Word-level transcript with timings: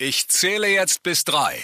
Ich 0.00 0.28
zähle 0.28 0.68
jetzt 0.68 1.02
bis 1.02 1.24
drei. 1.24 1.60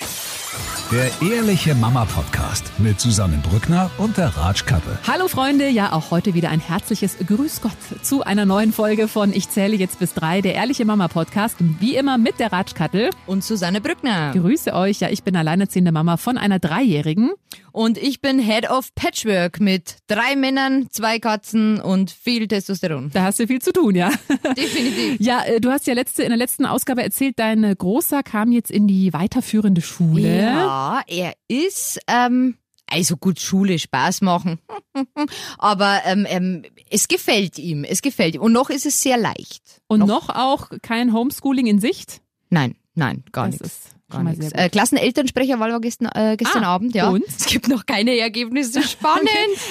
Der 0.93 1.11
Ehrliche 1.29 1.75
Mama 1.75 2.05
Podcast 2.05 2.71
mit 2.79 3.01
Susanne 3.01 3.43
Brückner 3.49 3.91
und 3.99 4.17
der 4.19 4.29
Ratsch 4.37 4.67
Kattel. 4.67 4.99
Hallo 5.09 5.29
Freunde, 5.29 5.69
ja 5.69 5.93
auch 5.93 6.11
heute 6.11 6.35
wieder 6.35 6.51
ein 6.51 6.61
herzliches 6.61 7.17
Grüß 7.27 7.63
Gott 7.63 7.73
zu 8.03 8.23
einer 8.23 8.45
neuen 8.45 8.73
Folge 8.73 9.09
von 9.09 9.33
Ich 9.33 9.49
zähle 9.49 9.75
jetzt 9.77 9.99
bis 9.99 10.13
drei, 10.15 10.41
der 10.43 10.55
Ehrliche 10.55 10.85
Mama 10.85 11.09
Podcast. 11.09 11.57
Wie 11.81 11.97
immer 11.97 12.19
mit 12.19 12.39
der 12.39 12.53
Ratsch 12.53 12.75
Kattel. 12.75 13.11
Und 13.27 13.43
Susanne 13.43 13.81
Brückner. 13.81 14.33
Grüße 14.33 14.75
euch, 14.75 15.01
ja 15.01 15.09
ich 15.09 15.25
bin 15.25 15.35
alleinerziehende 15.37 15.91
Mama 15.91 16.17
von 16.17 16.37
einer 16.39 16.59
Dreijährigen. 16.59 17.33
Und 17.73 17.99
ich 17.99 18.21
bin 18.21 18.39
Head 18.39 18.71
of 18.71 18.95
Patchwork 18.95 19.59
mit 19.59 19.97
drei 20.07 20.37
Männern, 20.37 20.87
zwei 20.91 21.19
Katzen 21.19 21.81
und 21.81 22.13
viel 22.13 22.47
Testosteron. 22.47 23.11
Da 23.13 23.25
hast 23.25 23.41
du 23.41 23.49
viel 23.49 23.61
zu 23.61 23.73
tun, 23.73 23.97
ja. 23.97 24.11
Definitiv. 24.57 25.17
Ja, 25.25 25.43
äh, 25.45 25.61
du 25.61 25.71
hast 25.71 25.87
ja 25.87 25.95
letzte, 25.95 26.23
in 26.23 26.29
der 26.29 26.37
letzten 26.37 26.67
Ausgabe 26.67 27.03
erzählt, 27.03 27.39
dein 27.39 27.75
Großer 27.77 28.23
kam 28.23 28.53
jetzt 28.53 28.71
in 28.71 28.87
die 28.87 29.13
weiterführende 29.13 29.81
Schule. 29.81 30.43
Ja, 30.43 30.74
er 31.07 31.35
ist, 31.49 31.99
ähm, 32.09 32.57
also 32.87 33.17
gut, 33.17 33.41
Schule, 33.41 33.79
Spaß 33.79 34.21
machen. 34.21 34.59
Aber 35.59 36.01
ähm, 36.05 36.27
ähm, 36.29 36.63
es 36.91 37.09
gefällt 37.09 37.59
ihm, 37.59 37.85
es 37.85 38.03
gefällt 38.03 38.35
ihm. 38.35 38.43
Und 38.43 38.53
noch 38.53 38.71
ist 38.71 38.87
es 38.87 39.01
sehr 39.03 39.17
leicht. 39.17 39.81
Und 39.87 40.01
noch, 40.01 40.29
auch 40.29 40.71
kein 40.83 41.13
Homeschooling 41.13 41.67
in 41.67 41.81
Sicht? 41.81 42.21
Nein, 42.51 42.77
nein, 42.95 43.25
gar 43.33 43.49
Das 43.49 43.61
nichts. 43.61 43.81
Gar 44.11 44.23
nichts. 44.23 44.53
Äh, 44.53 44.69
Klassenelternsprecherwahl 44.69 45.73
war 45.73 45.81
gestern, 45.81 46.09
äh, 46.15 46.37
gestern 46.37 46.63
Ah, 46.63 46.75
Abend, 46.75 46.95
ja. 46.95 47.09
und? 47.09 47.25
Es 47.27 47.47
gibt 47.47 47.69
noch 47.69 47.87
keine 47.87 48.17
Ergebnisse. 48.19 48.83
Spannend. 48.87 49.29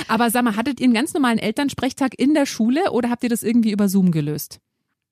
Aber 0.07 0.29
sag 0.31 0.43
mal, 0.43 0.55
hattet 0.55 0.79
ihr 0.79 0.85
einen 0.85 0.93
ganz 0.93 1.13
normalen 1.13 1.37
Elternsprechtag 1.37 2.17
in 2.19 2.33
der 2.33 2.45
Schule 2.45 2.91
oder 2.91 3.09
habt 3.09 3.23
ihr 3.23 3.29
das 3.29 3.43
irgendwie 3.43 3.71
über 3.71 3.87
Zoom 3.89 4.11
gelöst? 4.11 4.59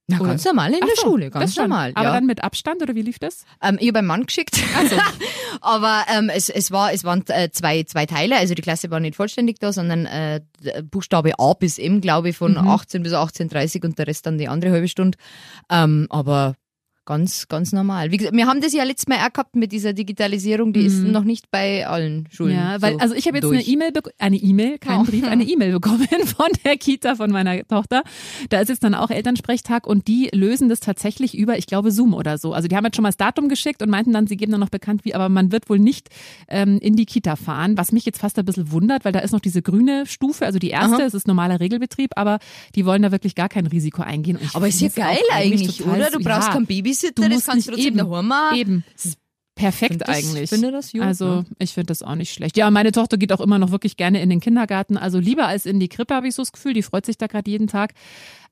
Na, 0.08 0.20
Oder- 0.20 0.30
ganz 0.32 0.44
normal 0.44 0.72
in 0.72 0.80
Ach 0.82 0.88
der 0.88 0.96
so, 0.96 1.02
Schule, 1.04 1.30
ganz 1.30 1.56
normal. 1.56 1.92
Aber 1.96 2.08
ja. 2.10 2.14
dann 2.14 2.26
mit 2.26 2.44
Abstand 2.44 2.82
oder 2.82 2.96
wie 2.96 3.02
lief 3.02 3.20
das? 3.20 3.46
Ähm, 3.62 3.78
ich 3.80 3.88
habe 3.88 4.00
einen 4.00 4.08
Mann 4.08 4.26
geschickt. 4.26 4.58
Also, 4.76 4.96
Aber 5.62 6.06
ähm, 6.14 6.30
es, 6.30 6.50
es, 6.50 6.72
war, 6.72 6.92
es 6.92 7.04
waren 7.04 7.24
äh, 7.28 7.50
zwei, 7.52 7.84
zwei 7.84 8.06
Teile, 8.06 8.38
also 8.38 8.54
die 8.54 8.62
Klasse 8.62 8.90
war 8.92 9.00
nicht 9.00 9.16
vollständig 9.16 9.60
da, 9.60 9.72
sondern 9.72 10.06
äh, 10.06 10.42
Buchstabe 10.90 11.40
A 11.40 11.54
bis 11.54 11.78
M, 11.78 12.02
glaube 12.02 12.30
ich, 12.30 12.38
von 12.38 12.58
18 12.58 13.04
bis 13.04 13.14
18.30 13.14 13.86
und 13.86 13.98
der 14.00 14.08
Rest 14.08 14.26
dann 14.26 14.38
die 14.38 14.48
andere 14.48 14.72
halbe 14.72 14.88
Stunde. 14.88 15.18
Ähm, 15.70 16.08
aber 16.10 16.56
ganz, 17.06 17.48
ganz 17.48 17.72
normal. 17.72 18.12
Wie 18.12 18.18
gesagt, 18.18 18.36
wir 18.36 18.46
haben 18.48 18.62
das 18.62 18.74
ja 18.74 18.84
letztes 18.84 19.08
Mal 19.08 19.18
auch 19.26 19.34
gehabt 19.34 19.56
mit 19.56 19.72
dieser 19.72 19.94
Digitalisierung, 19.94 20.72
die 20.74 20.82
ist 20.86 21.00
noch 21.00 21.24
nicht 21.24 21.50
bei 21.52 21.88
allen 21.88 22.28
Schulen. 22.32 22.56
ja, 22.56 22.82
weil 22.82 22.94
so 22.94 23.00
also 23.00 23.16
ich 23.16 23.26
habe 23.28 23.38
jetzt 23.38 23.46
durch. 23.46 23.58
eine 23.60 23.68
E-Mail, 23.68 23.92
eine 24.20 24.38
E-Mail, 24.38 24.78
keinen 24.78 25.02
Oh. 25.02 25.04
Brief, 25.04 25.26
eine 25.26 25.44
E-Mail 25.44 25.72
bekommen 25.74 26.08
von 26.26 26.48
der 26.64 26.78
Kita 26.78 27.16
von 27.16 27.32
meiner 27.32 27.66
Tochter. 27.68 28.04
Da 28.50 28.60
ist 28.62 28.70
jetzt 28.70 28.84
dann 28.84 28.94
auch 28.96 29.10
Elternsprechtag 29.10 29.88
und 29.88 30.08
die 30.08 30.30
lösen 30.34 30.70
das 30.70 30.80
tatsächlich 30.80 31.36
über, 31.38 31.58
ich 31.58 31.66
glaube 31.66 31.92
Zoom 31.92 32.14
oder 32.14 32.38
so. 32.38 32.54
Also 32.54 32.68
die 32.68 32.76
haben 32.76 32.86
jetzt 32.86 32.96
schon 32.96 33.04
mal 33.04 33.10
das 33.10 33.18
Datum 33.18 33.50
geschickt 33.50 33.82
und 33.82 33.90
meinten 33.90 34.14
dann, 34.14 34.28
sie 34.28 34.38
geben 34.38 34.52
dann 34.52 34.62
noch 34.62 34.70
bekannt 34.70 35.04
wie, 35.04 35.16
aber 35.16 35.28
man 35.30 35.52
wird 35.52 35.70
wohl 35.70 35.80
nicht 35.80 36.10
ähm, 36.48 36.78
in 36.80 36.96
die 36.96 37.06
Kita 37.06 37.36
fahren, 37.36 37.78
was 37.78 37.92
mich 37.92 38.06
jetzt 38.06 38.20
fast 38.20 38.38
ein 38.38 38.46
bisschen 38.46 38.72
wundert, 38.72 39.06
weil 39.06 39.12
da 39.12 39.20
ist 39.20 39.32
noch 39.32 39.40
diese 39.40 39.62
grüne 39.62 40.06
Stufe, 40.06 40.46
also 40.46 40.60
die 40.60 40.70
erste, 40.70 40.98
Aha. 40.98 41.04
es 41.04 41.14
ist 41.14 41.28
normaler 41.28 41.60
Regelbetrieb, 41.60 42.12
aber 42.16 42.40
die 42.76 42.86
wollen 42.86 43.02
da 43.02 43.12
wirklich 43.12 43.36
gar 43.36 43.50
kein 43.50 43.66
Risiko 43.66 44.02
eingehen. 44.04 44.38
Aber 44.54 44.68
ist 44.68 44.82
ja 44.82 44.90
geil 44.90 45.18
eigentlich, 45.34 45.78
total- 45.78 45.96
oder? 45.98 46.12
Du 46.12 46.20
brauchst 46.20 46.48
ja, 46.50 46.54
keinen 46.54 46.66
Babysitter, 46.68 46.91
das 46.94 47.30
musst 47.30 47.46
kannst 47.48 47.68
du 47.68 47.72
trotzdem 47.72 47.88
eben, 47.88 47.98
daheim 47.98 48.28
machen. 48.28 48.58
Eben. 48.58 48.84
Perfekt 49.56 49.92
find 49.92 50.02
das- 50.02 50.10
eigentlich. 50.10 50.50
finde 50.50 50.72
das 50.72 50.92
gut, 50.92 51.02
also 51.02 51.26
ne? 51.26 51.46
ich 51.60 51.74
finde 51.74 51.88
das 51.88 52.02
auch 52.02 52.16
nicht 52.16 52.34
schlecht. 52.34 52.58
Ja, 52.58 52.72
meine 52.72 52.92
Tochter 52.92 53.18
geht 53.18 53.32
auch 53.34 53.42
immer 53.42 53.60
noch 53.60 53.72
wirklich 53.72 53.98
gerne 53.98 54.22
in 54.22 54.30
den 54.30 54.40
Kindergarten. 54.40 54.98
Also 54.98 55.20
lieber 55.20 55.46
als 55.46 55.66
in 55.66 55.80
die 55.80 55.90
Krippe 55.90 56.16
habe 56.16 56.28
ich 56.28 56.36
so 56.36 56.42
das 56.42 56.52
Gefühl. 56.52 56.74
Die 56.74 56.82
freut 56.82 57.06
sich 57.06 57.18
da 57.18 57.28
gerade 57.28 57.52
jeden 57.52 57.68
Tag. 57.68 57.94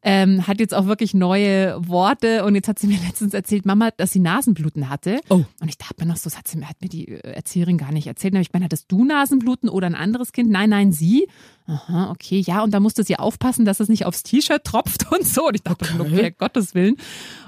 Ähm, 0.01 0.47
hat 0.47 0.61
jetzt 0.61 0.73
auch 0.73 0.85
wirklich 0.85 1.13
neue 1.13 1.75
Worte 1.85 2.45
und 2.45 2.55
jetzt 2.55 2.69
hat 2.69 2.79
sie 2.79 2.87
mir 2.87 2.97
letztens 3.07 3.33
erzählt, 3.33 3.65
Mama, 3.65 3.89
dass 3.97 4.11
sie 4.11 4.19
Nasenbluten 4.21 4.89
hatte. 4.89 5.19
Oh. 5.29 5.43
Und 5.59 5.67
ich 5.67 5.77
dachte 5.77 5.95
mir 5.99 6.05
noch 6.05 6.15
so, 6.15 6.29
das 6.29 6.37
hat, 6.37 6.47
sie, 6.47 6.57
mir- 6.57 6.69
hat 6.69 6.81
mir 6.81 6.87
die 6.87 7.09
äh, 7.09 7.31
Erzieherin 7.33 7.77
gar 7.77 7.91
nicht 7.91 8.07
erzählt. 8.07 8.33
Nämlich, 8.33 8.47
ich 8.47 8.53
meine, 8.53 8.63
hattest 8.65 8.89
du 8.89 9.03
Nasenbluten 9.03 9.67
oder 9.67 9.87
ein 9.87 9.95
anderes 9.95 10.31
Kind? 10.31 10.49
Nein, 10.49 10.69
nein, 10.69 10.93
sie. 10.93 11.27
Aha, 11.67 12.11
okay, 12.11 12.39
ja. 12.39 12.63
Und 12.63 12.73
da 12.73 12.79
musste 12.79 13.03
sie 13.03 13.17
aufpassen, 13.17 13.65
dass 13.65 13.81
es 13.81 13.89
nicht 13.89 14.05
aufs 14.05 14.23
T-Shirt 14.23 14.63
tropft 14.63 15.11
und 15.11 15.27
so. 15.27 15.47
Und 15.47 15.55
ich 15.55 15.63
dachte, 15.63 15.85
okay, 15.99 16.01
okay 16.13 16.35
Gottes 16.37 16.73
Willen. 16.75 16.95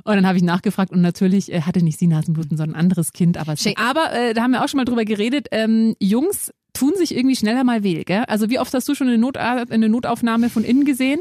Und 0.04 0.16
dann 0.16 0.28
habe 0.28 0.38
ich 0.38 0.44
nachgefragt 0.44 0.92
und 0.92 1.00
natürlich 1.02 1.54
äh, 1.54 1.62
hatte 1.62 1.82
nicht 1.82 2.00
sie 2.00 2.08
Nasenbluten, 2.08 2.58
sondern 2.58 2.76
ein 2.76 2.80
anderes 2.82 3.14
Kind. 3.14 3.38
Aber, 3.38 3.56
Schick. 3.56 3.80
aber 3.80 4.12
äh, 4.14 4.34
da 4.34 4.44
haben 4.44 4.52
wir 4.52 4.62
auch 4.64 4.68
schon 4.68 4.78
mal 4.80 4.86
drüber 4.86 5.06
geredet. 5.06 5.48
Ähm, 5.52 5.96
Jungs 6.00 6.52
tun 6.74 6.94
sich 6.98 7.16
irgendwie 7.16 7.36
schneller 7.36 7.64
mal 7.66 7.84
weh, 7.84 8.04
gell? 8.06 8.24
Also 8.28 8.50
wie 8.50 8.58
oft 8.60 8.74
hast 8.74 8.88
du 8.88 8.96
schon 8.96 9.08
eine, 9.08 9.18
Not 9.18 9.36
eine 9.38 9.90
Notaufnahme 9.90 10.50
von 10.50 10.64
innen 10.64 10.86
gesehen? 10.86 11.20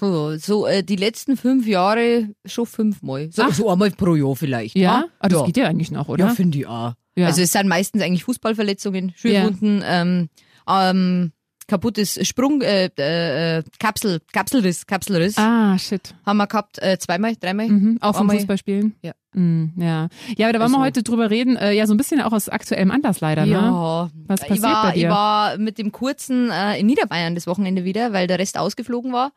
Oh, 0.00 0.36
so 0.36 0.66
äh, 0.66 0.82
die 0.82 0.96
letzten 0.96 1.36
fünf 1.36 1.66
Jahre 1.66 2.28
schon 2.44 2.66
fünfmal. 2.66 3.30
So, 3.32 3.42
Ach. 3.42 3.52
so 3.54 3.70
einmal 3.70 3.90
pro 3.90 4.14
Jahr 4.14 4.36
vielleicht. 4.36 4.76
Ja, 4.76 5.04
Ah, 5.06 5.10
Ah, 5.20 5.28
das 5.28 5.40
ja. 5.40 5.46
geht 5.46 5.56
ja 5.56 5.66
eigentlich 5.68 5.90
noch, 5.90 6.08
oder? 6.08 6.26
Ja, 6.26 6.34
finde 6.34 6.58
ich 6.58 6.66
auch. 6.66 6.94
Ja. 7.16 7.26
Also 7.26 7.42
es 7.42 7.52
sind 7.52 7.66
meistens 7.68 8.02
eigentlich 8.02 8.24
Fußballverletzungen, 8.24 9.12
Schürfwunden, 9.16 9.82
ähm, 9.84 10.28
ähm, 10.68 11.32
kaputtes 11.68 12.18
Sprung, 12.26 12.62
äh, 12.62 12.86
äh, 12.96 13.62
Kapsel, 13.78 14.20
Kapselriss, 14.32 14.86
Kapselriss. 14.86 15.38
ah, 15.38 15.78
shit. 15.78 16.14
Haben 16.26 16.38
wir 16.38 16.46
gehabt, 16.48 16.82
äh, 16.82 16.98
zweimal, 16.98 17.36
dreimal. 17.36 17.68
Mhm, 17.68 17.98
auch 18.00 18.16
vom 18.16 18.28
Fußballspielen? 18.30 18.94
Ja. 19.02 19.12
Mhm, 19.34 19.74
ja. 19.76 20.08
Ja, 20.36 20.46
aber 20.48 20.54
da 20.54 20.60
wollen 20.60 20.70
wir 20.72 20.78
Also- 20.78 20.80
heute 20.80 21.02
drüber 21.02 21.30
reden. 21.30 21.56
Äh, 21.56 21.72
ja, 21.72 21.86
so 21.86 21.94
ein 21.94 21.98
bisschen 21.98 22.20
auch 22.22 22.32
aus 22.32 22.48
aktuellem 22.48 22.90
Anlass 22.90 23.20
leider, 23.20 23.44
ne? 23.46 23.52
Ja, 23.52 24.10
Was 24.26 24.42
ich 24.42 24.48
passiert 24.48 24.62
war, 24.62 24.82
bei 24.84 24.92
dir? 24.94 25.02
Ich 25.08 25.10
war 25.10 25.58
mit 25.58 25.78
dem 25.78 25.92
kurzen 25.92 26.50
äh, 26.50 26.78
in 26.80 26.86
Niederbayern 26.86 27.34
das 27.34 27.46
Wochenende 27.46 27.84
wieder, 27.84 28.12
weil 28.12 28.26
der 28.26 28.38
Rest 28.38 28.58
ausgeflogen 28.58 29.12
war. 29.12 29.32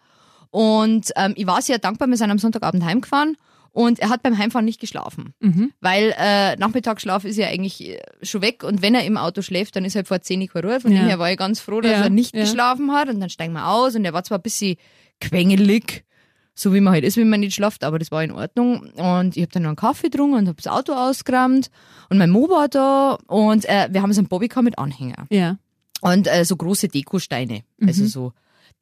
Und 0.50 1.12
ähm, 1.18 1.34
ich 1.36 1.46
war 1.46 1.62
sehr 1.62 1.78
dankbar, 1.80 2.08
wir 2.08 2.18
sind 2.18 2.32
am 2.32 2.40
Sonntagabend 2.40 2.84
heimgefahren 2.84 3.38
und 3.74 4.00
er 4.00 4.10
hat 4.10 4.22
beim 4.24 4.38
Heimfahren 4.38 4.66
nicht 4.66 4.80
geschlafen. 4.82 5.34
Mhm. 5.40 5.72
Weil 5.80 6.14
äh, 6.18 6.56
Nachmittagsschlaf 6.58 7.24
ist 7.26 7.38
ja 7.38 7.48
eigentlich 7.48 7.88
äh, 7.90 8.00
schon 8.22 8.42
weg 8.42 8.64
und 8.64 8.82
wenn 8.82 8.96
er 8.96 9.04
im 9.06 9.18
Auto 9.18 9.42
schläft, 9.42 9.76
dann 9.76 9.86
ist 9.86 9.96
halt 9.96 10.08
vor 10.08 10.22
10 10.22 10.42
Uhr 10.54 10.62
Ruhe. 10.62 10.80
Von 10.82 10.92
Ja. 10.92 11.00
dem 11.02 11.08
her 11.08 11.20
war 11.20 11.32
ich 11.32 11.38
ganz 11.38 11.60
froh, 11.60 11.82
dass 11.82 11.92
Ja, 11.92 12.04
er 12.04 12.10
nicht 12.10 12.36
ja. 12.36 12.42
geschlafen 12.42 12.92
hat 12.92 13.08
und 13.10 13.20
dann 13.20 13.30
steigen 13.30 13.54
wir 13.54 13.68
aus 13.68 13.96
und 13.96 14.04
er 14.06 14.14
war 14.14 14.24
zwar 14.24 14.40
ein 14.40 14.42
bisschen 14.44 14.76
quengelig, 15.22 16.04
so 16.54 16.74
wie 16.74 16.82
man 16.82 16.94
halt 16.94 17.04
ist, 17.06 17.16
wenn 17.18 17.30
man 17.30 17.40
nicht 17.40 17.56
schlaft, 17.56 17.84
aber 17.84 17.98
das 18.00 18.12
war 18.12 18.24
in 18.24 18.32
Ordnung. 18.32 18.92
Und 18.96 19.38
ich 19.38 19.42
habe 19.44 19.52
dann 19.54 19.64
noch 19.64 19.70
einen 19.70 19.76
Kaffee 19.78 20.10
getrunken 20.10 20.36
und 20.36 20.48
habe 20.48 20.62
das 20.62 20.68
Auto 20.72 20.94
ausgerammt 20.94 21.70
und 22.10 22.18
mein 22.18 22.30
Mo 22.30 22.50
war 22.50 22.68
da 22.68 23.18
und 23.28 23.66
äh, 23.66 23.88
wir 23.92 24.02
haben 24.02 24.12
so 24.14 24.20
einen 24.20 24.28
Bobbycar 24.28 24.62
mit 24.64 24.78
Anhänger 24.78 25.28
Ja. 25.30 25.58
und 26.02 26.28
äh, 26.28 26.44
so 26.44 26.56
große 26.58 26.90
Dekosteine. 26.90 27.62
Also 27.86 28.06
so, 28.06 28.34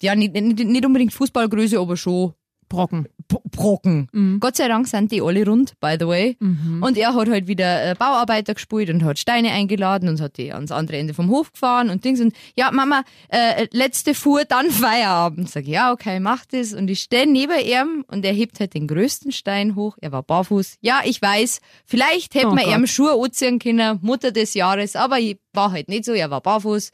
ja, 0.01 0.15
nicht, 0.15 0.33
nicht, 0.33 0.59
nicht 0.65 0.85
unbedingt 0.85 1.13
Fußballgröße, 1.13 1.79
aber 1.79 1.95
schon 1.97 2.33
Brocken. 2.69 3.07
Brocken. 3.51 4.07
Mhm. 4.11 4.39
Gott 4.39 4.55
sei 4.57 4.67
Dank 4.67 4.87
sind 4.87 5.11
die 5.11 5.21
alle 5.21 5.45
rund, 5.45 5.79
by 5.79 5.95
the 5.99 6.07
way. 6.07 6.35
Mhm. 6.39 6.81
Und 6.83 6.97
er 6.97 7.13
hat 7.13 7.29
halt 7.29 7.47
wieder 7.47 7.91
äh, 7.91 7.95
Bauarbeiter 7.95 8.53
gespielt 8.53 8.89
und 8.89 9.03
hat 9.03 9.19
Steine 9.19 9.51
eingeladen 9.51 10.09
und 10.09 10.19
hat 10.19 10.37
die 10.37 10.51
ans 10.51 10.71
andere 10.71 10.97
Ende 10.97 11.13
vom 11.13 11.29
Hof 11.29 11.51
gefahren 11.53 11.89
und 11.89 12.03
Dings. 12.03 12.19
Und 12.19 12.33
ja, 12.55 12.71
Mama, 12.71 13.03
äh, 13.29 13.67
letzte 13.71 14.13
Fuhr, 14.13 14.45
dann 14.45 14.69
Feierabend. 14.71 15.49
Sag 15.49 15.63
ich, 15.63 15.69
ja, 15.69 15.91
okay, 15.91 16.19
mach 16.19 16.45
das. 16.45 16.73
Und 16.73 16.89
ich 16.89 17.01
stehe 17.01 17.29
neben 17.29 17.59
ihm 17.59 18.03
und 18.07 18.25
er 18.25 18.33
hebt 18.33 18.59
halt 18.59 18.73
den 18.73 18.87
größten 18.87 19.31
Stein 19.31 19.75
hoch. 19.75 19.97
Er 20.01 20.11
war 20.11 20.23
barfuß. 20.23 20.77
Ja, 20.81 21.01
ich 21.05 21.21
weiß, 21.21 21.59
vielleicht 21.85 22.33
hätte 22.35 22.47
Oh 22.47 22.55
man 22.55 22.65
Gott. 22.65 22.73
ihm 22.75 22.87
Schuhe 22.87 23.13
anziehen 23.23 23.59
können, 23.59 23.99
Mutter 24.01 24.31
des 24.31 24.53
Jahres, 24.55 24.95
aber 24.95 25.19
ich 25.19 25.37
war 25.53 25.71
halt 25.71 25.87
nicht 25.89 26.05
so, 26.05 26.13
er 26.13 26.29
war 26.31 26.41
barfuß. 26.41 26.91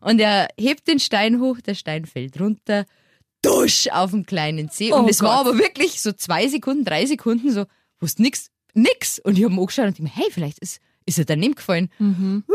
Und 0.00 0.20
er 0.20 0.48
hebt 0.58 0.86
den 0.88 1.00
Stein 1.00 1.40
hoch, 1.40 1.60
der 1.60 1.74
Stein 1.74 2.04
fällt 2.06 2.40
runter, 2.40 2.84
dusch 3.42 3.88
auf 3.92 4.10
dem 4.10 4.26
kleinen 4.26 4.68
See. 4.68 4.92
Und 4.92 5.04
Oh 5.04 5.08
es 5.08 5.22
war 5.22 5.42
Gott. 5.44 5.46
aber 5.54 5.58
wirklich 5.58 6.00
so 6.00 6.12
zwei 6.12 6.48
Sekunden, 6.48 6.84
drei 6.84 7.06
Sekunden 7.06 7.52
so, 7.52 7.64
wusste 8.00 8.22
nix, 8.22 8.50
nix. 8.74 9.18
Und 9.18 9.38
ich 9.38 9.44
habe 9.44 9.54
mir 9.54 9.60
angeschaut 9.60 9.84
und 9.86 9.90
dachte 9.92 10.02
mir, 10.02 10.10
hey, 10.14 10.26
vielleicht 10.30 10.58
ist, 10.58 10.80
ist 11.06 11.18
er 11.18 11.24
daneben 11.24 11.54
gefallen. 11.54 11.90
Mhm. 11.98 12.44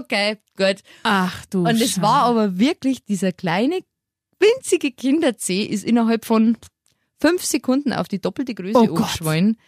Okay, 0.00 0.38
gut. 0.56 0.76
Ach 1.02 1.46
du 1.46 1.60
Und 1.60 1.80
es 1.80 2.00
war 2.02 2.24
aber 2.24 2.58
wirklich 2.58 3.04
dieser 3.04 3.32
kleine, 3.32 3.80
winzige 4.40 4.90
Kinderzeh 4.90 5.62
ist 5.62 5.84
innerhalb 5.84 6.24
von 6.24 6.56
fünf 7.20 7.44
Sekunden 7.44 7.92
auf 7.92 8.08
die 8.08 8.20
doppelte 8.20 8.54
Größe 8.54 8.76
Oh 8.78 8.82
umgeschwollen. 8.82 9.58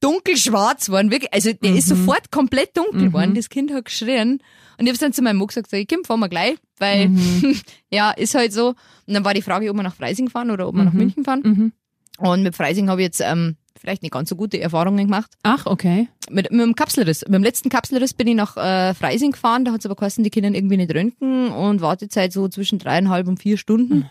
Dunkelschwarz 0.00 0.88
waren 0.88 1.10
wirklich, 1.10 1.32
also 1.32 1.52
der 1.52 1.74
ist 1.74 1.88
Mhm. 1.90 1.96
sofort 1.96 2.30
komplett 2.30 2.76
dunkel 2.76 3.02
Mhm. 3.02 3.06
geworden. 3.06 3.34
Das 3.34 3.48
Kind 3.50 3.72
hat 3.72 3.84
geschrien. 3.84 4.42
Und 4.78 4.86
ich 4.86 4.88
habe 4.88 4.98
dann 4.98 5.12
zu 5.12 5.22
meinem 5.22 5.36
Mo 5.36 5.46
gesagt, 5.46 5.70
sag 5.70 5.78
ich, 5.80 5.88
komm, 5.88 6.04
fahren 6.04 6.20
wir 6.20 6.28
gleich, 6.28 6.56
weil, 6.80 7.08
Mhm. 7.10 7.56
ja, 7.92 8.10
ist 8.10 8.34
halt 8.34 8.52
so. 8.52 8.68
Und 9.06 9.14
dann 9.14 9.24
war 9.24 9.34
die 9.34 9.42
Frage, 9.42 9.70
ob 9.70 9.76
wir 9.76 9.82
nach 9.84 9.94
Freising 9.94 10.28
fahren 10.28 10.50
oder 10.50 10.66
ob 10.68 10.74
wir 10.74 10.82
nach 10.84 10.92
Mhm. 10.92 10.98
München 10.98 11.24
fahren. 11.24 11.40
Mhm. 11.44 11.72
Und 12.18 12.42
mit 12.42 12.54
Freising 12.56 12.88
habe 12.90 13.00
ich 13.00 13.06
jetzt 13.06 13.22
ähm, 13.24 13.56
vielleicht 13.80 14.02
nicht 14.02 14.12
ganz 14.12 14.28
so 14.28 14.36
gute 14.36 14.60
Erfahrungen 14.60 15.06
gemacht. 15.06 15.30
Ach, 15.42 15.64
okay. 15.64 16.08
Mit, 16.30 16.50
mit 16.52 16.60
dem 16.60 16.74
Kapselriss. 16.74 17.22
Mit 17.22 17.34
dem 17.34 17.42
letzten 17.42 17.70
Kapselriss 17.70 18.12
bin 18.12 18.26
ich 18.28 18.34
nach 18.34 18.56
äh, 18.58 18.92
Freising 18.92 19.30
gefahren, 19.32 19.64
da 19.64 19.72
hat 19.72 19.80
es 19.80 19.86
aber 19.86 19.94
geheißen, 19.96 20.22
die 20.22 20.28
Kinder 20.28 20.50
irgendwie 20.50 20.76
nicht 20.76 20.94
röntgen 20.94 21.48
und 21.50 21.80
Wartezeit 21.80 22.32
so 22.34 22.46
zwischen 22.48 22.78
dreieinhalb 22.78 23.26
und 23.26 23.38
vier 23.40 23.56
Stunden. 23.56 24.04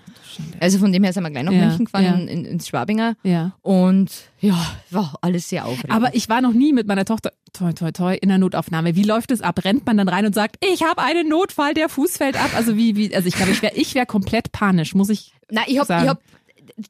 Also 0.60 0.80
von 0.80 0.92
dem 0.92 1.04
her 1.04 1.14
sind 1.14 1.22
wir 1.24 1.30
gleich 1.30 1.44
nach 1.44 1.52
Ja, 1.54 1.66
München 1.68 1.86
gefahren, 1.86 2.04
ja. 2.04 2.14
in, 2.14 2.46
ins 2.46 2.68
Schwabinger. 2.68 3.16
Ja. 3.24 3.56
Und 3.62 4.10
ja, 4.42 4.58
war 4.90 5.16
alles 5.22 5.48
sehr 5.50 5.66
aufregend. 5.66 5.92
Aber 5.92 6.16
ich 6.16 6.30
war 6.30 6.42
noch 6.42 6.54
nie 6.54 6.74
mit 6.74 6.88
meiner 6.88 7.06
Tochter, 7.06 7.32
toi, 7.54 7.74
toi, 7.74 7.92
toi, 7.92 8.16
in 8.16 8.30
der 8.30 8.38
Notaufnahme. 8.38 8.96
Wie 8.96 9.04
läuft 9.04 9.32
es 9.32 9.42
ab? 9.42 9.64
Rennt 9.64 9.86
man 9.86 9.98
dann 9.98 10.08
rein 10.10 10.26
und 10.26 10.34
sagt, 10.36 10.58
ich 10.64 10.84
habe 10.84 11.02
einen 11.02 11.28
Notfall, 11.30 11.74
der 11.74 11.90
Fuß 11.90 12.18
fällt 12.18 12.36
ab? 12.42 12.52
Also 12.56 12.76
wie, 12.78 12.96
wie, 12.96 13.14
also 13.16 13.28
ich 13.28 13.36
glaube, 13.36 13.52
ich 13.52 13.62
wäre 13.62 13.76
ich 13.76 13.96
wär 13.96 14.06
komplett 14.06 14.52
panisch, 14.52 14.96
muss 14.96 15.10
ich 15.10 15.34
Nein, 15.52 15.66
ich 15.68 15.80
hab, 15.80 15.88
sagen. 15.88 16.04
ich 16.04 16.10
hab, 16.10 16.22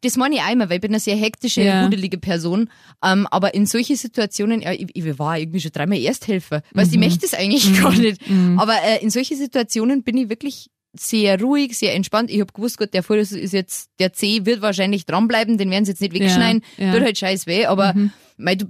das 0.02 0.18
meine 0.18 0.36
ich 0.36 0.42
einmal, 0.42 0.70
weil 0.70 0.76
ich 0.76 0.82
bin 0.82 0.92
eine 0.92 1.00
sehr 1.00 1.16
hektische, 1.16 1.62
Ja. 1.62 1.84
rudelige 1.86 2.18
Person. 2.18 2.70
Ähm, 3.04 3.28
aber 3.32 3.54
in 3.54 3.66
solche 3.66 3.96
Situationen, 3.96 4.62
ja, 4.62 4.72
ich, 4.74 4.88
ich 4.94 5.20
war 5.20 5.40
irgendwie 5.40 5.62
schon 5.62 5.72
dreimal 5.72 5.98
Ersthelfer. 5.98 6.62
Weißt, 6.74 6.92
ich 6.94 7.00
möchte 7.00 7.26
es 7.26 7.34
eigentlich 7.34 7.82
gar 7.82 7.92
nicht. 7.94 8.22
Aber 8.58 8.74
äh, 8.84 9.02
in 9.02 9.10
solche 9.10 9.36
Situationen 9.36 10.04
bin 10.04 10.18
ich 10.18 10.30
wirklich 10.30 10.70
sehr 10.94 11.40
ruhig, 11.40 11.78
sehr 11.78 11.94
entspannt. 11.96 12.30
Ich 12.32 12.40
habe 12.40 12.52
gewusst, 12.52 12.78
Gott, 12.78 12.94
der 12.94 13.04
Fuß 13.04 13.32
ist 13.34 13.54
jetzt, 13.54 13.90
der 14.00 14.14
C 14.14 14.46
wird 14.46 14.62
wahrscheinlich 14.62 15.06
dranbleiben, 15.06 15.58
den 15.58 15.70
werden 15.70 15.86
sie 15.86 15.92
jetzt 15.92 16.02
nicht 16.02 16.14
wegschneiden. 16.14 16.64
ja. 16.78 16.92
Tut 16.94 17.02
halt 17.04 17.18
scheiß 17.18 17.46
weh, 17.48 17.66
aber 17.66 17.94
mei, 18.38 18.56
du, 18.56 18.66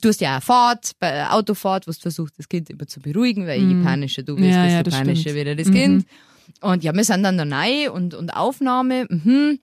du 0.00 0.08
hast 0.08 0.20
ja 0.20 0.38
auch 0.38 0.42
Fahrt, 0.42 0.92
bei 1.00 1.28
Autofahrt, 1.28 1.86
wo 1.88 1.92
du 1.92 1.98
versuchst, 1.98 2.38
das 2.38 2.48
Kind 2.48 2.70
immer 2.70 2.86
zu 2.86 3.00
beruhigen, 3.00 3.46
weil 3.46 3.60
je 3.60 3.82
panischer 3.82 4.22
du 4.22 4.36
bist, 4.36 4.48
Ja, 4.48 4.66
ja, 4.66 4.82
desto 4.82 4.90
das 4.90 4.98
panischer 5.00 5.30
stimmt. 5.30 5.46
wird 5.46 5.60
das 5.60 5.70
Kind. 5.70 6.06
Und 6.60 6.82
ja, 6.84 6.92
wir 6.94 7.04
sind 7.04 7.22
dann 7.22 7.36
da 7.38 7.44
rein 7.56 7.88
und, 7.90 8.14
und 8.14 8.30
Aufnahme, 8.30 9.06
mhm. 9.08 9.58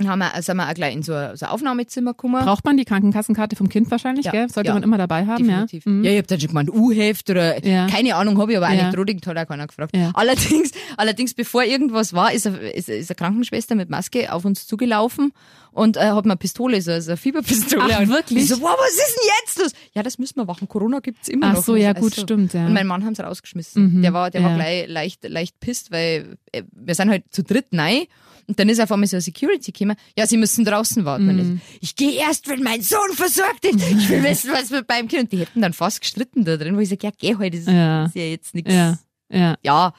Dann 0.00 0.08
haben 0.08 0.18
wir, 0.20 0.42
sind 0.42 0.56
wir 0.56 0.68
auch 0.68 0.74
gleich 0.74 0.94
in 0.94 1.02
so 1.02 1.12
ein, 1.12 1.36
so 1.36 1.44
ein 1.46 1.52
Aufnahmezimmer 1.52 2.12
gekommen. 2.12 2.42
Braucht 2.42 2.64
man 2.64 2.76
die 2.78 2.84
Krankenkassenkarte 2.86 3.54
vom 3.54 3.68
Kind 3.68 3.90
wahrscheinlich, 3.90 4.24
Ja, 4.24 4.32
gell? 4.32 4.48
Sollte 4.48 4.68
ja. 4.68 4.74
man 4.74 4.82
immer 4.82 4.96
dabei 4.96 5.26
haben, 5.26 5.44
Definitiv. 5.46 5.84
ja? 5.84 5.92
Mhm. 5.92 6.04
Ja, 6.04 6.10
ich 6.12 6.18
hab 6.18 6.26
dann 6.28 6.40
schon 6.40 6.48
gemeint, 6.48 6.70
U-Heft 6.70 7.28
oder 7.28 7.64
Ja. 7.66 7.86
keine 7.86 8.14
Ahnung, 8.16 8.38
habe 8.40 8.52
ich 8.52 8.56
aber 8.58 8.68
auch 8.68 8.72
Ja. 8.72 8.86
nicht 8.86 8.96
Roding, 8.96 9.20
hat 9.26 9.36
auch 9.36 9.46
keiner 9.46 9.66
gefragt. 9.66 9.92
Allerdings, 10.14 10.70
allerdings, 10.96 11.34
bevor 11.34 11.64
irgendwas 11.64 12.14
war, 12.14 12.32
ist 12.32 12.46
eine, 12.46 12.56
ist, 12.70 12.88
ist 12.88 13.10
eine 13.10 13.16
Krankenschwester 13.16 13.74
mit 13.74 13.90
Maske 13.90 14.32
auf 14.32 14.44
uns 14.46 14.66
zugelaufen 14.66 15.32
und 15.72 15.96
äh, 15.96 16.00
hat 16.10 16.24
mir 16.24 16.32
eine 16.32 16.36
Pistole, 16.38 16.80
so, 16.82 16.98
so 17.00 17.10
eine 17.10 17.16
Fieberpistole. 17.16 17.94
Ach, 17.96 18.08
wirklich? 18.08 18.44
Ich 18.44 18.48
so, 18.48 18.60
wow, 18.60 18.76
was 18.78 18.90
ist 18.92 19.16
denn 19.16 19.30
jetzt 19.44 19.58
los? 19.58 19.72
Ja, 19.94 20.02
das 20.02 20.18
müssen 20.18 20.36
wir 20.36 20.44
machen. 20.44 20.68
Corona 20.68 21.00
gibt's 21.00 21.28
immer 21.28 21.48
Ach 21.48 21.54
noch. 21.54 21.64
so, 21.64 21.76
ja, 21.76 21.90
Also, 21.90 22.00
gut, 22.02 22.14
stimmt, 22.14 22.54
ja. 22.54 22.66
Und 22.66 22.72
mein 22.72 22.86
Mann 22.86 23.04
haben's 23.04 23.20
rausgeschmissen. 23.20 23.94
Mhm, 23.98 24.02
der 24.02 24.12
war, 24.12 24.30
der 24.30 24.42
war 24.42 24.50
ja. 24.50 24.56
gleich 24.56 24.88
leicht, 24.88 25.24
leicht 25.28 25.60
pisst, 25.60 25.90
weil 25.90 26.36
äh, 26.52 26.62
wir 26.72 26.94
sind 26.94 27.10
halt 27.10 27.24
zu 27.30 27.42
dritt 27.42 27.66
nein. 27.70 28.02
Und 28.46 28.58
dann 28.58 28.68
ist 28.68 28.80
auf 28.80 28.90
einmal 28.90 29.06
so 29.06 29.14
eine 29.14 29.20
Security 29.20 29.70
gekommen. 29.70 29.96
Ja, 30.18 30.26
sie 30.26 30.36
müssen 30.36 30.64
draußen 30.64 31.04
warten. 31.04 31.26
Mhm. 31.26 31.60
ich, 31.74 31.90
ich 31.90 31.96
gehe 31.96 32.12
erst, 32.18 32.48
wenn 32.48 32.62
mein 32.64 32.82
Sohn 32.82 33.12
versorgt 33.14 33.64
ist. 33.64 33.76
Ich 33.76 34.08
will 34.08 34.24
wissen, 34.24 34.50
was 34.52 34.70
mit 34.70 34.88
meinem 34.88 35.06
Kind. 35.06 35.22
Und 35.24 35.32
die 35.32 35.38
hätten 35.38 35.60
dann 35.60 35.72
fast 35.72 36.00
gestritten 36.00 36.44
da 36.44 36.56
drin, 36.56 36.74
wo 36.76 36.80
ich 36.80 36.88
sage, 36.88 37.06
ja, 37.06 37.10
geh 37.16 37.36
heute, 37.36 37.58
das 37.58 37.66
Ja. 37.72 38.06
ist 38.06 38.16
ja 38.16 38.22
jetzt 38.24 38.54
nichts. 38.56 38.72
Ja, 38.72 38.98
ja. 39.30 39.56
Ja, 39.62 39.94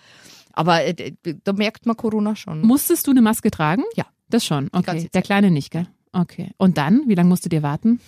aber 0.52 0.84
äh, 0.84 1.14
da 1.46 1.54
merkt 1.54 1.86
man 1.86 1.96
Corona 1.96 2.36
schon. 2.36 2.62
Musstest 2.62 3.08
du 3.08 3.12
eine 3.12 3.22
Maske 3.22 3.52
tragen? 3.52 3.84
Ja. 3.96 4.06
Das 4.32 4.46
schon, 4.46 4.70
okay. 4.72 5.10
Der. 5.14 5.22
Kleine 5.22 5.52
nicht, 5.52 5.72
gell? 5.72 5.88
Okay. 6.14 6.52
Und 6.58 6.78
dann? 6.78 7.04
Wie 7.08 7.16
lange 7.16 7.30
musstet 7.30 7.54
ihr 7.54 7.64
warten? 7.64 8.00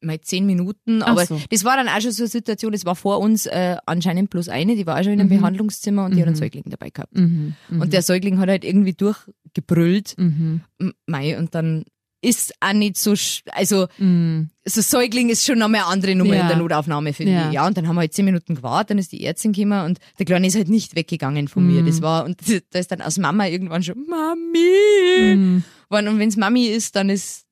mal 0.00 0.20
zehn 0.20 0.46
Minuten, 0.46 1.02
aber 1.02 1.26
so. 1.26 1.40
das 1.50 1.64
war 1.64 1.76
dann 1.76 1.88
auch 1.88 2.00
schon 2.00 2.12
so 2.12 2.22
eine 2.22 2.30
Situation, 2.30 2.72
das 2.72 2.84
war 2.84 2.94
vor 2.94 3.18
uns 3.18 3.46
äh, 3.46 3.76
anscheinend 3.86 4.30
bloß 4.30 4.48
eine, 4.48 4.76
die 4.76 4.86
war 4.86 4.98
auch 4.98 5.02
schon 5.02 5.14
in 5.14 5.20
einem 5.20 5.28
Behandlungszimmer 5.28 6.04
und 6.04 6.14
die 6.14 6.20
hat 6.20 6.28
einen 6.28 6.36
Säugling 6.36 6.64
dabei 6.66 6.90
gehabt. 6.90 7.16
Mhm. 7.16 7.54
Mhm. 7.68 7.80
Und 7.80 7.92
der 7.92 8.02
Säugling 8.02 8.38
hat 8.38 8.48
halt 8.48 8.64
irgendwie 8.64 8.92
durchgebrüllt, 8.92 10.14
Mhm. 10.16 10.60
Mei, 11.06 11.38
und 11.38 11.54
dann 11.54 11.84
ist 12.20 12.52
auch 12.60 12.72
nicht 12.72 12.96
so, 12.96 13.12
sch- 13.12 13.42
also 13.52 13.86
Mhm. 13.98 14.50
so 14.64 14.80
Säugling 14.80 15.28
ist 15.28 15.44
schon 15.46 15.58
noch 15.58 15.68
mal 15.68 15.78
eine 15.78 15.86
andere 15.86 16.14
Nummer 16.16 16.34
Ja. 16.34 16.42
in 16.42 16.48
der 16.48 16.56
Notaufnahme, 16.56 17.12
finde 17.12 17.32
Ja. 17.32 17.48
ich. 17.48 17.54
Ja, 17.54 17.66
und 17.66 17.76
dann 17.76 17.86
haben 17.86 17.94
wir 17.94 18.00
halt 18.00 18.12
zehn 18.12 18.24
Minuten 18.24 18.56
gewartet, 18.56 18.90
dann 18.90 18.98
ist 18.98 19.12
die 19.12 19.24
Ärztin 19.24 19.52
gekommen 19.52 19.84
und 19.86 19.98
der 20.18 20.26
Kleine 20.26 20.46
ist 20.48 20.56
halt 20.56 20.68
nicht 20.68 20.96
weggegangen 20.96 21.46
von 21.48 21.66
mir. 21.66 21.82
Mhm. 21.82 21.86
Das 21.86 22.02
war, 22.02 22.24
und 22.24 22.40
da 22.70 22.78
ist 22.78 22.90
dann 22.90 23.02
aus 23.02 23.18
Mama 23.18 23.46
irgendwann 23.46 23.82
schon, 23.84 24.04
Mami! 24.08 25.34
Mhm. 25.36 25.64
Wann- 25.88 26.08
Und 26.08 26.18
wenn's 26.18 26.36
Mami 26.36 26.66
ist, 26.66 26.96
dann 26.96 27.08
ist, 27.10 27.44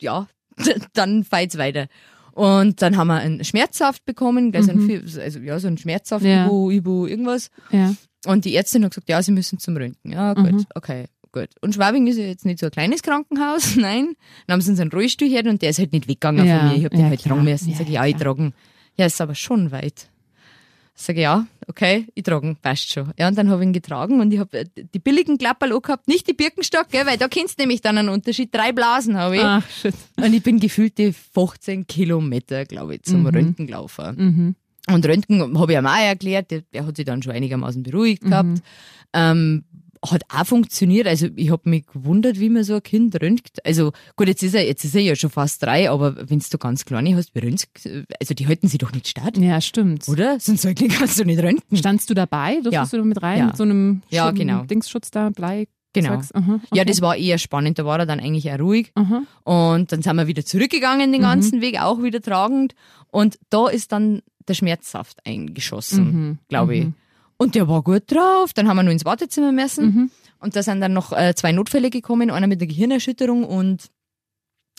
ja, 0.00 0.26
dann 0.94 1.24
feit's 1.24 1.56
weiter. 1.58 1.86
Und 2.32 2.80
dann 2.82 2.96
haben 2.96 3.08
wir 3.08 3.16
einen 3.16 3.44
Schmerzsaft 3.44 4.04
bekommen, 4.06 4.52
gleich 4.52 4.64
so 4.64 4.72
ein, 4.72 5.04
also, 5.20 5.38
ja, 5.40 5.58
so 5.58 5.68
ein 5.68 5.76
Schmerzsaft, 5.78 6.24
Mhm. 6.24 6.30
Ja. 6.30 6.46
Ibu, 6.46 6.70
Ibu, 6.70 7.06
irgendwas. 7.06 7.50
Ja. 7.70 7.94
Und 8.24 8.44
die 8.46 8.56
Ärztin 8.56 8.84
hat 8.84 8.92
gesagt, 8.92 9.08
ja, 9.10 9.22
sie 9.22 9.32
müssen 9.32 9.58
zum 9.58 9.76
Röntgen. 9.76 10.12
Ja, 10.12 10.32
gut, 10.34 10.52
Mhm. 10.52 10.66
okay, 10.74 11.06
gut. 11.32 11.48
Und 11.60 11.74
Schwabing 11.74 12.06
ist 12.06 12.18
ja 12.18 12.24
jetzt 12.24 12.44
nicht 12.44 12.58
so 12.58 12.66
ein 12.66 12.72
kleines 12.72 13.02
Krankenhaus, 13.02 13.76
nein. 13.76 14.14
Dann 14.46 14.54
haben 14.54 14.60
sie 14.60 14.70
uns 14.70 14.80
einen 14.80 14.92
Rollstuhl 14.92 15.28
her 15.28 15.44
und 15.46 15.62
der 15.62 15.70
ist 15.70 15.78
halt 15.78 15.92
nicht 15.92 16.08
weggegangen 16.08 16.46
Ja, 16.46 16.60
von 16.60 16.68
mir. 16.68 16.76
Ich 16.76 16.84
hab 16.84 16.92
den 16.92 17.00
ja, 17.00 17.06
halt 17.08 17.22
tragen 17.22 17.44
müssen. 17.44 17.70
Ja, 17.70 17.76
Sag 17.76 17.86
ich, 17.86 17.92
ja, 17.92 18.06
ich 18.06 18.16
tragen. 18.16 18.54
Ja, 18.96 19.06
ist 19.06 19.20
aber 19.20 19.34
schon 19.34 19.72
weit. 19.72 20.08
Sag 20.94 21.16
ich, 21.16 21.22
ja, 21.22 21.46
okay, 21.68 22.06
ich 22.14 22.22
tragen, 22.22 22.56
passt 22.60 22.92
schon. 22.92 23.12
Ja, 23.18 23.28
und 23.28 23.36
dann 23.36 23.48
habe 23.48 23.62
ich 23.62 23.66
ihn 23.66 23.72
getragen 23.72 24.20
und 24.20 24.32
ich 24.32 24.38
habe 24.38 24.64
die 24.66 24.98
billigen 24.98 25.38
Klapperl 25.38 25.80
gehabt, 25.80 26.06
nicht 26.06 26.28
die 26.28 26.34
Birkenstock, 26.34 26.90
gell, 26.90 27.06
weil 27.06 27.16
da 27.16 27.28
kennst 27.28 27.58
du 27.58 27.62
nämlich 27.62 27.80
dann 27.80 27.96
einen 27.96 28.10
Unterschied. 28.10 28.54
Drei 28.54 28.72
Blasen 28.72 29.16
habe 29.16 29.36
ich. 29.36 29.42
Ach, 29.42 29.68
shit. 29.70 29.94
Und 30.16 30.34
ich 30.34 30.42
bin 30.42 30.60
gefühlte 30.60 31.12
15 31.12 31.86
Kilometer, 31.86 32.66
glaube 32.66 32.96
ich, 32.96 33.02
zum 33.04 33.26
Röntgen 33.26 33.66
gelaufen. 33.66 34.16
Mhm. 34.16 34.56
Und 34.94 35.06
Röntgen 35.06 35.58
habe 35.58 35.72
ich 35.72 35.78
ihm 35.78 35.86
auch 35.86 35.96
erklärt, 35.96 36.50
der, 36.50 36.62
der 36.72 36.86
hat 36.86 36.96
sich 36.96 37.06
dann 37.06 37.22
schon 37.22 37.32
einigermaßen 37.32 37.82
beruhigt 37.82 38.22
gehabt. 38.22 38.62
Ähm, 39.14 39.64
hat 40.04 40.22
auch 40.34 40.44
funktioniert. 40.46 41.06
Also 41.06 41.28
ich 41.36 41.50
habe 41.50 41.68
mich 41.70 41.86
gewundert, 41.86 42.40
wie 42.40 42.48
man 42.48 42.64
so 42.64 42.74
ein 42.74 42.82
Kind 42.82 43.20
röntgt. 43.22 43.64
Also 43.64 43.92
gut, 44.16 44.26
jetzt 44.28 44.42
ist 44.42 44.54
er, 44.54 44.66
jetzt 44.66 44.84
ist 44.84 44.94
er 44.94 45.00
ja 45.02 45.14
schon 45.14 45.30
fast 45.30 45.62
drei, 45.62 45.88
aber 45.90 46.28
wenn 46.28 46.40
du 46.40 46.58
ganz 46.58 46.84
kleine 46.84 47.14
hast, 47.16 47.34
wie 47.34 47.38
röntgt, 47.40 47.88
also 48.20 48.34
die 48.34 48.46
halten 48.48 48.66
sie 48.68 48.78
doch 48.78 48.92
nicht 48.92 49.06
statt, 49.08 49.36
Ja, 49.38 49.60
stimmt. 49.60 50.08
oder? 50.08 50.40
So 50.40 50.52
ein 50.52 50.58
Säugling 50.58 50.88
kannst 50.98 51.20
du 51.20 51.24
nicht 51.24 51.40
röntgen. 51.42 51.76
Standst 51.78 52.10
du 52.10 52.14
dabei? 52.14 52.54
Durftest 52.62 52.72
Ja. 52.72 52.84
du 52.86 52.96
da 52.98 53.04
mit 53.04 53.22
rein? 53.22 53.38
Ja. 53.38 53.46
Mit 53.46 53.56
so 53.56 53.62
einem 53.62 54.02
Ja, 54.10 54.30
genau. 54.32 54.64
Dingsschutz 54.64 55.10
da, 55.12 55.30
Blei? 55.30 55.68
Genau. 55.94 56.14
Aha, 56.14 56.54
okay. 56.54 56.60
Ja, 56.72 56.84
das 56.86 57.02
war 57.02 57.16
eher 57.16 57.36
spannend, 57.36 57.78
da 57.78 57.84
war 57.84 57.98
er 57.98 58.06
dann 58.06 58.18
eigentlich 58.18 58.50
auch 58.50 58.58
ruhig. 58.58 58.92
Aha. 58.94 59.22
Und 59.44 59.92
dann 59.92 60.00
sind 60.00 60.16
wir 60.16 60.26
wieder 60.26 60.42
zurückgegangen 60.44 61.12
den 61.12 61.20
ganzen 61.20 61.60
Weg, 61.60 61.78
auch 61.80 62.02
wieder 62.02 62.22
tragend. 62.22 62.74
Und 63.08 63.38
da 63.50 63.68
ist 63.68 63.92
dann 63.92 64.22
der 64.48 64.54
Schmerzsaft 64.54 65.18
eingeschossen, 65.26 66.04
Mhm. 66.30 66.38
glaube 66.48 66.76
ich. 66.76 66.84
Mhm. 66.86 66.94
Und 67.42 67.56
der 67.56 67.66
war 67.66 67.82
gut 67.82 68.04
drauf. 68.06 68.52
Dann 68.54 68.68
haben 68.68 68.76
wir 68.76 68.84
nur 68.84 68.92
ins 68.92 69.04
Wartezimmer 69.04 69.50
müssen. 69.50 69.84
Mhm. 69.84 70.10
Und 70.38 70.54
da 70.54 70.62
sind 70.62 70.80
dann 70.80 70.92
noch 70.92 71.12
äh, 71.12 71.34
zwei 71.34 71.50
Notfälle 71.50 71.90
gekommen, 71.90 72.30
einer 72.30 72.46
mit 72.46 72.60
einer 72.60 72.68
Gehirnerschütterung 72.68 73.42
und 73.44 73.90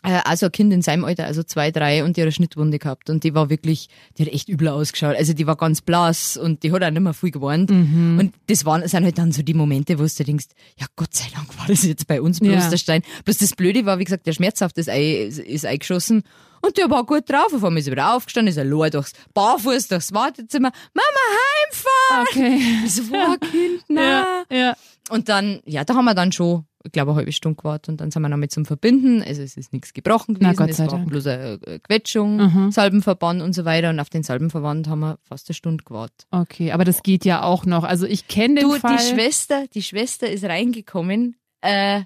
also 0.04 0.48
ein 0.48 0.52
Kind 0.52 0.74
in 0.74 0.82
seinem 0.82 1.06
Alter, 1.06 1.26
also 1.26 1.44
zwei, 1.44 1.72
drei, 1.72 2.04
und 2.04 2.18
die 2.18 2.22
hat 2.22 2.26
eine 2.26 2.32
Schnittwunde 2.34 2.78
gehabt. 2.80 3.10
Und 3.10 3.24
die 3.24 3.34
war 3.34 3.50
wirklich, 3.50 3.88
die 4.18 4.26
hat 4.26 4.34
echt 4.34 4.50
übel 4.50 4.68
ausgeschaut. 4.68 5.16
Also 5.16 5.34
die 5.34 5.48
war 5.48 5.56
ganz 5.56 5.82
blass 5.82 6.36
und 6.38 6.64
die 6.64 6.72
hat 6.72 6.84
auch 6.84 6.90
nicht 6.92 7.02
mehr 7.02 7.14
viel 7.14 7.32
gewarnt. 7.32 7.70
Mhm. 7.70 8.18
Und 8.20 8.34
das 8.48 8.66
waren, 8.66 8.88
sind 8.88 9.04
halt 9.06 9.18
dann 9.18 9.32
so 9.32 9.42
die 9.44 9.54
Momente, 9.54 9.98
wo 10.00 10.04
du 10.04 10.24
denkst, 10.24 10.48
ja 10.78 10.86
Gott 10.96 11.14
sei 11.14 11.26
Dank 11.34 11.58
war 11.58 11.68
das 11.68 11.84
jetzt 11.84 12.08
bei 12.08 12.22
uns 12.22 12.40
bloß 12.40 12.54
Ja. 12.54 12.70
der 12.70 12.78
Stein. 12.78 13.02
Bloß 13.26 13.38
das 13.38 13.54
Blöde 13.56 13.86
war, 13.86 13.98
wie 14.00 14.04
gesagt, 14.04 14.26
der 14.28 14.34
Schmerzhaft 14.34 14.78
ist, 14.78 14.90
ei- 14.90 15.24
ist, 15.26 15.66
eingeschossen. 15.66 16.24
Und 16.62 16.78
der 16.78 16.90
war 16.90 17.06
gut 17.06 17.30
drauf. 17.30 17.54
Auf 17.54 17.64
einmal 17.64 17.78
ist 17.80 17.88
er 17.88 17.92
wieder 17.92 18.16
aufgestanden, 18.16 18.50
ist 18.52 18.58
er 18.58 18.64
allein 18.64 18.92
durchs, 18.92 19.12
barfuß 19.34 19.88
durchs 19.90 20.14
Wartezimmer. 20.14 20.72
Mama, 20.94 21.38
heimfahren! 21.68 22.28
Okay. 22.30 22.88
So, 22.88 23.02
wow, 23.10 23.38
Kind, 23.40 23.84
nein. 23.90 24.24
Ja, 24.50 24.58
ja. 24.58 24.74
Und 25.10 25.28
dann, 25.30 25.60
ja, 25.66 25.84
da 25.84 25.96
haben 25.96 26.06
wir 26.06 26.14
dann 26.14 26.32
schon, 26.32 26.66
ich 26.86 26.92
glaube, 26.92 27.12
eine 27.12 27.18
halbe 27.20 27.32
Stunde 27.32 27.56
gewartet 27.56 27.90
und 27.90 28.02
dann 28.02 28.12
sind 28.12 28.22
wir 28.22 28.30
noch 28.30 28.38
mit 28.38 28.52
zum 28.52 28.66
Verbinden. 28.66 29.24
Also 29.24 29.42
es 29.42 29.56
ist 29.58 29.72
nichts 29.72 29.94
gebrochen 29.94 30.36
Na, 30.40 30.52
gewesen, 30.52 30.58
Gott 30.58 30.70
es 30.72 30.80
war 30.80 30.88
Dank. 30.88 31.08
bloß 31.10 31.28
eine 31.28 31.60
äh, 31.66 31.80
Quetschung, 31.80 32.38
Mhm. 32.38 32.72
Salbenverband 32.72 33.42
und 33.42 33.54
so 33.54 33.64
weiter. 33.66 33.90
Und 33.90 34.00
auf 34.00 34.10
den 34.10 34.24
Salbenverband 34.24 34.88
haben 34.90 35.00
wir 35.00 35.18
fast 35.24 35.50
eine 35.50 35.56
Stunde 35.56 35.84
gewartet. 35.84 36.28
Okay, 36.32 36.72
aber 36.74 36.84
das 36.84 37.02
geht 37.04 37.24
ja 37.26 37.44
auch 37.44 37.66
noch. 37.66 37.84
Also 37.86 38.06
ich 38.06 38.28
kenne 38.28 38.56
den 38.62 38.70
Du, 38.70 38.76
Fall. 38.80 38.98
die 38.98 39.04
Schwester, 39.04 39.66
die 39.74 39.82
Schwester 39.84 40.30
ist 40.30 40.44
reingekommen. 40.44 41.36
Äh, 41.62 42.02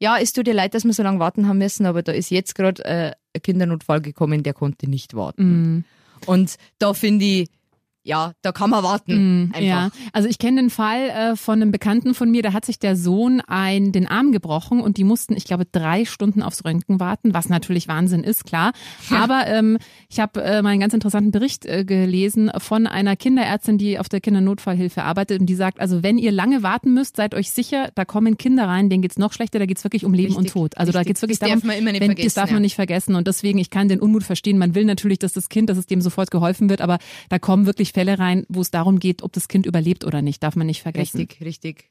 ja, 0.00 0.16
es 0.18 0.32
tut 0.32 0.46
dir 0.46 0.54
leid, 0.54 0.74
dass 0.74 0.84
wir 0.84 0.92
so 0.92 1.02
lange 1.02 1.18
warten 1.18 1.48
haben 1.48 1.58
müssen, 1.58 1.84
aber 1.84 2.02
da 2.02 2.12
ist 2.12 2.30
jetzt 2.30 2.54
gerade 2.54 2.84
äh, 2.84 3.12
ein 3.36 3.42
Kindernotfall 3.42 4.00
gekommen, 4.00 4.42
der 4.42 4.54
konnte 4.54 4.88
nicht 4.88 5.14
warten. 5.14 5.74
Mhm. 5.74 5.84
Und 6.26 6.56
da 6.78 6.94
finde 6.94 7.24
ich, 7.24 7.48
ja, 8.02 8.32
da 8.40 8.52
kann 8.52 8.70
man 8.70 8.82
warten. 8.82 9.50
Mm. 9.50 9.52
Ja, 9.60 9.90
also 10.12 10.28
ich 10.28 10.38
kenne 10.38 10.62
den 10.62 10.70
Fall 10.70 11.10
äh, 11.10 11.36
von 11.36 11.60
einem 11.60 11.70
Bekannten 11.70 12.14
von 12.14 12.30
mir, 12.30 12.42
da 12.42 12.54
hat 12.54 12.64
sich 12.64 12.78
der 12.78 12.96
Sohn 12.96 13.42
ein, 13.42 13.92
den 13.92 14.06
Arm 14.06 14.32
gebrochen 14.32 14.80
und 14.80 14.96
die 14.96 15.04
mussten, 15.04 15.36
ich 15.36 15.44
glaube, 15.44 15.66
drei 15.70 16.06
Stunden 16.06 16.42
aufs 16.42 16.64
Röntgen 16.64 16.98
warten, 16.98 17.34
was 17.34 17.50
natürlich 17.50 17.88
Wahnsinn 17.88 18.24
ist, 18.24 18.46
klar. 18.46 18.72
Aber 19.10 19.46
ähm, 19.46 19.76
ich 20.08 20.18
habe 20.18 20.42
äh, 20.42 20.62
mal 20.62 20.70
einen 20.70 20.80
ganz 20.80 20.94
interessanten 20.94 21.30
Bericht 21.30 21.66
äh, 21.66 21.84
gelesen 21.84 22.50
von 22.56 22.86
einer 22.86 23.16
Kinderärztin, 23.16 23.76
die 23.76 23.98
auf 23.98 24.08
der 24.08 24.22
Kindernotfallhilfe 24.22 25.02
arbeitet 25.02 25.40
und 25.40 25.46
die 25.46 25.54
sagt, 25.54 25.78
also 25.78 26.02
wenn 26.02 26.16
ihr 26.16 26.32
lange 26.32 26.62
warten 26.62 26.94
müsst, 26.94 27.16
seid 27.16 27.34
euch 27.34 27.50
sicher, 27.50 27.90
da 27.94 28.06
kommen 28.06 28.38
Kinder 28.38 28.66
rein, 28.66 28.88
denen 28.88 29.02
geht's 29.02 29.18
noch 29.18 29.34
schlechter, 29.34 29.58
da 29.58 29.66
geht's 29.66 29.84
wirklich 29.84 30.06
um 30.06 30.14
Leben 30.14 30.36
Richtig, 30.36 30.38
und 30.38 30.50
Tod. 30.50 30.78
Also 30.78 30.90
da 30.90 31.00
richtig. 31.00 31.10
geht's 31.10 31.22
wirklich 31.22 31.38
Das 31.38 31.48
darum, 31.48 31.60
darf 31.60 31.68
man 31.68 31.76
immer 31.76 31.92
nicht 31.92 32.00
wenn, 32.00 32.08
das 32.08 32.16
vergessen, 32.16 32.34
darf 32.36 32.50
man 32.50 32.56
ja. 32.56 32.60
nicht 32.60 32.76
vergessen 32.76 33.14
und 33.14 33.26
deswegen, 33.26 33.58
ich 33.58 33.68
kann 33.68 33.88
den 33.88 34.00
Unmut 34.00 34.24
verstehen, 34.24 34.56
man 34.56 34.74
will 34.74 34.86
natürlich, 34.86 35.18
dass 35.18 35.34
das 35.34 35.50
Kind, 35.50 35.68
dass 35.68 35.76
es 35.76 35.84
dem 35.84 36.00
sofort 36.00 36.30
geholfen 36.30 36.70
wird, 36.70 36.80
aber 36.80 36.98
da 37.28 37.38
kommen 37.38 37.66
wirklich 37.66 37.89
Fälle 37.92 38.18
rein, 38.18 38.46
wo 38.48 38.60
es 38.60 38.70
darum 38.70 38.98
geht, 38.98 39.22
ob 39.22 39.32
das 39.32 39.48
Kind 39.48 39.66
überlebt 39.66 40.04
oder 40.04 40.22
nicht, 40.22 40.42
darf 40.42 40.56
man 40.56 40.66
nicht 40.66 40.82
vergessen. 40.82 41.18
Richtig, 41.18 41.40
richtig. 41.42 41.90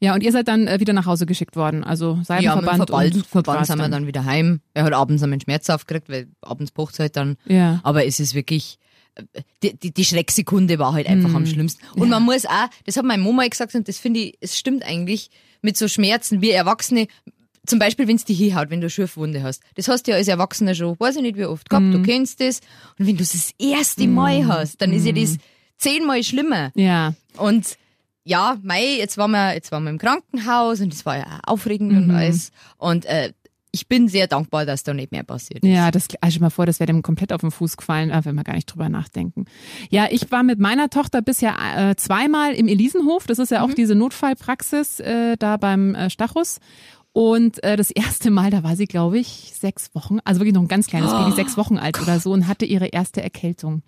Ja, 0.00 0.14
und 0.14 0.22
ihr 0.22 0.32
seid 0.32 0.48
dann 0.48 0.66
äh, 0.66 0.80
wieder 0.80 0.92
nach 0.92 1.06
Hause 1.06 1.24
geschickt 1.24 1.56
worden, 1.56 1.82
also 1.82 2.16
Ja, 2.16 2.24
Seidenverband 2.24 2.76
Verband, 2.76 3.14
und 3.14 3.26
Verband 3.26 3.66
sind 3.66 3.78
wir 3.78 3.88
dann 3.88 4.06
wieder 4.06 4.24
heim. 4.24 4.60
Er 4.74 4.84
hat 4.84 4.92
abends 4.92 5.22
einen 5.22 5.40
Schmerzhaft 5.40 5.88
gekriegt, 5.88 6.08
weil 6.08 6.28
abends 6.42 6.72
pocht's 6.72 6.98
halt 6.98 7.16
dann. 7.16 7.36
Ja. 7.46 7.80
Aber 7.84 8.04
es 8.04 8.20
ist 8.20 8.34
wirklich, 8.34 8.78
die, 9.62 9.74
die, 9.78 9.92
die 9.92 10.04
Schrecksekunde 10.04 10.78
war 10.78 10.92
halt 10.92 11.06
einfach 11.06 11.32
am 11.32 11.46
schlimmsten. 11.46 11.82
Und 11.94 12.10
man 12.10 12.22
muss 12.22 12.44
auch, 12.44 12.68
das 12.84 12.96
hat 12.96 13.04
meine 13.04 13.22
Mama 13.22 13.46
gesagt 13.46 13.74
und 13.74 13.88
das 13.88 13.98
finde 13.98 14.20
ich, 14.20 14.38
es 14.40 14.58
stimmt 14.58 14.84
eigentlich, 14.84 15.30
mit 15.62 15.78
so 15.78 15.88
Schmerzen 15.88 16.42
wie 16.42 16.50
Erwachsene, 16.50 17.06
zum 17.66 17.78
Beispiel, 17.78 18.06
wenn 18.08 18.16
es 18.16 18.24
dich 18.24 18.38
hinhaut, 18.38 18.70
wenn 18.70 18.80
du 18.80 18.84
eine 18.86 18.90
Schürfwunde 18.90 19.42
hast. 19.42 19.62
Das 19.76 19.88
hast 19.88 20.06
du 20.06 20.10
ja 20.12 20.16
als 20.18 20.28
Erwachsener 20.28 20.74
schon, 20.74 20.96
weiß 20.98 21.16
ich 21.16 21.22
nicht 21.22 21.36
wie 21.36 21.46
oft 21.46 21.68
gehabt, 21.70 21.86
du 21.92 22.02
kennst 22.02 22.40
das. 22.40 22.60
Und 22.98 23.06
wenn 23.06 23.16
du 23.16 23.22
es 23.22 23.32
das 23.32 23.50
erste 23.58 24.06
Mal 24.06 24.46
hast, 24.46 24.80
dann 24.82 24.92
ist 24.92 25.06
ja 25.06 25.12
das 25.12 25.36
zehnmal 25.78 26.22
schlimmer. 26.22 26.72
Ja. 26.74 27.14
Und 27.36 27.76
ja, 28.24 28.56
Mai, 28.62 28.96
jetzt 28.98 29.18
waren 29.18 29.32
wir, 29.32 29.54
jetzt 29.54 29.70
waren 29.72 29.84
wir 29.84 29.90
im 29.90 29.98
Krankenhaus 29.98 30.80
und 30.80 30.92
es 30.94 31.04
war 31.04 31.18
ja 31.18 31.40
aufregend 31.46 31.92
Mhm. 31.92 31.98
und 31.98 32.10
alles. 32.12 32.52
Und 32.78 33.04
äh, 33.06 33.32
ich 33.70 33.88
bin 33.88 34.06
sehr 34.08 34.28
dankbar, 34.28 34.64
dass 34.66 34.84
da 34.84 34.94
nicht 34.94 35.10
mehr 35.10 35.24
passiert 35.24 35.64
ist. 35.64 35.68
Ja, 35.68 35.90
das 35.90 36.06
also 36.20 36.38
mal 36.40 36.48
vor, 36.50 36.64
das 36.64 36.78
wäre 36.78 36.86
dem 36.86 37.02
komplett 37.02 37.32
auf 37.32 37.40
den 37.40 37.50
Fuß 37.50 37.76
gefallen, 37.76 38.10
äh, 38.10 38.24
wenn 38.24 38.34
wir 38.36 38.44
gar 38.44 38.54
nicht 38.54 38.66
drüber 38.66 38.88
nachdenken. 38.88 39.46
Ja, 39.90 40.06
ich 40.10 40.30
war 40.30 40.42
mit 40.44 40.58
meiner 40.60 40.90
Tochter 40.90 41.22
bisher 41.22 41.56
äh, 41.76 41.96
zweimal 41.96 42.54
im 42.54 42.68
Elisenhof. 42.68 43.26
Das 43.26 43.38
ist 43.40 43.50
ja 43.50 43.62
auch 43.62 43.68
Mhm. 43.68 43.74
diese 43.74 43.94
Notfallpraxis 43.96 45.00
äh, 45.00 45.36
da 45.36 45.56
beim 45.56 45.94
äh, 45.94 46.08
Stachus. 46.08 46.60
Und 47.14 47.62
äh, 47.62 47.76
das 47.76 47.92
erste 47.92 48.32
Mal, 48.32 48.50
da 48.50 48.64
war 48.64 48.74
sie, 48.74 48.86
glaube 48.86 49.20
ich, 49.20 49.52
sechs 49.54 49.94
Wochen, 49.94 50.18
also 50.24 50.40
wirklich 50.40 50.52
noch 50.52 50.62
ein 50.62 50.68
ganz 50.68 50.88
kleines 50.88 51.12
Baby, 51.12 51.30
sechs 51.30 51.56
Wochen 51.56 51.78
alt 51.78 52.02
oder 52.02 52.18
so 52.18 52.32
und 52.32 52.48
hatte 52.48 52.64
ihre 52.64 52.86
erste 52.86 53.22
Erkältung. 53.22 53.82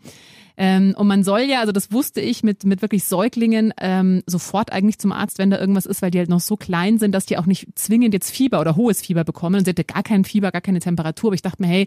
Ähm, 0.56 0.94
und 0.96 1.06
man 1.06 1.22
soll 1.22 1.40
ja, 1.40 1.60
also 1.60 1.72
das 1.72 1.92
wusste 1.92 2.20
ich 2.20 2.42
mit, 2.42 2.64
mit 2.64 2.82
wirklich 2.82 3.04
Säuglingen, 3.04 3.74
ähm, 3.78 4.22
sofort 4.26 4.72
eigentlich 4.72 4.98
zum 4.98 5.12
Arzt, 5.12 5.38
wenn 5.38 5.50
da 5.50 5.58
irgendwas 5.58 5.86
ist, 5.86 6.02
weil 6.02 6.10
die 6.10 6.18
halt 6.18 6.30
noch 6.30 6.40
so 6.40 6.56
klein 6.56 6.98
sind, 6.98 7.12
dass 7.12 7.26
die 7.26 7.36
auch 7.36 7.46
nicht 7.46 7.66
zwingend 7.74 8.14
jetzt 8.14 8.30
Fieber 8.30 8.60
oder 8.60 8.76
hohes 8.76 9.02
Fieber 9.02 9.24
bekommen. 9.24 9.56
Und 9.56 9.64
sie 9.64 9.70
hatte 9.70 9.84
gar 9.84 10.02
kein 10.02 10.24
Fieber, 10.24 10.50
gar 10.52 10.62
keine 10.62 10.80
Temperatur. 10.80 11.28
Aber 11.28 11.34
ich 11.34 11.42
dachte 11.42 11.62
mir, 11.62 11.68
hey, 11.68 11.86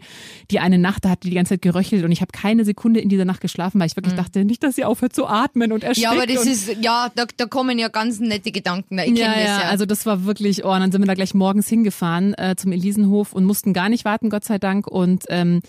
die 0.50 0.60
eine 0.60 0.78
Nacht, 0.78 1.04
da 1.04 1.10
hat 1.10 1.24
die 1.24 1.30
die 1.30 1.36
ganze 1.36 1.54
Zeit 1.54 1.62
geröchelt 1.62 2.04
und 2.04 2.12
ich 2.12 2.20
habe 2.20 2.32
keine 2.32 2.64
Sekunde 2.64 3.00
in 3.00 3.08
dieser 3.08 3.24
Nacht 3.24 3.40
geschlafen, 3.40 3.80
weil 3.80 3.86
ich 3.86 3.96
wirklich 3.96 4.14
dachte, 4.14 4.44
nicht, 4.44 4.62
dass 4.62 4.76
sie 4.76 4.84
aufhört 4.84 5.14
zu 5.14 5.26
atmen 5.26 5.72
und 5.72 5.82
erstickt. 5.82 6.10
Mhm. 6.10 6.16
Ja, 6.16 6.22
aber 6.22 6.32
das 6.32 6.46
ist, 6.46 6.76
ja, 6.80 7.10
da, 7.14 7.24
da 7.36 7.46
kommen 7.46 7.78
ja 7.78 7.88
ganz 7.88 8.20
nette 8.20 8.52
Gedanken. 8.52 8.96
da. 8.96 9.04
Ich 9.04 9.18
ja, 9.18 9.26
das 9.26 9.36
ja, 9.36 9.60
ja. 9.62 9.68
also 9.68 9.86
das 9.86 10.06
war 10.06 10.24
wirklich, 10.24 10.64
oh, 10.64 10.72
und 10.72 10.80
dann 10.80 10.92
sind 10.92 11.02
wir 11.02 11.06
da 11.06 11.14
gleich 11.14 11.34
morgens 11.34 11.68
hingefahren 11.68 12.34
äh, 12.34 12.54
zum 12.56 12.72
Elisenhof 12.72 13.32
und 13.32 13.44
mussten 13.44 13.72
gar 13.72 13.88
nicht 13.88 14.04
warten, 14.04 14.30
Gott 14.30 14.44
sei 14.44 14.58
Dank. 14.58 14.86
Und 14.86 15.24
ähm, 15.28 15.60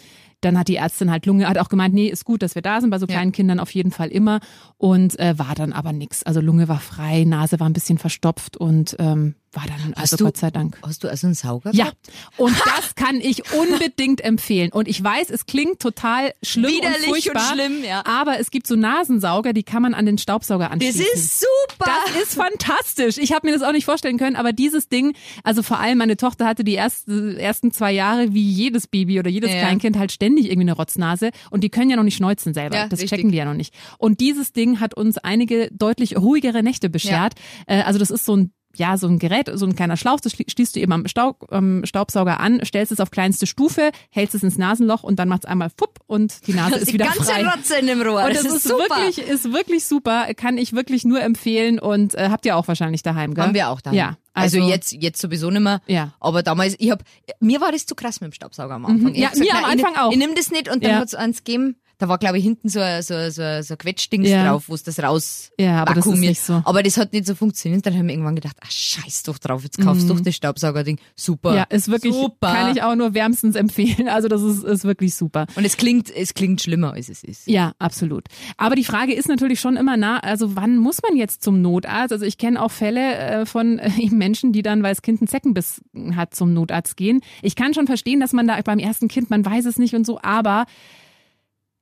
dann 0.41 0.57
hat 0.57 0.67
die 0.67 0.75
Ärztin 0.75 1.09
halt 1.11 1.25
Lunge, 1.25 1.47
hat 1.47 1.57
auch 1.57 1.69
gemeint, 1.69 1.93
nee, 1.93 2.07
ist 2.07 2.25
gut, 2.25 2.41
dass 2.41 2.55
wir 2.55 2.61
da 2.61 2.81
sind, 2.81 2.89
bei 2.89 2.99
so 2.99 3.05
Ja. 3.05 3.13
kleinen 3.13 3.31
Kindern 3.31 3.59
auf 3.59 3.73
jeden 3.73 3.91
Fall 3.91 4.09
immer. 4.09 4.39
Und 4.77 5.17
äh, 5.19 5.37
war 5.39 5.55
dann 5.55 5.73
aber 5.73 5.93
nix. 5.93 6.23
Also 6.23 6.41
Lunge 6.41 6.67
war 6.67 6.79
frei, 6.79 7.23
Nase 7.23 7.59
war 7.59 7.69
ein 7.69 7.73
bisschen 7.73 7.97
verstopft 7.97 8.57
und 8.57 8.95
ähm, 8.99 9.35
war 9.53 9.65
dann, 9.67 9.93
also 9.95 10.15
du- 10.17 10.23
Gott 10.25 10.37
sei 10.37 10.49
Dank. 10.49 10.77
Hast 10.81 11.03
du 11.03 11.09
also 11.09 11.27
einen 11.27 11.33
Sauger? 11.33 11.71
Ja, 11.73 11.91
und 12.37 12.55
das 12.65 12.95
kann 12.95 13.17
ich 13.19 13.51
unbedingt 13.53 14.21
empfehlen. 14.21 14.71
Und 14.71 14.87
ich 14.87 15.03
weiß, 15.03 15.29
es 15.29 15.45
klingt 15.45 15.79
total 15.79 16.33
schlimm 16.41 16.71
Widerlich 16.71 16.97
und 16.99 17.03
und 17.03 17.09
furchtbar, 17.23 17.53
schlimm, 17.53 17.83
ja. 17.83 18.03
aber 18.05 18.39
es 18.39 18.49
gibt 18.51 18.65
so 18.67 18.75
Nasensauger, 18.75 19.51
die 19.53 19.63
kann 19.63 19.81
man 19.81 19.93
an 19.93 20.05
den 20.05 20.17
Staubsauger 20.17 20.65
Das 20.65 20.73
anschließen. 20.73 21.05
ist 21.13 21.39
super! 21.41 21.91
Das 22.13 22.23
ist 22.23 22.35
fantastisch. 22.35 23.17
Ich 23.17 23.33
habe 23.33 23.47
mir 23.47 23.53
das 23.53 23.61
auch 23.61 23.73
nicht 23.73 23.85
vorstellen 23.85 24.17
können, 24.17 24.35
aber 24.35 24.53
dieses 24.53 24.87
Ding, 24.89 25.13
also 25.43 25.63
vor 25.63 25.79
allem 25.79 25.97
meine 25.97 26.15
Tochter 26.17 26.45
hatte 26.45 26.63
die 26.63 26.73
erste, 26.75 27.37
ersten 27.39 27.71
zwei 27.71 27.91
Jahre 27.91 28.33
wie 28.33 28.47
jedes 28.49 28.87
Baby 28.87 29.19
oder 29.19 29.29
jedes 29.29 29.51
Ja. 29.51 29.59
Kleinkind 29.59 29.97
halt 29.97 30.11
ständig 30.11 30.45
irgendwie 30.45 30.61
eine 30.69 30.73
Rotznase 30.73 31.31
und 31.49 31.63
die 31.63 31.69
können 31.69 31.89
ja 31.89 31.95
noch 31.97 32.03
nicht 32.03 32.15
schneuzen 32.15 32.53
selber. 32.53 32.75
Ja, 32.77 32.87
das 32.87 33.01
richtig. 33.01 33.17
checken 33.17 33.31
die 33.31 33.37
ja 33.37 33.45
noch 33.45 33.53
nicht. 33.53 33.73
Und 33.97 34.19
dieses 34.21 34.53
Ding 34.53 34.79
hat 34.79 34.93
uns 34.93 35.17
einige 35.17 35.69
deutlich 35.71 36.17
ruhigere 36.17 36.63
Nächte 36.63 36.89
beschert. 36.89 37.33
Äh, 37.67 37.81
also 37.81 37.99
das 37.99 38.11
ist 38.11 38.25
so 38.25 38.35
ein 38.37 38.53
ja, 38.75 38.97
so 38.97 39.07
ein 39.07 39.19
Gerät, 39.19 39.49
so 39.53 39.65
ein 39.65 39.75
kleiner 39.75 39.97
Schlauch, 39.97 40.19
das 40.19 40.33
schli- 40.33 40.49
schließt 40.49 40.75
du 40.75 40.79
eben 40.79 40.91
am 40.91 41.07
Staub, 41.07 41.47
ähm, 41.51 41.81
Staubsauger 41.85 42.39
an, 42.39 42.61
stellst 42.65 42.91
es 42.91 42.99
auf 42.99 43.11
kleinste 43.11 43.47
Stufe, 43.47 43.91
hältst 44.09 44.35
es 44.35 44.43
ins 44.43 44.57
Nasenloch 44.57 45.03
und 45.03 45.17
dann 45.19 45.27
macht's 45.29 45.45
einmal 45.45 45.69
fupp 45.77 45.99
und 46.07 46.47
die 46.47 46.53
Nase 46.53 46.75
ist 46.79 46.87
die 46.89 46.93
wieder 46.93 47.05
ganze 47.05 47.23
frei. 47.23 47.45
Rotze 47.45 47.75
in 47.77 47.87
dem 47.87 48.01
Rohr. 48.01 48.23
Und 48.25 48.35
das, 48.35 48.45
ist, 48.45 48.69
wirklich, 48.69 49.17
ist 49.19 49.51
wirklich 49.53 49.85
super, 49.85 50.33
kann 50.35 50.57
ich 50.57 50.73
wirklich 50.73 51.03
nur 51.05 51.21
empfehlen 51.21 51.79
und 51.79 52.15
äh, 52.15 52.29
habt 52.29 52.45
ihr 52.45 52.55
auch 52.57 52.67
wahrscheinlich 52.67 53.03
daheim, 53.03 53.33
gell? 53.33 53.43
Haben 53.45 53.53
wir 53.53 53.69
auch 53.69 53.81
da. 53.81 53.91
Ja, 53.91 54.17
Also, 54.33 54.57
also, 54.59 54.69
jetzt, 54.69 54.91
jetzt 54.93 55.19
sowieso 55.21 55.49
nicht 55.51 55.61
mehr. 55.61 55.81
Ja. 55.87 56.13
Aber 56.19 56.43
damals, 56.43 56.75
ich 56.79 56.91
hab, 56.91 57.03
mir 57.39 57.59
war 57.61 57.71
das 57.71 57.85
zu 57.85 57.95
krass 57.95 58.21
mit 58.21 58.31
dem 58.31 58.33
Staubsauger 58.33 58.75
am 58.75 58.85
Anfang. 58.85 59.11
Mhm. 59.11 59.15
Ja, 59.15 59.27
hab 59.27 59.33
gesagt, 59.33 59.49
mir 59.51 59.55
am 59.57 59.61
nein, 59.63 59.79
ich, 59.79 59.85
Anfang 59.85 60.01
auch. 60.03 60.11
Ich 60.11 60.17
nimm 60.17 60.35
das 60.35 60.51
nicht 60.51 60.69
und 60.69 60.83
dann 60.83 60.91
Ja. 60.91 60.97
hat's 60.99 61.15
eins 61.15 61.43
gegeben. 61.43 61.75
Da 62.01 62.07
war, 62.09 62.17
glaube 62.17 62.39
ich, 62.39 62.43
hinten 62.43 62.67
so 62.67 62.79
ein, 62.79 63.03
so, 63.03 63.13
so, 63.29 63.61
so 63.61 63.75
ein 63.75 63.77
Quetschdings 63.77 64.27
Ja. 64.27 64.49
drauf, 64.49 64.69
wo 64.69 64.73
es 64.73 64.81
das 64.81 64.97
raus 65.03 65.51
Ja, 65.59 65.83
aber 65.83 65.93
das 65.93 66.07
ist 66.07 66.15
nicht 66.17 66.41
so. 66.41 66.59
Aber 66.65 66.81
das 66.81 66.97
hat 66.97 67.13
nicht 67.13 67.27
so 67.27 67.35
funktioniert. 67.35 67.85
Dann 67.85 67.95
haben 67.95 68.07
wir 68.07 68.15
irgendwann 68.15 68.33
gedacht, 68.33 68.57
ah, 68.59 68.65
scheiß 68.67 69.21
doch 69.21 69.37
drauf, 69.37 69.63
jetzt 69.63 69.79
kaufst 69.79 70.09
du 70.09 70.15
doch 70.15 70.19
das 70.19 70.35
Staubsaugerding. 70.35 70.97
Super. 71.15 71.51
Mhm. 71.51 71.57
Ja, 71.57 71.63
ist 71.69 71.89
wirklich, 71.91 72.15
super. 72.15 72.53
kann 72.53 72.75
ich 72.75 72.81
auch 72.81 72.95
nur 72.95 73.13
wärmstens 73.13 73.55
empfehlen. 73.55 74.09
Also 74.09 74.27
das 74.29 74.41
ist, 74.41 74.63
ist 74.63 74.83
wirklich 74.83 75.13
super. 75.13 75.45
Und 75.55 75.63
es 75.63 75.77
klingt, 75.77 76.09
es 76.09 76.33
klingt 76.33 76.59
schlimmer, 76.59 76.93
als 76.93 77.07
es 77.07 77.23
ist. 77.23 77.45
Ja, 77.45 77.73
absolut. 77.77 78.25
Aber 78.57 78.73
die 78.75 78.83
Frage 78.83 79.13
ist 79.13 79.27
natürlich 79.29 79.59
schon 79.59 79.77
immer 79.77 79.95
nah, 79.95 80.17
also 80.21 80.55
wann 80.55 80.77
muss 80.77 81.03
man 81.07 81.15
jetzt 81.15 81.43
zum 81.43 81.61
Notarzt? 81.61 82.11
Also 82.13 82.25
ich 82.25 82.39
kenne 82.39 82.59
auch 82.63 82.71
Fälle 82.71 83.15
äh, 83.15 83.45
von 83.45 83.77
äh, 83.79 83.91
Menschen, 84.09 84.53
die 84.53 84.63
dann, 84.63 84.81
weil 84.81 84.91
das 84.95 85.03
Kind 85.03 85.21
einen 85.21 85.27
Zeckenbiss 85.27 85.81
hat, 86.15 86.33
zum 86.33 86.51
Notarzt 86.51 86.97
gehen. 86.97 87.21
Ich 87.43 87.55
kann 87.55 87.75
schon 87.75 87.85
verstehen, 87.85 88.19
dass 88.19 88.33
man 88.33 88.47
da 88.47 88.59
beim 88.61 88.79
ersten 88.79 89.07
Kind, 89.07 89.29
man 89.29 89.45
weiß 89.45 89.65
es 89.65 89.77
nicht 89.77 89.93
und 89.93 90.03
so, 90.03 90.19
aber 90.23 90.65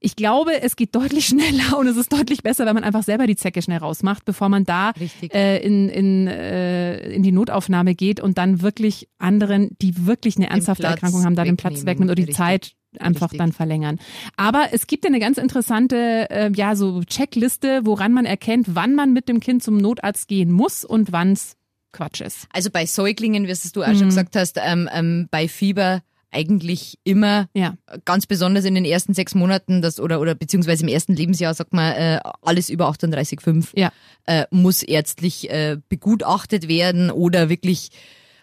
ich 0.01 0.15
glaube, 0.15 0.61
es 0.61 0.75
geht 0.75 0.95
deutlich 0.95 1.25
schneller 1.27 1.77
und 1.77 1.87
es 1.87 1.97
ist 1.97 2.11
deutlich 2.13 2.41
besser, 2.43 2.65
wenn 2.65 2.73
man 2.75 2.83
einfach 2.83 3.03
selber 3.03 3.27
die 3.27 3.35
Zecke 3.35 3.61
schnell 3.61 3.79
rausmacht, 3.79 4.25
bevor 4.25 4.49
man 4.49 4.63
da 4.63 4.93
äh, 5.33 5.63
in, 5.65 5.89
in, 5.89 6.27
äh, 6.27 7.11
in 7.11 7.23
die 7.23 7.31
Notaufnahme 7.31 7.95
geht 7.95 8.19
und 8.19 8.37
dann 8.37 8.61
wirklich 8.61 9.09
anderen, 9.17 9.75
die 9.81 10.05
wirklich 10.05 10.37
eine 10.37 10.49
ernsthafte 10.49 10.83
Erkrankung 10.83 11.23
haben, 11.25 11.35
da 11.35 11.43
den 11.43 11.57
Platz 11.57 11.85
wegnimmt 11.85 12.09
oder 12.11 12.15
die 12.15 12.21
Richtig. 12.23 12.37
Zeit 12.37 12.73
einfach 12.97 13.27
Richtig. 13.27 13.37
dann 13.39 13.51
verlängern. 13.51 13.99
Aber 14.35 14.69
es 14.71 14.87
gibt 14.87 15.03
ja 15.03 15.09
eine 15.09 15.19
ganz 15.19 15.37
interessante, 15.37 16.27
äh, 16.31 16.51
ja, 16.55 16.75
so 16.75 17.03
Checkliste, 17.03 17.81
woran 17.83 18.13
man 18.13 18.25
erkennt, 18.25 18.67
wann 18.73 18.95
man 18.95 19.13
mit 19.13 19.29
dem 19.29 19.39
Kind 19.39 19.61
zum 19.61 19.77
Notarzt 19.77 20.27
gehen 20.27 20.51
muss 20.51 20.85
und 20.85 21.11
wann 21.11 21.33
es 21.33 21.55
Quatsch 21.91 22.21
ist. 22.21 22.47
Also 22.53 22.69
bei 22.71 22.85
Säuglingen, 22.85 23.47
wie 23.47 23.51
es 23.51 23.71
du 23.71 23.83
auch 23.83 23.87
Mhm. 23.89 23.97
schon 23.97 24.07
gesagt 24.09 24.35
hast, 24.35 24.59
ähm, 24.63 24.89
ähm, 24.93 25.27
bei 25.31 25.47
Fieber 25.47 26.01
eigentlich 26.31 26.97
immer 27.03 27.47
Ja. 27.55 27.75
ganz 28.05 28.25
besonders 28.27 28.65
in 28.65 28.75
den 28.75 28.85
ersten 28.85 29.13
sechs 29.13 29.33
Monaten, 29.35 29.81
das 29.81 29.99
oder 29.99 30.19
oder 30.19 30.35
beziehungsweise 30.35 30.83
im 30.83 30.89
ersten 30.89 31.15
Lebensjahr, 31.15 31.53
sagt 31.53 31.73
man, 31.73 31.93
äh, 31.93 32.19
alles 32.41 32.69
über 32.69 32.87
38,5 32.89 33.73
Ja. 33.75 33.91
äh, 34.25 34.45
muss 34.51 34.83
ärztlich 34.83 35.49
äh, 35.49 35.77
begutachtet 35.89 36.67
werden 36.67 37.09
oder 37.11 37.49
wirklich 37.49 37.89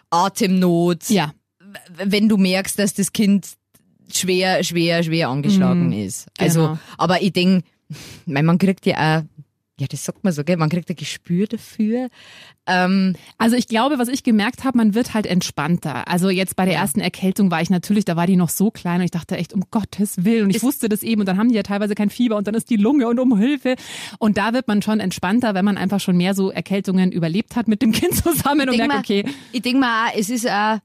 Atemnot. 0.09 1.09
Ja. 1.09 1.33
Wenn 2.03 2.29
du 2.29 2.37
merkst, 2.37 2.79
dass 2.79 2.93
das 2.93 3.13
Kind 3.13 3.47
schwer, 4.11 4.63
schwer, 4.63 5.03
schwer 5.03 5.29
angeschlagen 5.29 5.91
ist. 5.91 6.27
Also, 6.37 6.61
genau. 6.61 6.79
aber 6.97 7.21
ich 7.21 7.33
denk, 7.33 7.65
mein, 8.25 8.45
man 8.45 8.57
kriegt 8.57 8.85
ja 8.85 9.19
auch, 9.19 9.23
ja, 9.79 9.85
das 9.87 10.03
sagt 10.05 10.23
man 10.23 10.33
so, 10.33 10.43
gell, 10.43 10.57
man 10.57 10.69
kriegt 10.69 10.89
ein 10.89 10.95
Gespür 10.95 11.45
dafür. 11.45 12.09
Ähm, 12.65 13.15
Also 13.37 13.55
ich 13.55 13.67
glaube, 13.67 13.99
was 13.99 14.07
ich 14.07 14.23
gemerkt 14.23 14.63
habe, 14.63 14.77
man 14.77 14.93
wird 14.95 15.13
halt 15.13 15.25
entspannter. 15.27 16.07
Also 16.07 16.29
jetzt 16.29 16.55
bei 16.55 16.65
der 16.65 16.73
Ja. 16.75 16.79
ersten 16.81 16.99
Erkältung 16.99 17.51
war 17.51 17.61
ich 17.61 17.69
natürlich, 17.69 18.03
da 18.03 18.15
war 18.15 18.25
die 18.27 18.35
noch 18.37 18.49
so 18.49 18.71
klein 18.71 18.99
und 19.01 19.05
ich 19.05 19.11
dachte 19.11 19.37
echt, 19.37 19.53
um 19.53 19.63
Gottes 19.71 20.25
Willen. 20.25 20.45
Und 20.45 20.49
ich 20.49 20.57
Es- 20.57 20.63
wusste 20.63 20.89
das 20.89 21.03
eben 21.03 21.21
und 21.21 21.27
dann 21.27 21.37
haben 21.37 21.49
die 21.49 21.55
ja 21.55 21.63
teilweise 21.63 21.93
kein 21.95 22.09
Fieber 22.09 22.37
und 22.37 22.47
dann 22.47 22.55
ist 22.55 22.69
die 22.69 22.75
Lunge 22.75 23.07
und 23.07 23.19
um 23.19 23.37
Hilfe. 23.37 23.75
Und 24.19 24.37
da 24.37 24.51
wird 24.53 24.67
man 24.67 24.81
schon 24.81 24.99
entspannter, 24.99 25.53
wenn 25.53 25.63
man 25.65 25.77
einfach 25.77 25.99
schon 25.99 26.17
mehr 26.17 26.33
so 26.33 26.49
Erkältungen 26.49 27.11
überlebt 27.11 27.55
hat 27.55 27.67
mit 27.67 27.81
dem 27.83 27.91
Kind 27.91 28.15
zusammen 28.15 28.69
und 28.69 28.77
merkt, 28.77 28.93
mal, 28.93 28.99
okay, 28.99 29.25
Ich 29.51 29.61
denke 29.61 29.79
mal 29.79 30.07
auch, 30.07 30.13
es 30.17 30.29
ist 30.29 30.49
auch, 30.49 30.79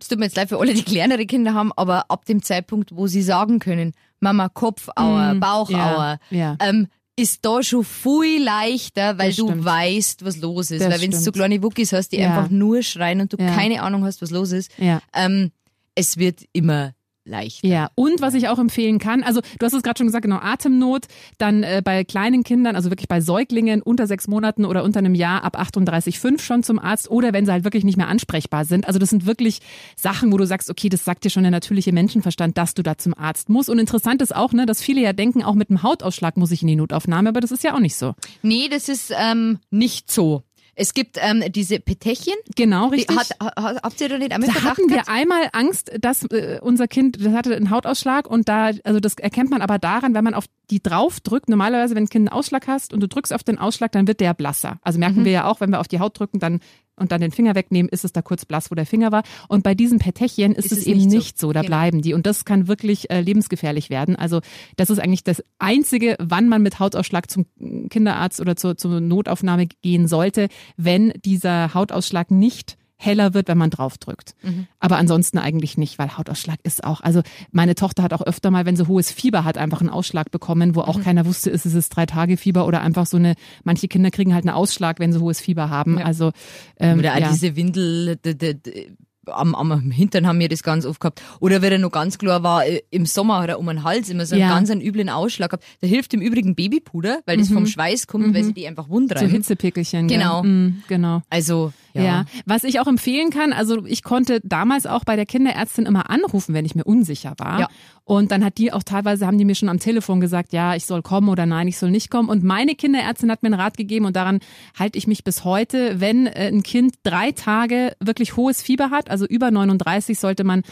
es 0.00 0.08
tut 0.08 0.18
mir 0.18 0.26
jetzt 0.26 0.36
leid 0.36 0.48
für 0.50 0.58
alle, 0.60 0.72
die 0.72 0.82
kleinere 0.84 1.26
Kinder 1.26 1.52
haben, 1.54 1.72
aber 1.76 2.10
ab 2.10 2.24
dem 2.26 2.42
Zeitpunkt, 2.42 2.94
wo 2.94 3.06
sie 3.08 3.22
sagen 3.22 3.58
können, 3.58 3.92
Mama, 4.20 4.48
Kopfauer, 4.48 5.34
Mm, 5.34 5.40
Bauchauer, 5.40 6.18
ja, 6.30 6.38
ja. 6.38 6.56
ähm, 6.60 6.86
ist 7.18 7.44
da 7.46 7.62
schon 7.62 7.82
viel 7.84 8.42
leichter, 8.44 9.16
weil 9.18 9.28
Das 9.30 9.36
du 9.36 9.46
stimmt. 9.46 9.64
weißt, 9.64 10.24
was 10.24 10.36
los 10.36 10.70
ist. 10.70 10.82
Das 10.82 10.92
weil 10.92 11.00
wenn 11.00 11.10
du 11.10 11.16
so 11.18 11.32
kleine 11.32 11.62
Wuckis 11.62 11.92
hast, 11.92 12.10
die 12.12 12.18
Ja. 12.18 12.28
einfach 12.36 12.50
nur 12.50 12.82
schreien 12.82 13.22
und 13.22 13.32
du 13.32 13.38
Ja. 13.38 13.54
keine 13.54 13.82
Ahnung 13.82 14.04
hast, 14.04 14.20
was 14.20 14.30
los 14.30 14.52
ist, 14.52 14.70
ja. 14.78 15.00
ähm, 15.14 15.50
es 15.94 16.18
wird 16.18 16.40
immer 16.52 16.92
leichter. 17.26 17.66
Ja, 17.66 17.90
und 17.94 18.20
was 18.20 18.34
ich 18.34 18.48
auch 18.48 18.58
empfehlen 18.58 18.98
kann, 18.98 19.22
also 19.22 19.40
du 19.58 19.66
hast 19.66 19.72
es 19.72 19.82
gerade 19.82 19.98
schon 19.98 20.06
gesagt, 20.06 20.22
genau, 20.22 20.38
Atemnot, 20.38 21.06
dann 21.38 21.62
äh, 21.62 21.82
bei 21.84 22.04
kleinen 22.04 22.44
Kindern, 22.44 22.76
also 22.76 22.90
wirklich 22.90 23.08
bei 23.08 23.20
Säuglingen 23.20 23.82
unter 23.82 24.06
sechs 24.06 24.28
Monaten 24.28 24.64
oder 24.64 24.84
unter 24.84 24.98
einem 24.98 25.14
Jahr 25.14 25.44
ab 25.44 25.58
38,5 25.58 26.40
schon 26.40 26.62
zum 26.62 26.78
Arzt 26.78 27.10
oder 27.10 27.32
wenn 27.32 27.46
sie 27.46 27.52
halt 27.52 27.64
wirklich 27.64 27.84
nicht 27.84 27.96
mehr 27.96 28.08
ansprechbar 28.08 28.64
sind. 28.64 28.86
Also 28.86 28.98
das 28.98 29.10
sind 29.10 29.26
wirklich 29.26 29.60
Sachen, 29.96 30.32
wo 30.32 30.38
du 30.38 30.46
sagst, 30.46 30.70
okay, 30.70 30.88
das 30.88 31.04
sagt 31.04 31.24
dir 31.24 31.30
schon 31.30 31.42
der 31.42 31.52
natürliche 31.52 31.92
Menschenverstand, 31.92 32.56
dass 32.56 32.74
du 32.74 32.82
da 32.82 32.96
zum 32.98 33.14
Arzt 33.14 33.48
musst. 33.48 33.68
Und 33.68 33.78
interessant 33.78 34.22
ist 34.22 34.34
auch, 34.34 34.52
ne, 34.52 34.66
dass 34.66 34.80
viele 34.80 35.00
ja 35.00 35.12
denken, 35.12 35.42
auch 35.42 35.54
mit 35.54 35.70
einem 35.70 35.82
Hautausschlag 35.82 36.36
muss 36.36 36.50
ich 36.50 36.62
in 36.62 36.68
die 36.68 36.76
Notaufnahme, 36.76 37.28
aber 37.28 37.40
das 37.40 37.50
ist 37.50 37.64
ja 37.64 37.74
auch 37.74 37.80
nicht 37.80 37.96
so. 37.96 38.14
Nee, 38.42 38.68
das 38.70 38.88
ist 38.88 39.12
ähm, 39.16 39.58
nicht 39.70 40.10
so. 40.10 40.42
Es 40.78 40.92
gibt 40.92 41.16
ähm, 41.20 41.42
diese 41.52 41.80
Petechien. 41.80 42.36
Genau, 42.54 42.88
richtig. 42.88 43.16
hat, 43.16 43.30
ha, 43.40 43.76
habt 43.82 43.98
ihr 43.98 44.10
da 44.10 44.18
nicht 44.18 44.32
einmal 44.32 44.50
Da 44.50 44.62
hatten 44.62 44.90
wir 44.90 45.08
einmal 45.08 45.48
Angst, 45.52 45.90
dass 46.00 46.24
äh, 46.24 46.58
unser 46.60 46.86
Kind, 46.86 47.24
das 47.24 47.32
hatte 47.32 47.56
einen 47.56 47.70
Hautausschlag 47.70 48.28
und 48.28 48.46
da, 48.48 48.70
also 48.84 49.00
das 49.00 49.14
erkennt 49.14 49.50
man 49.50 49.62
aber 49.62 49.78
daran, 49.78 50.12
wenn 50.14 50.22
man 50.22 50.34
auf 50.34 50.44
die 50.70 50.82
drauf 50.82 51.20
drückt. 51.20 51.48
Normalerweise, 51.48 51.94
wenn 51.94 52.04
ein 52.04 52.08
Kind 52.10 52.28
einen 52.28 52.38
Ausschlag 52.38 52.68
hast 52.68 52.92
und 52.92 53.00
du 53.00 53.08
drückst 53.08 53.32
auf 53.32 53.42
den 53.42 53.58
Ausschlag, 53.58 53.90
dann 53.92 54.06
wird 54.06 54.20
der 54.20 54.34
blasser. 54.34 54.78
Also 54.82 54.98
merken 54.98 55.24
wir 55.24 55.32
ja 55.32 55.44
auch, 55.46 55.60
wenn 55.60 55.70
wir 55.70 55.80
auf 55.80 55.88
die 55.88 55.98
Haut 55.98 56.18
drücken, 56.18 56.40
dann 56.40 56.60
und 56.96 57.12
dann 57.12 57.20
den 57.20 57.30
Finger 57.30 57.54
wegnehmen, 57.54 57.88
ist 57.88 58.04
es 58.04 58.12
da 58.12 58.22
kurz 58.22 58.44
blass, 58.44 58.70
wo 58.70 58.74
der 58.74 58.86
Finger 58.86 59.12
war. 59.12 59.22
Und 59.48 59.62
bei 59.62 59.74
diesen 59.74 59.98
Petechien 59.98 60.52
ist, 60.52 60.66
Ist 60.66 60.72
es, 60.72 60.78
es 60.80 60.86
eben 60.86 60.98
nicht 61.00 61.10
so. 61.10 61.16
nicht 61.16 61.38
so. 61.38 61.52
Da 61.52 61.60
Genau. 61.60 61.68
bleiben 61.68 62.02
die. 62.02 62.14
Und 62.14 62.26
das 62.26 62.44
kann 62.44 62.68
wirklich 62.68 63.10
äh, 63.10 63.20
lebensgefährlich 63.20 63.90
werden. 63.90 64.16
Also 64.16 64.40
das 64.76 64.90
ist 64.90 64.98
eigentlich 64.98 65.24
das 65.24 65.42
Einzige, 65.58 66.16
wann 66.18 66.48
man 66.48 66.62
mit 66.62 66.78
Hautausschlag 66.80 67.30
zum 67.30 67.46
Kinderarzt 67.90 68.40
oder 68.40 68.56
zur, 68.56 68.76
zur 68.76 69.00
Notaufnahme 69.00 69.66
gehen 69.82 70.08
sollte, 70.08 70.48
wenn 70.76 71.12
dieser 71.24 71.74
Hautausschlag 71.74 72.30
nicht 72.30 72.76
heller 72.96 73.34
wird, 73.34 73.48
wenn 73.48 73.58
man 73.58 73.70
draufdrückt. 73.70 74.34
Mhm. 74.42 74.66
Aber 74.80 74.96
ansonsten 74.96 75.38
eigentlich 75.38 75.76
nicht, 75.76 75.98
weil 75.98 76.16
Hautausschlag 76.16 76.58
ist 76.62 76.82
auch, 76.84 77.00
also 77.02 77.22
meine 77.52 77.74
Tochter 77.74 78.02
hat 78.02 78.12
auch 78.14 78.22
öfter 78.22 78.50
mal, 78.50 78.64
wenn 78.66 78.76
sie 78.76 78.86
hohes 78.88 79.10
Fieber 79.10 79.44
hat, 79.44 79.58
einfach 79.58 79.80
einen 79.80 79.90
Ausschlag 79.90 80.30
bekommen, 80.30 80.74
wo 80.74 80.80
Mhm. 80.80 80.86
auch 80.86 81.00
keiner 81.02 81.26
wusste, 81.26 81.50
ist 81.50 81.66
es 81.66 81.74
ist 81.74 81.90
drei 81.90 82.06
Tage 82.06 82.36
Fieber 82.36 82.66
oder 82.66 82.80
einfach 82.80 83.06
so 83.06 83.16
eine, 83.18 83.34
manche 83.64 83.88
Kinder 83.88 84.10
kriegen 84.10 84.32
halt 84.34 84.46
einen 84.46 84.54
Ausschlag, 84.56 84.98
wenn 84.98 85.12
sie 85.12 85.20
hohes 85.20 85.40
Fieber 85.40 85.68
haben. 85.70 85.98
Also 85.98 86.32
ähm, 86.80 86.98
Oder 87.00 87.18
ja. 87.18 87.28
diese 87.30 87.54
Windel, 87.56 88.16
d, 88.16 88.34
d, 88.34 88.54
d, 88.54 88.92
am, 89.28 89.56
am 89.56 89.90
Hintern 89.90 90.24
haben 90.26 90.38
wir 90.38 90.48
das 90.48 90.62
ganz 90.62 90.86
oft 90.86 91.00
gehabt. 91.00 91.20
Oder 91.40 91.60
wenn 91.60 91.72
er 91.72 91.78
noch 91.78 91.90
ganz 91.90 92.16
klar 92.16 92.44
war, 92.44 92.64
äh, 92.64 92.82
im 92.90 93.06
Sommer 93.06 93.40
hat 93.40 93.48
er 93.48 93.58
um 93.58 93.66
den 93.66 93.82
Hals 93.82 94.08
immer 94.08 94.24
so 94.24 94.36
einen 94.36 94.42
Ja. 94.42 94.50
ganz 94.50 94.70
einen 94.70 94.80
üblen 94.80 95.08
Ausschlag 95.08 95.50
gehabt. 95.50 95.64
Da 95.80 95.88
hilft 95.88 96.14
im 96.14 96.20
Übrigen 96.20 96.54
Babypuder, 96.54 97.20
weil 97.26 97.36
das 97.36 97.48
vom 97.48 97.66
Schweiß 97.66 98.06
kommt, 98.06 98.32
weil 98.34 98.44
sie 98.44 98.52
die 98.52 98.68
einfach 98.68 98.88
wund 98.88 99.12
Mhm. 99.12 99.18
so. 99.18 99.26
Hitzepickelchen. 99.26 100.06
Genau. 100.06 100.44
Mm, 100.44 100.82
genau. 100.86 101.22
Also, 101.28 101.72
Ja. 101.96 102.02
ja. 102.04 102.24
was 102.46 102.64
ich 102.64 102.80
auch 102.80 102.86
empfehlen 102.86 103.30
kann, 103.30 103.52
also 103.52 103.84
ich 103.86 104.02
konnte 104.02 104.40
damals 104.44 104.86
auch 104.86 105.04
bei 105.04 105.16
der 105.16 105.26
Kinderärztin 105.26 105.86
immer 105.86 106.10
anrufen, 106.10 106.54
wenn 106.54 106.64
ich 106.64 106.74
mir 106.74 106.84
unsicher 106.84 107.34
war. 107.38 107.60
Ja. 107.60 107.68
Und 108.04 108.30
dann 108.30 108.44
hat 108.44 108.58
die 108.58 108.72
auch 108.72 108.82
teilweise, 108.84 109.26
haben 109.26 109.36
die 109.38 109.44
mir 109.44 109.54
schon 109.56 109.68
am 109.68 109.80
Telefon 109.80 110.20
gesagt, 110.20 110.52
ja, 110.52 110.74
ich 110.76 110.86
soll 110.86 111.02
kommen 111.02 111.28
oder 111.28 111.44
nein, 111.46 111.66
ich 111.66 111.76
soll 111.78 111.90
nicht 111.90 112.10
kommen. 112.10 112.28
Und 112.28 112.44
meine 112.44 112.74
Kinderärztin 112.76 113.30
hat 113.30 113.42
mir 113.42 113.48
einen 113.48 113.60
Rat 113.60 113.76
gegeben 113.76 114.04
und 114.06 114.14
daran 114.16 114.38
halte 114.78 114.96
ich 114.98 115.06
mich 115.08 115.24
bis 115.24 115.44
heute. 115.44 116.00
Wenn 116.00 116.26
äh, 116.26 116.48
ein 116.48 116.62
Kind 116.62 116.94
drei 117.02 117.32
Tage 117.32 117.96
wirklich 118.00 118.36
hohes 118.36 118.62
Fieber 118.62 118.90
hat, 118.90 119.10
also 119.10 119.26
über 119.26 119.50
39, 119.50 120.18
sollte 120.18 120.44
man 120.44 120.62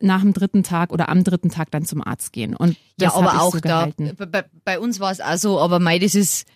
nach 0.00 0.20
dem 0.20 0.32
dritten 0.34 0.62
Tag 0.62 0.92
oder 0.92 1.08
am 1.08 1.24
dritten 1.24 1.48
Tag 1.50 1.70
dann 1.70 1.84
zum 1.86 2.06
Arzt 2.06 2.32
gehen. 2.32 2.54
Und 2.54 2.76
Ja, 3.00 3.08
das 3.08 3.14
hab 3.16 3.22
aber 3.22 3.32
ich 3.34 3.40
auch 3.40 3.52
so 3.54 3.60
da, 3.60 3.88
bei- 4.30 4.44
bei 4.64 4.78
uns 4.78 5.00
war 5.00 5.10
es 5.10 5.20
auch 5.20 5.38
so, 5.38 5.58
aber 5.58 5.78
mei, 5.80 5.98
das 5.98 6.14
ist 6.14 6.46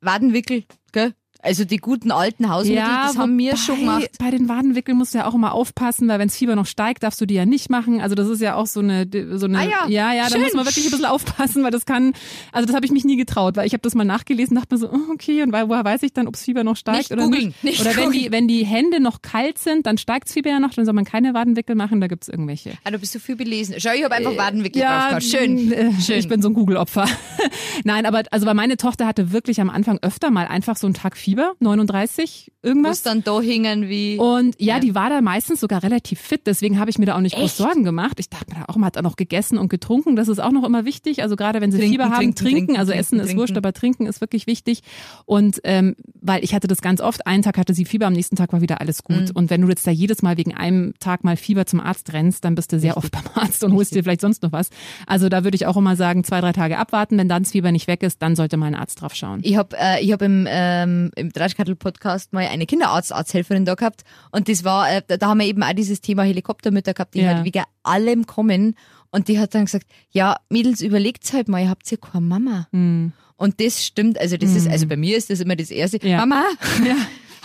Wadenwickel, 0.00 0.64
gell? 0.92 1.14
Also 1.40 1.64
die 1.64 1.76
guten 1.76 2.10
alten 2.10 2.48
Hausmittel, 2.48 2.82
das 2.82 3.16
haben 3.16 3.38
wir 3.38 3.56
schon 3.56 3.78
gemacht. 3.78 4.10
Bei 4.18 4.30
den 4.30 4.48
Wadenwickeln 4.48 4.98
musst 4.98 5.14
du 5.14 5.18
ja 5.18 5.26
auch 5.26 5.34
immer 5.34 5.52
aufpassen, 5.52 6.08
weil 6.08 6.18
wenn 6.18 6.26
das 6.28 6.36
Fieber 6.36 6.56
noch 6.56 6.66
steigt, 6.66 7.04
darfst 7.04 7.20
du 7.20 7.26
die 7.26 7.34
ja 7.34 7.46
nicht 7.46 7.70
machen. 7.70 8.00
Also 8.00 8.16
das 8.16 8.28
ist 8.28 8.40
ja 8.40 8.56
auch 8.56 8.66
so 8.66 8.80
eine, 8.80 9.06
so 9.38 9.46
eine 9.46 9.58
Ah 9.58 9.62
ja, 9.62 9.88
ja, 9.88 10.12
ja, 10.14 10.28
da 10.28 10.38
muss 10.38 10.52
man 10.54 10.66
wirklich 10.66 10.84
ein 10.86 10.90
bisschen 10.90 11.06
aufpassen, 11.06 11.62
weil 11.62 11.70
das 11.70 11.86
kann, 11.86 12.12
also 12.50 12.66
das 12.66 12.74
habe 12.74 12.84
ich 12.86 12.90
mich 12.90 13.04
nie 13.04 13.16
getraut, 13.16 13.56
weil 13.56 13.66
ich 13.68 13.72
habe 13.72 13.82
das 13.82 13.94
mal 13.94 14.04
nachgelesen, 14.04 14.56
dachte 14.56 14.74
mir 14.74 14.78
so, 14.80 14.90
oh, 14.90 15.12
okay, 15.12 15.42
und 15.42 15.52
woher 15.52 15.84
weiß 15.84 16.02
ich 16.02 16.12
dann, 16.12 16.26
ob 16.26 16.34
das 16.34 16.42
Fieber 16.42 16.64
noch 16.64 16.74
steigt 16.76 16.98
Nicht 16.98 17.12
oder 17.12 17.22
googeln, 17.22 17.44
nicht? 17.46 17.64
nicht 17.64 17.80
oder 17.82 17.96
wenn 17.96 18.10
die, 18.10 18.32
wenn 18.32 18.48
die 18.48 18.66
Hände 18.66 18.98
noch 18.98 19.22
kalt 19.22 19.58
sind, 19.58 19.86
dann 19.86 19.96
steigt 19.96 20.26
das 20.26 20.32
Fieber 20.34 20.50
ja 20.50 20.58
noch, 20.58 20.74
dann 20.74 20.84
soll 20.86 20.94
man 20.94 21.04
keine 21.04 21.34
Wadenwickel 21.34 21.76
machen, 21.76 22.00
da 22.00 22.08
gibt's 22.08 22.28
irgendwelche. 22.28 22.72
Ah, 22.82 22.90
du 22.90 22.98
bist 22.98 23.12
so 23.12 23.20
viel 23.20 23.36
belesen. 23.36 23.76
Schau, 23.78 23.92
ich 23.94 24.02
habe 24.02 24.14
einfach 24.14 24.36
Wadenwickel 24.36 24.82
drauf 24.82 25.08
gehabt. 25.08 25.22
äh, 25.22 25.26
Schön. 25.26 25.72
Schön. 26.00 26.18
Ich 26.18 26.28
bin 26.28 26.42
so 26.42 26.48
ein 26.48 26.54
Google-Opfer. 26.54 27.06
Nein, 27.84 28.06
aber 28.06 28.22
also 28.32 28.44
weil 28.44 28.54
meine 28.54 28.76
Tochter 28.76 29.06
hatte 29.06 29.30
wirklich 29.32 29.60
am 29.60 29.70
Anfang 29.70 29.98
öfter 30.02 30.30
mal 30.32 30.46
einfach 30.46 30.76
so 30.76 30.86
einen 30.86 30.94
Tag 30.94 31.16
Fieber, 31.16 31.27
39, 31.36 32.50
muss 32.62 32.68
irgendwas. 32.70 33.02
dann 33.02 33.24
da 33.24 33.40
hingen 33.40 33.88
wie. 33.88 34.18
Und 34.18 34.60
ja, 34.60 34.74
Ja. 34.74 34.80
die 34.80 34.94
war 34.94 35.10
da 35.10 35.20
meistens 35.20 35.60
sogar 35.60 35.82
relativ 35.82 36.20
fit, 36.20 36.42
deswegen 36.46 36.78
habe 36.78 36.90
ich 36.90 36.98
mir 36.98 37.06
da 37.06 37.16
auch 37.16 37.20
nicht 37.20 37.34
groß 37.36 37.44
Echt? 37.44 37.56
Sorgen 37.56 37.84
gemacht. 37.84 38.18
Ich 38.20 38.28
dachte 38.30 38.46
mir 38.52 38.60
da 38.60 38.64
auch, 38.68 38.76
man 38.76 38.86
hat 38.86 38.98
auch 38.98 39.02
noch 39.02 39.16
gegessen 39.16 39.58
und 39.58 39.68
getrunken, 39.68 40.16
das 40.16 40.28
ist 40.28 40.38
auch 40.38 40.50
noch 40.52 40.64
immer 40.64 40.84
wichtig. 40.84 41.22
Also 41.22 41.36
gerade 41.36 41.60
wenn 41.60 41.70
sie 41.72 41.78
Trinken, 41.78 41.92
Fieber 41.92 42.10
haben, 42.10 42.34
trinken, 42.34 42.34
trinken, 42.36 42.76
also 42.76 42.92
Essen 42.92 43.20
ist 43.20 43.36
wurscht, 43.36 43.56
aber 43.56 43.72
trinken 43.72 44.06
ist 44.06 44.20
wirklich 44.20 44.46
wichtig. 44.46 44.80
Und 45.24 45.60
ähm, 45.64 45.94
weil 46.20 46.42
ich 46.44 46.54
hatte 46.54 46.66
das 46.66 46.80
ganz 46.80 47.00
oft, 47.00 47.26
einen 47.26 47.42
Tag 47.42 47.58
hatte 47.58 47.74
sie 47.74 47.84
Fieber, 47.84 48.06
am 48.06 48.12
nächsten 48.12 48.36
Tag 48.36 48.52
war 48.52 48.60
wieder 48.60 48.80
alles 48.80 49.02
gut. 49.04 49.28
Mhm. 49.28 49.30
Und 49.34 49.50
wenn 49.50 49.60
du 49.62 49.68
jetzt 49.68 49.86
da 49.86 49.90
jedes 49.90 50.22
Mal 50.22 50.36
wegen 50.36 50.54
einem 50.54 50.94
Tag 51.00 51.24
mal 51.24 51.36
Fieber 51.36 51.66
zum 51.66 51.80
Arzt 51.80 52.12
rennst, 52.12 52.44
dann 52.44 52.54
bist 52.54 52.72
du 52.72 52.78
sehr 52.80 52.96
oft 52.96 53.10
beim 53.12 53.22
Arzt 53.34 53.62
und 53.64 53.72
holst 53.72 53.94
dir 53.94 54.02
vielleicht 54.02 54.20
sonst 54.20 54.42
noch 54.42 54.52
was. 54.52 54.70
Also 55.06 55.28
da 55.28 55.44
würde 55.44 55.54
ich 55.56 55.66
auch 55.66 55.76
immer 55.76 55.96
sagen, 55.96 56.24
zwei, 56.24 56.40
drei 56.40 56.52
Tage 56.52 56.78
abwarten. 56.78 57.18
Wenn 57.18 57.28
dann 57.28 57.42
das 57.42 57.52
Fieber 57.52 57.72
nicht 57.72 57.86
weg 57.86 58.02
ist, 58.02 58.20
dann 58.22 58.36
sollte 58.36 58.56
mal 58.56 58.66
ein 58.66 58.74
Arzt 58.74 59.00
drauf 59.00 59.14
schauen. 59.14 59.40
Ich 59.42 59.56
habe 59.56 59.76
äh, 59.78 60.02
ich 60.02 60.12
hab 60.12 60.22
im, 60.22 60.46
ähm, 60.48 61.10
im 61.18 61.32
Dreischkattel-Podcast 61.32 62.32
mal 62.32 62.46
eine 62.46 62.66
Kinderarzt-Arzthelferin 62.66 63.64
da 63.64 63.74
gehabt 63.74 64.02
und 64.32 64.48
das 64.48 64.64
war, 64.64 64.90
äh, 64.90 65.02
da 65.06 65.26
haben 65.28 65.38
wir 65.40 65.46
eben 65.46 65.62
auch 65.62 65.72
dieses 65.72 66.00
Thema 66.00 66.22
Helikoptermütter 66.22 66.94
gehabt, 66.94 67.14
die 67.14 67.20
Ja. 67.20 67.34
halt 67.34 67.44
wegen 67.44 67.64
allem 67.82 68.26
kommen 68.26 68.74
und 69.10 69.28
die 69.28 69.38
hat 69.38 69.54
dann 69.54 69.64
gesagt, 69.66 69.86
ja, 70.10 70.36
Mädels, 70.50 70.80
überlegt's 70.82 71.32
halt 71.32 71.48
mal, 71.48 71.62
ihr 71.62 71.70
habt 71.70 71.90
ja 71.90 71.96
keine 71.96 72.24
Mama. 72.26 72.68
Hm. 72.72 73.12
Und 73.36 73.60
das 73.60 73.84
stimmt, 73.84 74.18
also 74.20 74.36
das 74.36 74.54
ist, 74.54 74.66
also 74.68 74.86
bei 74.86 74.96
mir 74.96 75.16
ist 75.16 75.30
das 75.30 75.40
immer 75.40 75.54
das 75.56 75.70
Erste, 75.70 75.98
Ja. 76.06 76.18
Mama, 76.18 76.44
Ja. 76.86 76.96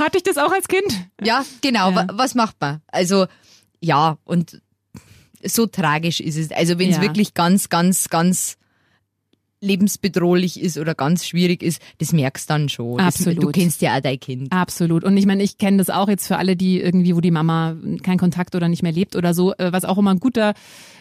Hatte 0.03 0.17
ich 0.17 0.23
das 0.23 0.37
auch 0.37 0.51
als 0.51 0.67
Kind? 0.67 0.91
ja, 1.23 1.45
genau, 1.61 1.91
Ja. 1.91 1.95
wa- 1.95 2.07
was 2.13 2.33
macht 2.35 2.55
man? 2.59 2.81
Also, 2.87 3.27
ja, 3.79 4.17
und 4.23 4.59
so 5.45 5.65
tragisch 5.67 6.19
ist 6.19 6.37
es. 6.37 6.51
Also 6.51 6.79
wenn 6.79 6.89
es 6.89 7.01
wirklich 7.01 7.33
ganz, 7.33 7.69
ganz, 7.69 8.09
ganz 8.09 8.55
lebensbedrohlich 9.63 10.61
ist 10.61 10.77
oder 10.77 10.93
ganz 10.93 11.25
schwierig 11.25 11.63
ist, 11.63 11.81
das 11.99 12.11
merkst 12.13 12.49
dann 12.49 12.69
schon. 12.69 12.97
Das, 12.97 13.15
Absolut. 13.15 13.43
du 13.43 13.51
kennst 13.51 13.81
ja 13.81 13.95
auch 13.95 14.01
dein 14.01 14.19
Kind. 14.19 14.51
Absolut. 14.51 15.03
Und 15.03 15.15
ich 15.17 15.25
meine, 15.25 15.41
ich 15.43 15.57
kenne 15.57 15.77
das 15.77 15.89
auch 15.89 16.09
jetzt 16.09 16.27
für 16.27 16.37
alle, 16.37 16.55
die 16.55 16.79
irgendwie, 16.81 17.15
wo 17.15 17.21
die 17.21 17.31
Mama 17.31 17.75
keinen 18.03 18.17
Kontakt 18.19 18.55
oder 18.55 18.67
nicht 18.67 18.83
mehr 18.83 18.91
lebt 18.91 19.15
oder 19.15 19.33
so, 19.33 19.53
äh, 19.53 19.71
was 19.71 19.85
auch 19.85 19.97
immer 19.97 20.11
ein 20.11 20.19
guter, 20.19 20.53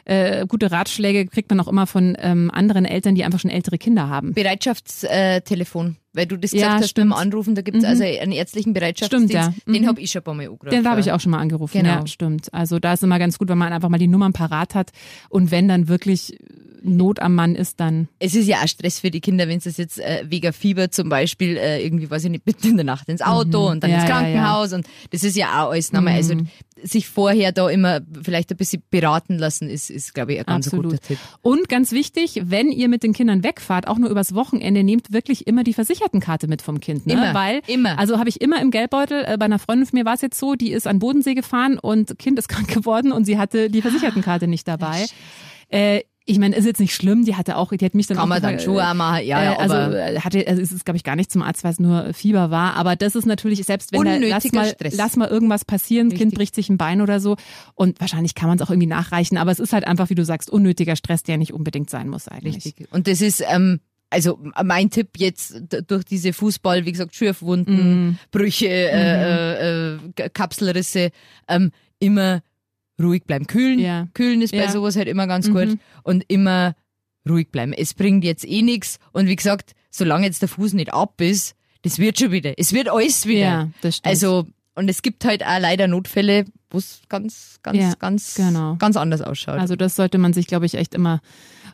äh, 0.05 0.47
gute 0.47 0.71
Ratschläge 0.71 1.27
kriegt 1.27 1.51
man 1.51 1.61
auch 1.61 1.69
immer 1.69 1.87
von 1.87 2.17
ähm, 2.19 2.51
anderen 2.53 2.85
Eltern, 2.85 3.15
die 3.15 3.25
einfach 3.25 3.41
schon 3.41 3.51
ältere 3.51 3.79
Kinder 3.79 4.09
haben. 4.09 4.33
Bereitschaftstelefon, 4.33 5.97
weil 6.13 6.27
du 6.27 6.37
das 6.37 6.53
Ja, 6.53 6.59
gesagt 6.59 6.83
hast 6.83 6.91
stimmt. 6.91 7.11
beim 7.11 7.19
Anrufen, 7.19 7.55
da 7.55 7.63
gibt's 7.63 7.85
also 7.85 8.03
einen 8.05 8.33
ärztlichen 8.33 8.73
Bereitschaftsdienst. 8.73 9.33
Stimmt, 9.33 9.57
ja. 9.67 9.73
Den 9.73 9.83
Mhm. 9.83 9.87
hab 9.87 9.99
ich 9.99 10.11
schon 10.11 10.21
ein 10.21 10.25
paar 10.25 10.35
Mal 10.35 10.43
angerufen. 10.49 10.71
Den 10.71 10.89
habe 10.89 11.01
ich 11.01 11.13
auch 11.13 11.21
schon 11.21 11.31
mal 11.33 11.39
angerufen. 11.39 11.79
Genau. 11.79 11.91
Ja, 12.01 12.07
stimmt. 12.07 12.53
Also 12.53 12.79
da 12.79 12.93
ist 12.95 13.03
immer 13.03 13.19
ganz 13.19 13.39
gut, 13.39 13.49
wenn 13.49 13.59
man 13.59 13.73
einfach 13.73 13.89
mal 13.89 13.99
die 13.99 14.09
Nummern 14.09 14.33
parat 14.33 14.75
hat 14.75 14.91
und 15.29 15.51
wenn 15.51 15.69
dann 15.69 15.89
wirklich 15.89 16.37
Not 16.85 17.21
am 17.21 17.35
Mann 17.35 17.55
ist, 17.55 17.81
dann 17.81 18.09
Es 18.19 18.35
ist 18.35 18.47
ja 18.47 18.59
auch 18.63 18.69
Stress 18.69 18.99
für 19.01 19.11
die 19.11 19.21
Kinder, 19.21 19.49
wenn 19.49 19.61
sie 19.61 19.69
es 19.69 19.77
jetzt 19.77 19.99
äh, 19.99 20.25
wegen 20.27 20.53
Fieber 20.53 20.91
zum 20.91 21.09
Beispiel 21.09 21.57
äh, 21.57 21.85
irgendwie, 21.85 22.11
weiß 22.11 22.25
ich 22.25 22.31
nicht, 22.31 22.47
mitten 22.47 22.69
in 22.69 22.77
der 22.77 22.85
Nacht 22.85 23.09
ins 23.09 23.23
Auto 23.23 23.69
und 23.69 23.83
dann 23.83 23.91
Mhm. 23.91 23.97
Ja, 23.97 24.03
ins 24.03 24.09
ja, 24.09 24.17
Mhm. 24.17 24.23
Krankenhaus 24.23 24.73
und 24.73 24.87
das 25.11 25.25
ist 25.25 25.37
ja 25.37 25.65
auch 25.65 25.71
alles 25.71 25.93
nochmal, 25.93 26.15
also 26.15 26.35
sich 26.85 27.09
vorher 27.09 27.53
da 27.53 27.69
immer 27.69 28.01
vielleicht 28.25 28.51
ein 28.51 28.57
bisschen 28.57 28.83
beraten 28.91 29.39
lassen, 29.39 29.69
ist, 29.71 29.89
ist 29.91 30.15
glaube 30.15 30.33
ich, 30.33 30.41
ein 30.41 30.47
ganz 30.47 30.67
Absolut. 30.67 30.93
guter 30.93 31.01
Tipp. 31.01 31.19
Und 31.41 31.69
ganz 31.69 31.93
wichtig, 31.93 32.41
wenn 32.45 32.73
ihr 32.73 32.89
mit 32.89 33.05
den 33.05 33.13
Kindern 33.13 33.45
wegfahrt, 33.45 33.87
auch 33.87 33.99
nur 33.99 34.11
übers 34.11 34.35
Wochenende, 34.35 34.83
nehmt 34.83 35.13
wirklich 35.13 35.47
immer 35.47 35.63
die 35.63 35.75
Versichertenkarte 35.75 36.49
mit 36.49 36.61
vom 36.61 36.81
Kind. 36.81 37.07
Ne? 37.07 37.13
Immer, 37.13 37.35
Weil, 37.35 37.61
immer. 37.69 37.99
Also 37.99 38.19
habe 38.19 38.29
ich 38.29 38.41
immer 38.41 38.61
im 38.61 38.71
Geldbeutel, 38.73 39.25
äh, 39.25 39.37
bei 39.39 39.45
einer 39.45 39.61
Freundin 39.61 39.87
von 39.87 39.99
mir 39.99 40.05
war 40.05 40.15
es 40.15 40.23
jetzt 40.23 40.39
so, 40.41 40.55
die 40.55 40.73
ist 40.73 40.87
an 40.89 40.99
Bodensee 40.99 41.35
gefahren 41.35 41.79
und 41.79 42.19
Kind 42.19 42.37
ist 42.39 42.49
krank 42.49 42.67
geworden 42.69 43.13
und 43.13 43.27
sie 43.27 43.39
hatte 43.39 43.71
die 43.71 43.83
Versichertenkarte 43.83 44.49
nicht 44.49 44.67
dabei. 44.67 45.07
Äh, 45.69 46.01
ich 46.25 46.39
meine, 46.39 46.55
ist 46.55 46.65
jetzt 46.65 46.81
nicht 46.81 46.95
schlimm, 46.95 47.25
die 47.25 47.35
hatte 47.37 47.57
auch, 47.57 47.73
die 47.73 47.85
hat 47.85 47.95
mich 47.95 48.07
dann 48.07 48.17
Kann 48.17 48.25
auch 48.25 48.29
man 48.29 48.43
dann 48.43 48.61
schon 48.61 48.77
äh, 48.77 48.79
ja, 48.79 49.23
ja, 49.43 49.57
also 49.57 49.75
äh, 49.75 50.21
hatte, 50.21 50.47
also 50.47 50.63
es 50.63 50.71
ist 50.73 50.85
glaube 50.85 50.97
ich 50.97 51.05
gar 51.05 51.17
nicht 51.17 51.33
zum 51.33 51.43
Arzt, 51.43 51.65
weil 51.65 51.73
es 51.73 51.81
nur 51.81 52.15
Fieber 52.15 52.51
war, 52.51 52.75
aber 52.77 52.95
das 52.97 53.15
ist 53.17 53.27
natürlich 53.27 53.65
selbst 53.65 53.93
wenn 53.93 54.05
da, 54.05 54.17
lass 54.17 54.53
mal 54.53 54.69
Stress. 54.69 54.95
lass 54.97 55.17
mal 55.17 55.29
irgendwas 55.29 55.65
passieren, 55.65 56.11
Kind 56.11 56.21
Richtig. 56.21 56.39
bricht 56.39 56.55
sich 56.55 56.69
ein 56.69 56.79
Bein 56.79 57.01
oder 57.01 57.19
so 57.21 57.37
und 57.75 58.01
wahrscheinlich 58.01 58.35
kann 58.35 58.49
man 58.49 58.59
es 58.59 58.63
auch 58.65 58.71
irgendwie 58.71 58.87
nachreichen, 58.87 59.37
aber 59.37 59.51
es 59.51 59.59
ist 59.59 59.73
halt 59.73 59.87
einfach, 59.87 60.11
wie 60.11 60.15
du 60.15 60.25
sagst, 60.25 60.49
unnötiger 60.51 60.97
Stress, 60.97 61.23
der 61.23 61.39
nicht 61.39 61.53
unbedingt 61.53 61.91
sein 61.91 62.09
muss 62.09 62.29
eigentlich. 62.29 62.57
Richtig. 62.65 62.93
Und 62.93 63.09
das 63.09 63.21
ist, 63.21 63.43
ähm, 63.49 63.81
also 64.11 64.39
mein 64.63 64.91
Tipp 64.91 65.11
jetzt 65.17 65.61
durch 65.89 66.05
diese 66.05 66.33
Fußball, 66.33 66.85
wie 66.85 66.93
gesagt, 66.93 67.15
Schürfwunden, 67.15 68.07
Mhm. 68.09 68.19
Brüche, 68.31 68.69
äh, 68.69 69.95
äh, 69.95 69.95
äh, 69.95 70.29
Kapselrisse, 70.29 71.11
ähm, 71.49 71.73
immer 71.99 72.43
ruhig 73.01 73.25
bleiben. 73.25 73.47
Kühlen, 73.47 73.79
Ja. 73.79 74.09
kühlen 74.15 74.43
ist 74.43 74.53
bei 74.53 74.59
Ja. 74.65 74.71
sowas 74.71 74.97
halt 74.97 75.09
immer 75.09 75.27
ganz 75.27 75.49
Mhm. 75.49 75.53
gut 75.55 75.79
und 76.03 76.25
immer 76.29 76.75
ruhig 77.29 77.51
bleiben. 77.51 77.73
Es 77.73 77.95
bringt 77.95 78.25
jetzt 78.25 78.47
eh 78.47 78.63
nichts 78.63 78.99
und 79.13 79.27
wie 79.29 79.37
gesagt, 79.37 79.73
solange 79.91 80.27
jetzt 80.27 80.43
der 80.43 80.49
Fuß 80.49 80.73
nicht 80.73 80.93
ab 80.93 81.21
ist, 81.21 81.55
das 81.83 81.99
wird 81.99 82.19
schon 82.19 82.33
wieder. 82.33 82.55
Es 82.59 82.73
wird 82.73 82.89
alles 82.89 83.27
wieder. 83.27 83.41
Ja, 83.41 83.71
das 83.81 83.97
stimmt. 83.97 84.09
Also 84.11 84.47
und 84.75 84.89
es 84.89 85.03
gibt 85.03 85.25
halt 85.25 85.45
auch 85.45 85.59
leider 85.61 85.87
Notfälle, 85.89 86.45
wo 86.73 86.79
es 86.79 87.01
ganz, 87.09 87.59
ganz, 87.63 87.79
Ja, 87.79 87.93
ganz, 87.99 88.35
genau. 88.35 88.77
ganz 88.77 88.97
anders 88.97 89.23
ausschaut. 89.23 89.59
Also 89.61 89.77
das 89.77 89.95
sollte 89.97 90.19
man 90.19 90.33
sich, 90.33 90.47
glaube 90.47 90.67
ich, 90.67 90.75
echt 90.75 90.95
immer 90.95 91.21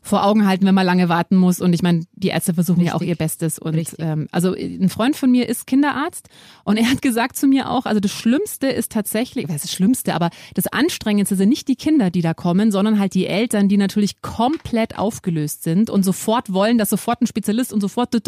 vor 0.02 0.24
Augen 0.24 0.46
halten, 0.46 0.64
wenn 0.66 0.74
man 0.74 0.86
lange 0.86 1.08
warten 1.08 1.36
muss. 1.36 1.60
Und 1.60 1.72
ich 1.72 1.82
meine, 1.82 2.04
die 2.12 2.28
Ärzte 2.28 2.54
versuchen 2.54 2.82
ja 2.82 2.92
auch 2.94 3.00
Richtig. 3.00 3.08
ihr 3.08 3.16
Bestes. 3.16 3.58
Und 3.58 3.74
Richtig. 3.74 3.98
ähm, 4.00 4.28
also 4.30 4.54
ein 4.54 4.88
Freund 4.88 5.16
von 5.16 5.30
mir 5.30 5.48
ist 5.48 5.66
Kinderarzt 5.66 6.28
und 6.64 6.76
er 6.76 6.88
hat 6.90 7.02
gesagt 7.02 7.36
zu 7.36 7.46
mir 7.46 7.70
auch, 7.70 7.84
also 7.86 8.00
das 8.00 8.12
Schlimmste 8.12 8.68
ist 8.68 8.92
tatsächlich, 8.92 9.48
was 9.48 9.56
ist 9.56 9.64
das 9.64 9.72
Schlimmste, 9.72 10.14
aber 10.14 10.30
das 10.54 10.66
Anstrengendste 10.68 11.36
sind 11.36 11.48
nicht 11.48 11.66
die 11.68 11.76
Kinder, 11.76 12.10
die 12.10 12.22
da 12.22 12.34
kommen, 12.34 12.70
sondern 12.70 12.98
halt 12.98 13.14
die 13.14 13.26
Eltern, 13.26 13.68
die 13.68 13.76
natürlich 13.76 14.22
komplett 14.22 14.98
aufgelöst 14.98 15.62
sind 15.62 15.90
und 15.90 16.04
sofort 16.04 16.52
wollen, 16.52 16.78
dass 16.78 16.90
sofort 16.90 17.20
ein 17.22 17.26
Spezialist 17.26 17.72
und 17.72 17.80
sofort 17.80 18.14
und 18.14 18.26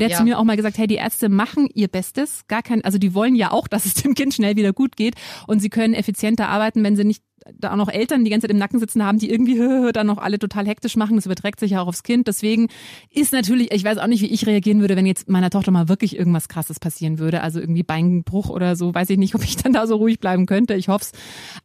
der 0.00 0.06
hat 0.06 0.12
Ja. 0.12 0.18
zu 0.18 0.24
mir 0.24 0.38
auch 0.38 0.44
mal 0.44 0.56
gesagt, 0.56 0.78
hey, 0.78 0.86
die 0.86 0.96
Ärzte 0.96 1.28
machen 1.28 1.68
ihr 1.74 1.88
Bestes, 1.88 2.42
gar 2.48 2.62
kein, 2.62 2.84
also 2.84 2.98
die 2.98 3.14
wollen 3.14 3.34
ja 3.34 3.50
auch, 3.52 3.68
dass 3.68 3.86
es 3.86 3.94
dem 3.94 4.14
Kind 4.14 4.34
schnell 4.34 4.56
wieder 4.56 4.72
gut 4.72 4.96
geht 4.96 5.14
und 5.46 5.57
sie 5.58 5.70
können 5.70 5.94
effizienter 5.94 6.48
arbeiten, 6.48 6.82
wenn 6.84 6.96
sie 6.96 7.04
nicht 7.04 7.22
da 7.54 7.72
auch 7.72 7.76
noch 7.76 7.88
Eltern 7.88 8.24
die 8.24 8.30
ganze 8.30 8.46
Zeit 8.46 8.52
im 8.52 8.58
Nacken 8.58 8.78
sitzen 8.78 9.02
haben, 9.04 9.18
die 9.18 9.30
irgendwie 9.30 9.92
dann 9.92 10.06
noch 10.06 10.18
alle 10.18 10.38
total 10.38 10.66
hektisch 10.66 10.96
machen. 10.96 11.16
Das 11.16 11.26
überträgt 11.26 11.60
sich 11.60 11.72
ja 11.72 11.82
auch 11.82 11.86
aufs 11.86 12.02
Kind. 12.02 12.28
Deswegen 12.28 12.68
ist 13.10 13.32
natürlich, 13.32 13.72
ich 13.72 13.84
weiß 13.84 13.98
auch 13.98 14.06
nicht, 14.06 14.22
wie 14.22 14.26
ich 14.26 14.46
reagieren 14.46 14.80
würde, 14.80 14.96
wenn 14.96 15.06
jetzt 15.06 15.28
meiner 15.28 15.50
Tochter 15.50 15.70
mal 15.70 15.88
wirklich 15.88 16.16
irgendwas 16.16 16.48
Krasses 16.48 16.80
passieren 16.80 17.18
würde. 17.18 17.42
Also 17.42 17.60
irgendwie 17.60 17.82
Beinbruch 17.82 18.50
oder 18.50 18.76
so. 18.76 18.94
Weiß 18.94 19.10
ich 19.10 19.18
nicht, 19.18 19.34
ob 19.34 19.44
ich 19.44 19.56
dann 19.56 19.72
da 19.72 19.86
so 19.86 19.96
ruhig 19.96 20.20
bleiben 20.20 20.46
könnte. 20.46 20.74
Ich 20.74 20.88
hoff's. 20.88 21.12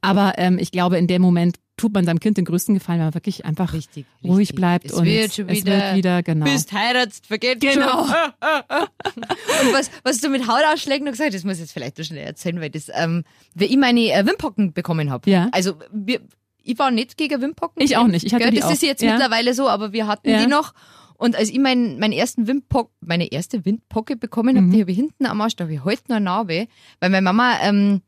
Aber 0.01 0.33
ähm, 0.37 0.57
ich 0.59 0.71
glaube, 0.71 0.97
in 0.97 1.07
dem 1.07 1.21
Moment 1.21 1.57
tut 1.77 1.93
man 1.93 2.05
seinem 2.05 2.19
Kind 2.19 2.37
den 2.37 2.45
größten 2.45 2.73
Gefallen, 2.75 2.99
wenn 2.99 3.07
man 3.07 3.13
wirklich 3.15 3.45
einfach 3.45 3.73
Richtig, 3.73 4.05
ruhig 4.23 4.37
richtig. 4.39 4.55
bleibt 4.55 4.85
Es 4.85 4.93
und 4.93 5.05
wird 5.05 5.33
schon 5.33 5.49
es 5.49 5.57
wieder- 5.57 5.71
wird 5.77 5.95
wieder, 5.95 6.23
genau. 6.23 6.45
Bist 6.45 6.71
heiratst, 6.71 7.25
vergeht 7.27 7.59
Genau. 7.61 8.05
schon. 8.05 8.15
Und 9.67 9.73
was, 9.73 9.89
was 10.03 10.19
du 10.19 10.29
mit 10.29 10.47
Hautausschlägen 10.47 11.05
noch 11.05 11.11
gesagt 11.11 11.29
hast, 11.29 11.35
das 11.37 11.43
muss 11.43 11.55
ich 11.55 11.61
jetzt 11.61 11.71
vielleicht 11.73 11.97
noch 11.97 12.05
schnell 12.05 12.25
erzählen, 12.25 12.59
weil 12.61 12.69
das, 12.69 12.89
ähm, 12.93 13.23
wie 13.55 13.65
ich 13.65 13.77
meine 13.77 13.99
äh, 14.11 14.25
Wimpocken 14.25 14.73
bekommen 14.73 15.09
habe. 15.09 15.29
Ja. 15.29 15.49
Also 15.51 15.73
wir, 15.91 16.21
ich 16.63 16.77
war 16.79 16.91
nicht 16.91 17.17
gegen 17.17 17.41
Wimpocken. 17.41 17.81
Ich 17.83 17.97
auch 17.97 18.07
nicht. 18.07 18.25
Ich 18.25 18.33
hatte 18.33 18.43
Gell, 18.45 18.51
die 18.53 18.59
das 18.59 18.69
auch. 18.69 18.73
ist 18.73 18.83
jetzt 18.83 19.01
Ja. 19.01 19.11
mittlerweile 19.13 19.53
so, 19.53 19.67
aber 19.69 19.93
wir 19.93 20.07
hatten 20.07 20.29
Ja. 20.29 20.41
die 20.41 20.47
noch. 20.47 20.73
Und 21.17 21.35
als 21.35 21.49
ich 21.49 21.59
meinen 21.59 21.99
meinen 21.99 22.13
ersten 22.13 22.47
Wimpock, 22.47 22.91
meine 22.99 23.31
erste 23.31 23.65
Windpocke 23.65 24.15
bekommen 24.15 24.55
habe, 24.57 24.67
Mhm. 24.67 24.71
die 24.71 24.81
habe 24.81 24.91
ich 24.91 24.97
hinten 24.97 25.25
am 25.25 25.39
Arsch, 25.41 25.55
da 25.55 25.63
habe 25.65 25.73
ich 25.73 25.83
heute 25.83 26.03
noch 26.09 26.17
eine 26.17 26.25
Narbe, 26.25 26.67
weil 26.99 27.09
meine 27.09 27.21
Mama 27.21 27.57
ähm, 27.61 28.01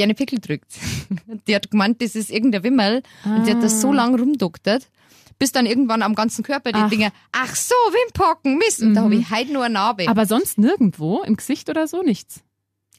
gerne 0.00 0.14
Pickel 0.14 0.38
drückt. 0.40 0.72
die 1.46 1.54
hat 1.54 1.70
gemeint, 1.70 2.00
das 2.02 2.14
ist 2.16 2.30
irgendein 2.30 2.62
Wimmel 2.64 3.02
und 3.24 3.44
sie 3.44 3.52
hat 3.54 3.62
das 3.62 3.80
so 3.80 3.92
lang 3.92 4.14
rumdoktert, 4.18 4.88
bis 5.38 5.52
dann 5.52 5.66
irgendwann 5.66 6.02
am 6.02 6.14
ganzen 6.14 6.42
Körper 6.42 6.72
die 6.72 6.78
Ah. 6.78 6.82
Ach. 6.82 6.86
Mhm. 6.86 6.90
Dinge, 6.90 7.12
ach 7.32 7.54
so, 7.54 7.74
Wimpocken, 7.74 8.58
Mist. 8.58 8.82
Und 8.82 8.94
da 8.94 9.02
habe 9.02 9.14
ich 9.14 9.30
heute 9.30 9.52
nur 9.52 9.64
eine 9.64 9.74
Narbe. 9.74 10.08
Aber 10.08 10.26
sonst 10.26 10.58
nirgendwo, 10.58 11.22
im 11.22 11.36
Gesicht 11.36 11.68
oder 11.70 11.86
so, 11.86 12.02
nichts. 12.02 12.40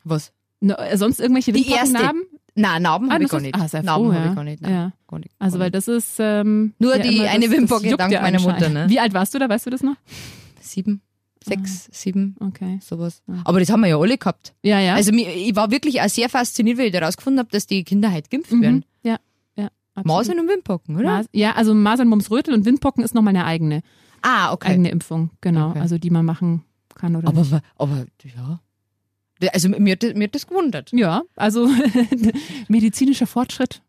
was? 0.04 0.32
Ne, 0.60 0.78
äh, 0.78 0.98
sonst 0.98 1.20
irgendwelche 1.20 1.52
Die 1.52 1.68
erste. 1.68 1.94
Windpockennarben? 1.96 2.22
Nein, 2.54 2.82
Narben 2.82 3.10
Ah, 3.10 3.14
habe 3.14 3.24
ich 3.24 3.30
gar 3.30 3.40
nicht. 3.42 3.56
ah, 3.56 3.68
sei 3.68 3.82
Narben 3.82 4.08
froh, 4.08 4.14
habe 4.14 4.26
ja. 4.26 4.30
ich 4.32 4.36
gar 4.36 4.44
nicht. 4.44 4.62
Nein, 4.62 4.72
Ja. 4.74 4.92
Gar 5.08 5.20
nicht. 5.20 5.32
Also, 5.40 5.58
weil 5.60 5.72
das 5.72 5.88
ist. 5.88 6.16
Ähm, 6.20 6.74
Nur 6.80 6.96
ja, 6.98 7.02
die 7.02 7.18
immer, 7.18 7.30
eine 7.30 7.46
juckt 7.46 8.00
dank 8.00 8.12
ja 8.14 8.22
meiner. 8.22 8.40
Mutter, 8.42 8.70
ne? 8.70 8.86
Wie 8.90 9.00
alt 9.00 9.14
warst 9.14 9.34
du 9.34 9.40
da? 9.40 9.48
Weißt 9.50 9.66
du 9.66 9.70
das 9.70 9.82
noch? 9.84 9.96
Sieben, 10.60 11.02
sechs, 11.44 11.88
Ah. 11.88 11.94
sieben, 11.94 12.36
Okay. 12.40 12.80
sowas. 12.82 13.24
Aber 13.44 13.60
das 13.60 13.70
haben 13.70 13.82
wir 13.82 13.88
ja 13.88 13.98
alle 13.98 14.18
gehabt. 14.18 14.54
Ja, 14.64 14.80
ja. 14.80 14.96
Also 14.96 15.12
mir, 15.12 15.34
ich 15.34 15.56
war 15.56 15.72
wirklich 15.72 16.02
auch 16.02 16.10
sehr 16.10 16.30
fasziniert, 16.30 16.78
weil 16.78 16.88
ich 16.88 16.92
da 16.94 17.00
rausgefunden 17.00 17.40
habe, 17.40 17.50
dass 17.52 17.68
die 17.68 17.84
Kinder 17.84 18.12
halt 18.12 18.30
geimpft 18.30 18.52
mhm. 18.52 18.62
werden. 18.62 18.86
Ja, 19.04 19.18
ja. 19.56 19.70
absolut. 19.96 20.06
Masern 20.08 20.40
und 20.40 20.48
Wimpocken, 20.48 20.96
oder? 20.98 21.06
Mas 21.06 21.26
ja, 21.34 21.54
also 21.54 21.74
Masern, 21.74 22.08
Mumps, 22.08 22.30
Rötel 22.30 22.54
und 22.54 22.66
Windpocken 22.66 23.04
ist 23.04 23.16
nochmal 23.16 23.36
eine 23.36 23.46
eigene, 23.46 23.82
ah, 24.22 24.54
okay. 24.54 24.70
eigene 24.70 24.90
Impfung, 24.90 25.32
genau. 25.42 25.72
Okay. 25.72 25.80
Also 25.80 25.98
die 25.98 26.10
man 26.10 26.26
machen 26.26 26.64
kann 26.96 27.16
oder 27.16 27.28
aber, 27.28 27.42
nicht. 27.42 27.64
aber, 27.78 28.06
ja. 28.36 28.60
Also 29.54 29.70
mir, 29.70 29.80
mir 29.80 30.24
hat 30.24 30.36
das 30.36 30.46
gewundert. 30.46 30.92
Ja, 30.94 31.24
also 31.36 31.68
medizinischer 32.68 33.26
Fortschritt 33.26 33.82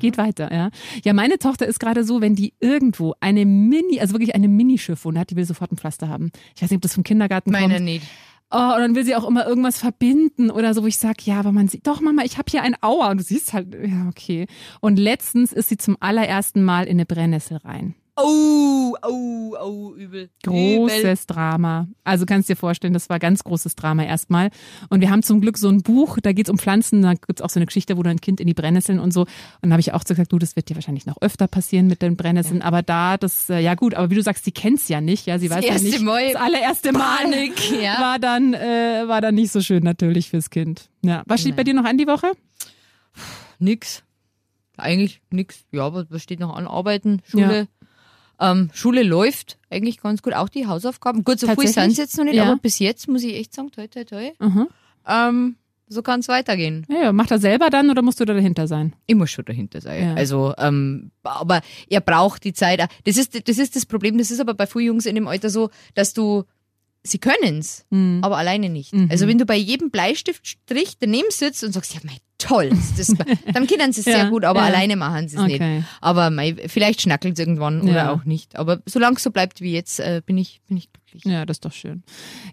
geht 0.00 0.18
weiter, 0.18 0.52
ja. 0.52 0.70
Ja, 1.04 1.12
meine 1.12 1.38
Tochter 1.38 1.66
ist 1.66 1.80
gerade 1.80 2.04
so, 2.04 2.20
wenn 2.20 2.34
die 2.34 2.54
irgendwo 2.60 3.14
eine 3.20 3.44
Mini, 3.44 4.00
also 4.00 4.14
wirklich 4.14 4.34
eine 4.34 4.48
Minischiffwunde 4.48 5.20
hat, 5.20 5.30
die 5.30 5.36
will 5.36 5.44
sofort 5.44 5.72
ein 5.72 5.76
Pflaster 5.76 6.08
haben. 6.08 6.30
Ich 6.54 6.62
weiß 6.62 6.70
nicht, 6.70 6.78
ob 6.78 6.82
das 6.82 6.94
vom 6.94 7.04
Kindergarten 7.04 7.50
Meine 7.50 7.74
kommt. 7.74 7.84
nicht. 7.84 8.06
Oh, 8.50 8.74
und 8.74 8.80
dann 8.80 8.94
will 8.94 9.04
sie 9.04 9.16
auch 9.16 9.26
immer 9.26 9.46
irgendwas 9.46 9.78
verbinden 9.78 10.50
oder 10.50 10.74
so, 10.74 10.84
wo 10.84 10.86
ich 10.86 10.98
sage, 10.98 11.22
ja, 11.24 11.40
aber 11.40 11.50
man 11.50 11.66
sieht, 11.66 11.86
doch 11.86 12.00
Mama, 12.00 12.22
ich 12.24 12.38
habe 12.38 12.48
hier 12.50 12.62
ein 12.62 12.76
Aua. 12.82 13.10
Und 13.10 13.18
du 13.18 13.24
siehst 13.24 13.52
halt, 13.52 13.74
ja, 13.74 14.06
okay. 14.08 14.46
Und 14.80 14.96
letztens 14.98 15.52
ist 15.52 15.70
sie 15.70 15.76
zum 15.76 15.96
allerersten 15.98 16.62
Mal 16.62 16.84
in 16.84 16.92
eine 16.92 17.06
Brennnessel 17.06 17.56
rein. 17.56 17.94
Oh, 18.16 18.94
oh, 19.02 19.56
oh, 19.60 19.94
übel. 19.96 20.04
Übel. 20.04 20.30
Großes 20.44 21.26
Drama. 21.26 21.88
Also 22.04 22.26
kannst 22.26 22.48
dir 22.48 22.54
vorstellen, 22.54 22.92
das 22.92 23.08
war 23.08 23.18
ganz 23.18 23.42
großes 23.42 23.74
Drama 23.74 24.04
erstmal. 24.04 24.50
Und 24.88 25.00
wir 25.00 25.10
haben 25.10 25.24
zum 25.24 25.40
Glück 25.40 25.58
so 25.58 25.68
ein 25.68 25.82
Buch, 25.82 26.18
da 26.22 26.32
geht's 26.32 26.48
um 26.48 26.56
Pflanzen, 26.56 27.02
da 27.02 27.14
gibt's 27.14 27.42
auch 27.42 27.50
so 27.50 27.58
eine 27.58 27.66
Geschichte, 27.66 27.96
wo 27.96 28.04
dann 28.04 28.16
ein 28.16 28.20
Kind 28.20 28.40
in 28.40 28.46
die 28.46 28.54
Brennnesseln 28.54 29.00
und 29.00 29.12
so. 29.12 29.22
Und 29.22 29.70
da 29.70 29.70
habe 29.70 29.80
ich 29.80 29.92
auch 29.92 30.02
so 30.06 30.14
gesagt, 30.14 30.30
du, 30.32 30.38
das 30.38 30.54
wird 30.54 30.68
dir 30.68 30.76
wahrscheinlich 30.76 31.06
noch 31.06 31.20
öfter 31.22 31.48
passieren 31.48 31.88
mit 31.88 32.02
den 32.02 32.16
Brennnesseln. 32.16 32.62
Aber 32.62 32.82
da, 32.82 33.16
das, 33.16 33.50
äh, 33.50 33.58
ja 33.58 33.74
gut, 33.74 33.94
aber 33.94 34.10
wie 34.10 34.14
du 34.14 34.22
sagst, 34.22 34.44
sie 34.44 34.52
kennt's 34.52 34.86
ja 34.86 35.00
nicht, 35.00 35.26
ja, 35.26 35.40
sie 35.40 35.50
weiß 35.50 35.64
ja 35.64 35.74
nicht. 35.78 36.00
Mal 36.00 36.32
das 36.32 36.40
allererste 36.40 36.92
Mal 36.92 37.16
Panik, 37.16 37.82
ja. 37.82 38.00
war 38.00 38.18
dann, 38.20 38.54
äh, 38.54 39.08
war 39.08 39.22
dann 39.22 39.34
nicht 39.34 39.50
so 39.50 39.60
schön 39.60 39.82
natürlich 39.82 40.30
fürs 40.30 40.50
Kind. 40.50 40.88
Ja. 41.02 41.24
Was 41.26 41.40
steht 41.40 41.56
bei 41.56 41.64
dir 41.64 41.74
noch 41.74 41.84
an 41.84 41.98
die 41.98 42.06
Woche? 42.06 42.30
Nix. 43.58 44.04
Eigentlich 44.76 45.20
nix. 45.30 45.64
Ja, 45.72 45.82
aber 45.82 46.06
was 46.10 46.22
steht 46.22 46.40
noch 46.40 46.54
an? 46.54 46.66
Arbeiten, 46.66 47.22
Schule. 47.26 47.68
Ähm, 48.40 48.70
Schule 48.74 49.02
läuft 49.02 49.58
eigentlich 49.70 50.00
ganz 50.00 50.22
gut. 50.22 50.34
Auch 50.34 50.48
die 50.48 50.66
Hausaufgaben. 50.66 51.24
Gut, 51.24 51.38
so 51.40 51.46
Tatsächlich? 51.46 51.74
sind 51.74 51.90
es 51.92 51.96
jetzt 51.98 52.16
noch 52.18 52.24
nicht, 52.24 52.34
Ja. 52.34 52.44
aber 52.44 52.56
bis 52.56 52.78
jetzt 52.78 53.08
muss 53.08 53.22
ich 53.22 53.34
echt 53.34 53.54
sagen, 53.54 53.70
toi, 53.70 53.86
toi, 53.86 54.04
toi. 54.04 54.30
Mhm. 54.40 54.68
Ähm, 55.06 55.56
so 55.86 56.02
kann 56.02 56.20
es 56.20 56.28
weitergehen. 56.28 56.86
Ja, 56.88 57.02
ja, 57.02 57.12
macht 57.12 57.30
er 57.30 57.38
selber 57.38 57.68
dann 57.70 57.90
oder 57.90 58.00
musst 58.02 58.18
du 58.18 58.24
da 58.24 58.32
dahinter 58.34 58.66
sein? 58.66 58.94
Ich 59.06 59.14
muss 59.14 59.30
schon 59.30 59.44
dahinter 59.44 59.80
sein. 59.80 60.02
Ja. 60.02 60.14
Also, 60.14 60.54
ähm, 60.58 61.10
aber 61.22 61.60
er 61.88 62.00
braucht 62.00 62.42
die 62.44 62.52
Zeit. 62.54 62.80
Das 63.04 63.16
ist, 63.16 63.48
das 63.48 63.58
ist 63.58 63.76
das 63.76 63.84
Problem. 63.86 64.16
Das 64.18 64.30
ist 64.30 64.40
aber 64.40 64.54
bei 64.54 64.66
vielen 64.66 64.86
Jungs 64.86 65.06
in 65.06 65.14
dem 65.14 65.28
Alter 65.28 65.50
so, 65.50 65.70
dass 65.94 66.14
du, 66.14 66.44
sie 67.02 67.18
können's, 67.18 67.84
Mhm. 67.90 68.20
aber 68.22 68.38
alleine 68.38 68.70
nicht. 68.70 68.94
Mhm. 68.94 69.08
Also 69.10 69.28
wenn 69.28 69.36
du 69.38 69.44
bei 69.44 69.56
jedem 69.56 69.90
Bleistiftstrich 69.90 70.94
daneben 70.98 71.28
sitzt 71.30 71.62
und 71.62 71.72
sagst, 71.72 71.94
ja, 71.94 72.00
mein 72.02 72.16
toll, 72.46 72.70
das, 72.96 73.08
dann 73.52 73.66
können 73.66 73.92
sie 73.92 74.00
es 74.00 74.06
Ja, 74.06 74.12
sehr 74.12 74.30
gut, 74.30 74.44
aber 74.44 74.60
ja. 74.60 74.66
alleine 74.66 74.96
machen 74.96 75.28
sie 75.28 75.36
es 75.36 75.42
nicht. 75.42 75.56
Okay. 75.60 75.82
Aber 76.00 76.30
mei, 76.30 76.54
vielleicht 76.66 77.02
schnackelt 77.02 77.34
es 77.34 77.38
irgendwann 77.40 77.80
oder 77.82 77.92
Ja. 77.94 78.12
auch 78.12 78.24
nicht. 78.24 78.56
Aber 78.56 78.80
solange 78.86 79.16
es 79.16 79.22
so 79.22 79.30
bleibt 79.30 79.60
wie 79.60 79.72
jetzt, 79.72 80.00
äh, 80.00 80.22
bin 80.24 80.38
ich, 80.38 80.60
bin 80.68 80.76
ich 80.76 80.90
glücklich. 80.92 81.03
Ja, 81.22 81.46
das 81.46 81.56
ist 81.58 81.64
doch 81.64 81.72
schön. 81.72 82.02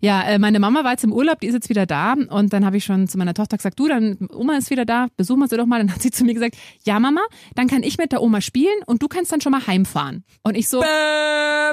Ja, 0.02 0.22
äh, 0.24 0.40
meine 0.40 0.60
Mama 0.60 0.84
war 0.84 0.92
jetzt 0.92 1.04
im 1.04 1.12
Urlaub, 1.12 1.40
die 1.40 1.48
ist 1.48 1.54
jetzt 1.54 1.70
wieder 1.70 1.86
da 1.86 2.14
und 2.14 2.54
dann 2.54 2.66
habe 2.66 2.78
ich 2.78 2.86
schon 2.86 3.08
zu 3.08 3.18
meiner 3.18 3.34
Tochter 3.34 3.58
gesagt, 3.58 3.80
du, 3.80 3.88
dann 3.88 4.18
Oma 4.34 4.58
ist 4.58 4.70
wieder 4.70 4.86
da, 4.86 5.08
besuchen 5.18 5.40
wir 5.40 5.48
sie 5.48 5.58
doch 5.58 5.66
mal. 5.66 5.80
Dann 5.80 5.94
hat 5.94 6.02
sie 6.02 6.12
zu 6.12 6.24
mir 6.24 6.34
gesagt, 6.34 6.56
ja 6.86 7.00
Mama, 7.00 7.22
dann 7.56 7.68
kann 7.68 7.84
ich 7.84 7.98
mit 7.98 8.12
der 8.12 8.22
Oma 8.22 8.42
spielen 8.42 8.84
und 8.86 9.02
du 9.02 9.08
kannst 9.08 9.32
dann 9.32 9.42
schon 9.42 9.52
mal 9.52 9.66
heimfahren. 9.66 10.24
Und 10.44 10.56
ich 10.56 10.68
so, 10.68 10.80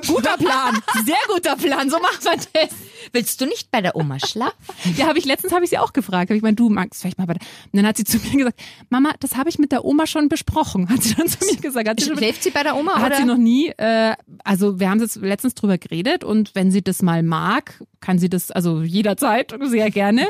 guter 0.06 0.36
Plan, 0.38 0.78
sehr 1.04 1.16
guter 1.28 1.56
Plan, 1.56 1.90
so 1.90 1.98
machen 1.98 2.18
wir 2.22 2.36
das. 2.52 2.70
Willst 3.12 3.40
du 3.40 3.46
nicht 3.46 3.70
bei 3.70 3.80
der 3.80 3.96
Oma 3.96 4.18
schlafen? 4.18 4.54
Ja, 4.96 5.06
habe 5.06 5.18
ich 5.18 5.24
letztens 5.24 5.52
habe 5.52 5.64
ich 5.64 5.70
sie 5.70 5.78
auch 5.78 5.92
gefragt. 5.92 6.30
Hab 6.30 6.36
ich 6.36 6.42
meint, 6.42 6.58
du 6.58 6.68
magst 6.68 7.00
vielleicht 7.00 7.18
mal 7.18 7.26
bei 7.26 7.34
der. 7.34 7.42
Und 7.72 7.76
dann 7.76 7.86
hat 7.86 7.96
sie 7.96 8.04
zu 8.04 8.18
mir 8.18 8.36
gesagt, 8.38 8.60
Mama, 8.90 9.12
das 9.20 9.36
habe 9.36 9.48
ich 9.48 9.58
mit 9.58 9.72
der 9.72 9.84
Oma 9.84 10.06
schon 10.06 10.28
besprochen. 10.28 10.88
Hat 10.88 11.02
sie 11.02 11.14
dann 11.14 11.28
zu 11.28 11.38
mir 11.44 11.56
gesagt. 11.56 11.88
Hat 11.88 12.00
sie, 12.00 12.14
Schläft 12.14 12.42
sie 12.42 12.50
bei 12.50 12.62
der 12.62 12.76
Oma 12.76 12.96
hat 12.96 13.06
oder? 13.06 13.16
sie 13.16 13.24
noch 13.24 13.36
nie. 13.36 13.68
Äh, 13.76 14.14
also 14.44 14.78
wir 14.80 14.90
haben 14.90 15.00
jetzt 15.00 15.16
letztens 15.16 15.54
drüber 15.54 15.78
geredet 15.78 16.24
und 16.24 16.54
wenn 16.54 16.70
sie 16.70 16.77
das 16.82 17.02
mal 17.02 17.22
mag, 17.22 17.82
kann 18.00 18.18
sie 18.18 18.28
das 18.28 18.50
also 18.50 18.82
jederzeit 18.82 19.54
sehr 19.66 19.90
gerne. 19.90 20.26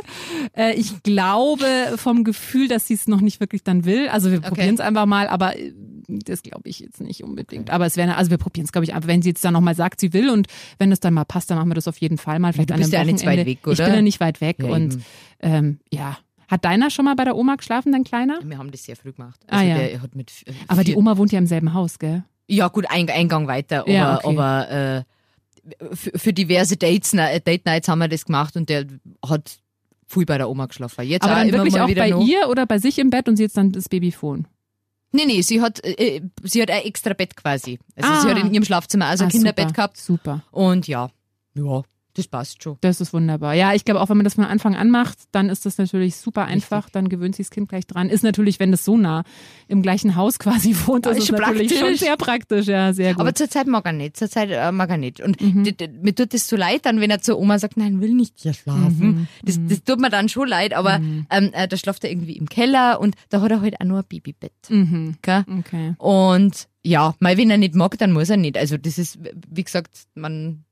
Äh, 0.57 0.75
ich 0.75 1.03
glaube 1.03 1.67
vom 1.97 2.25
Gefühl, 2.25 2.69
dass 2.69 2.87
sie 2.87 2.95
es 2.95 3.07
noch 3.09 3.21
nicht 3.21 3.41
wirklich 3.41 3.63
dann 3.65 3.85
will. 3.85 4.09
Also 4.09 4.31
wir 4.31 4.39
Okay. 4.39 4.49
probieren 4.49 4.75
es 4.75 4.81
einfach 4.81 5.07
mal, 5.07 5.27
aber 5.29 5.59
äh, 5.59 5.73
das 6.09 6.43
glaube 6.43 6.69
ich 6.69 6.81
jetzt 6.81 7.01
nicht 7.01 7.23
unbedingt. 7.23 7.71
Aber 7.71 7.85
es 7.87 7.97
wäre, 7.97 8.17
also 8.17 8.31
wir 8.31 8.39
probieren 8.39 8.65
es, 8.65 8.73
glaube 8.73 8.85
ich, 8.85 8.95
einfach, 8.95 9.09
wenn 9.09 9.21
sie 9.23 9.29
jetzt 9.31 9.45
dann 9.45 9.53
nochmal 9.53 9.75
sagt, 9.75 10.01
sie 10.01 10.13
will 10.13 10.31
und 10.31 10.47
wenn 10.79 10.91
es 10.93 11.01
dann 11.01 11.15
mal 11.15 11.25
passt, 11.25 11.51
dann 11.51 11.59
machen 11.59 11.69
wir 11.71 11.75
das 11.75 11.87
auf 11.89 11.99
jeden 11.99 12.17
Fall 12.19 12.39
mal. 12.39 12.53
Vielleicht 12.53 12.71
du 12.71 12.75
bist 12.75 12.93
ja 12.93 13.05
nicht 13.05 13.27
weit 13.27 13.45
weg, 13.47 13.59
Ich 13.63 13.67
oder? 13.67 13.85
bin 13.87 13.95
ja 13.95 14.03
nicht 14.03 14.21
weit 14.21 14.41
weg 14.41 14.57
Ja, 14.61 14.67
und 14.71 14.99
ähm, 15.41 15.79
ja. 15.93 16.19
Hat 16.51 16.65
deiner 16.65 16.89
schon 16.89 17.05
mal 17.05 17.15
bei 17.15 17.25
der 17.25 17.37
Oma 17.37 17.57
geschlafen, 17.57 17.93
dein 17.93 18.05
Kleiner? 18.05 18.39
Wir 18.43 18.57
haben 18.57 18.71
das 18.71 18.85
sehr 18.85 18.97
früh 18.97 19.13
gemacht. 19.13 19.39
Ah, 19.49 19.59
Also 19.59 19.69
ja. 19.69 19.77
der 19.77 20.01
hat 20.03 20.15
mit 20.15 20.31
äh, 20.47 20.53
Aber 20.67 20.83
die 20.83 20.97
Oma 20.97 21.19
wohnt 21.19 21.31
ja 21.31 21.39
im 21.39 21.47
selben 21.47 21.75
Haus, 21.75 21.99
gell? 21.99 22.25
Ja, 22.47 22.69
gut, 22.69 22.87
ein, 22.89 23.07
ein 23.11 23.29
Gang 23.29 23.47
weiter, 23.47 23.81
aber, 23.81 23.91
Ja, 23.93 24.17
okay. 24.17 24.27
aber 24.29 24.71
äh, 24.71 25.03
für, 25.93 26.19
für 26.19 26.33
diverse 26.33 26.77
Dates, 26.77 27.15
äh, 27.15 27.41
Date 27.41 27.67
Nights 27.67 27.89
haben 27.89 27.99
wir 28.01 28.09
das 28.09 28.25
gemacht 28.25 28.57
und 28.57 28.69
der 28.69 28.87
hat 29.27 29.59
viel 30.07 30.25
bei 30.27 30.39
der 30.39 30.49
Oma 30.49 30.67
geschlafen. 30.67 31.05
Jetzt 31.05 31.25
Aber 31.25 31.35
auch 31.35 31.39
dann 31.39 31.53
wirklich 31.53 31.81
auch 31.81 31.87
bei 31.95 32.11
noch. 32.11 32.27
ihr 32.27 32.49
oder 32.49 32.67
bei 32.67 32.79
sich 32.79 32.99
im 32.99 33.11
Bett 33.11 33.29
und 33.29 33.37
sie 33.37 33.43
jetzt 33.45 33.57
dann 33.57 33.73
das 33.73 33.89
Babyphone? 33.89 34.47
Nee, 35.13 35.25
nee, 35.27 35.41
sie 35.43 35.61
hat, 35.63 35.83
äh, 35.85 36.21
sie 36.43 36.61
hat 36.63 36.71
ein 36.71 36.83
extra 36.83 37.15
Bett 37.15 37.35
quasi. 37.37 37.79
Also 37.97 38.11
Ah. 38.11 38.21
sie 38.21 38.29
hat 38.29 38.39
in 38.39 38.53
ihrem 38.53 38.65
Schlafzimmer 38.65 39.07
also 39.07 39.25
ein 39.25 39.29
Ah, 39.29 39.31
Kinderbett 39.31 39.69
super, 39.69 39.75
gehabt 39.75 39.97
Super. 39.97 40.45
und 40.51 40.87
ja, 40.87 41.11
ja, 41.55 41.83
das 42.19 42.29
passt 42.29 42.63
schon. 42.63 42.77
Das 42.81 43.01
ist 43.01 43.13
wunderbar. 43.13 43.55
Ja, 43.55 43.73
ich 43.75 43.85
glaube 43.85 44.01
auch, 44.01 44.09
wenn 44.09 44.17
man 44.17 44.25
das 44.25 44.35
von 44.35 44.45
Anfang 44.45 44.75
an 44.77 44.91
macht, 44.91 45.19
dann 45.33 45.49
ist 45.49 45.65
das 45.65 45.79
natürlich 45.79 46.17
super 46.17 46.45
einfach. 46.45 46.91
Dann 46.91 47.09
gewöhnt 47.09 47.37
sich 47.37 47.47
das 47.47 47.51
Kind 47.53 47.69
gleich 47.69 47.87
dran. 47.87 48.11
Ist 48.11 48.23
natürlich, 48.25 48.59
wenn 48.61 48.71
das 48.73 48.85
so 48.85 48.97
nah 48.97 49.23
im 49.69 49.81
gleichen 49.83 50.17
Haus 50.17 50.39
quasi 50.39 50.75
wohnt, 50.87 51.07
das 51.07 51.17
ist 51.19 51.31
ist 51.31 51.39
natürlich 51.39 51.79
schon 51.79 51.95
sehr 51.97 52.17
praktisch. 52.17 52.67
Ja, 52.67 52.93
sehr 52.93 53.13
gut. 53.15 53.21
Aber 53.21 53.35
zurzeit 53.35 53.67
mag 53.67 53.87
er 53.87 53.93
nicht, 53.93 54.17
zurzeit 54.17 54.51
äh, 54.51 54.73
mag 54.73 54.91
er 54.91 54.97
nicht. 54.99 55.21
Und 55.21 55.41
Mhm. 55.41 55.67
mir 56.03 56.15
tut 56.15 56.35
das 56.35 56.49
so 56.49 56.57
leid 56.57 56.85
dann, 56.85 57.01
wenn 57.01 57.11
er 57.11 57.21
zur 57.21 57.39
Oma 57.39 57.59
sagt, 57.59 57.77
nein, 57.77 58.01
will 58.01 58.13
nicht 58.15 58.35
hier 58.39 58.53
schlafen. 58.53 59.07
Mhm. 59.09 59.29
Das, 59.45 59.59
das 59.69 59.85
tut 59.85 60.01
mir 60.01 60.11
dann 60.11 60.29
schon 60.29 60.49
leid, 60.49 60.75
aber 60.75 60.97
ähm, 61.31 61.51
äh, 61.53 61.69
da 61.69 61.77
schlaft 61.77 62.05
er 62.05 62.11
irgendwie 62.11 62.37
im 62.37 62.49
Keller 62.49 63.01
und 63.01 63.15
da 63.29 63.41
hat 63.41 63.51
er 63.51 63.61
halt 63.61 63.81
auch 63.81 63.85
nur 63.85 63.99
ein 63.99 64.05
Babybett. 64.09 64.53
mhm. 64.69 65.17
Okay. 65.23 65.95
Und 65.99 66.69
ja, 66.83 67.15
mal 67.21 67.37
wenn 67.37 67.51
er 67.51 67.59
nicht 67.59 67.75
mag, 67.75 67.99
dann 67.99 68.13
muss 68.13 68.31
er 68.31 68.37
nicht. 68.37 68.57
Also 68.57 68.77
das 68.79 68.99
ist, 68.99 69.19
wie 69.51 69.65
gesagt, 69.65 69.91
man 70.15 70.65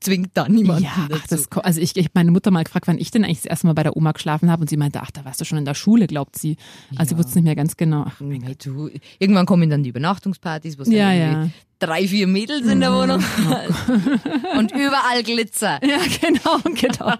zwingt 0.00 0.30
da 0.34 0.48
niemanden 0.48 0.84
Ja, 0.84 0.90
ach, 1.12 1.26
dazu. 1.26 1.46
das, 1.50 1.64
also 1.64 1.80
ich, 1.80 1.96
ich 1.96 2.04
habe 2.04 2.12
meine 2.14 2.30
Mutter 2.30 2.50
mal 2.50 2.64
gefragt, 2.64 2.86
wann 2.88 2.98
ich 2.98 3.10
denn 3.10 3.24
eigentlich 3.24 3.38
das 3.42 3.46
erste 3.46 3.66
Mal 3.66 3.72
bei 3.74 3.82
der 3.82 3.96
Oma 3.96 4.12
geschlafen 4.12 4.50
habe 4.50 4.62
und 4.62 4.68
sie 4.70 4.76
meinte, 4.76 5.00
ach, 5.02 5.10
da 5.10 5.24
warst 5.24 5.40
du 5.40 5.44
schon 5.44 5.58
in 5.58 5.64
der 5.64 5.74
Schule, 5.74 6.06
glaubt 6.06 6.38
sie. 6.38 6.56
Also 6.96 7.10
sie 7.10 7.18
wusste 7.18 7.30
es 7.30 7.34
nicht 7.36 7.44
mehr 7.44 7.56
ganz 7.56 7.76
genau. 7.76 8.04
Ach, 8.06 8.20
Hey, 8.20 8.56
du, 8.62 8.90
irgendwann 9.18 9.46
kommen 9.46 9.70
dann 9.70 9.82
die 9.82 9.90
Übernachtungspartys, 9.90 10.78
wo 10.78 10.82
es 10.82 10.88
Ja, 10.88 11.12
ja. 11.12 11.48
drei, 11.78 12.06
vier 12.08 12.26
Mädels 12.26 12.66
in 12.66 12.80
der 12.80 12.92
Wohnung 12.92 13.22
und 14.58 14.72
überall 14.72 15.22
Glitzer. 15.22 15.80
ja, 15.86 15.98
genau, 16.20 16.58
genau. 16.74 17.14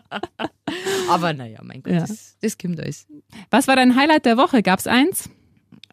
Aber 1.11 1.33
naja, 1.33 1.61
mein 1.63 1.83
Gott, 1.83 1.93
Ja. 1.93 2.01
das, 2.01 2.37
das 2.41 2.59
kommt 2.59 2.81
alles. 2.81 3.07
Was 3.51 3.69
war 3.69 3.77
dein 3.77 3.97
Highlight 3.97 4.25
der 4.27 4.37
Woche? 4.37 4.63
Gab's 4.63 4.87
eins? 4.87 5.29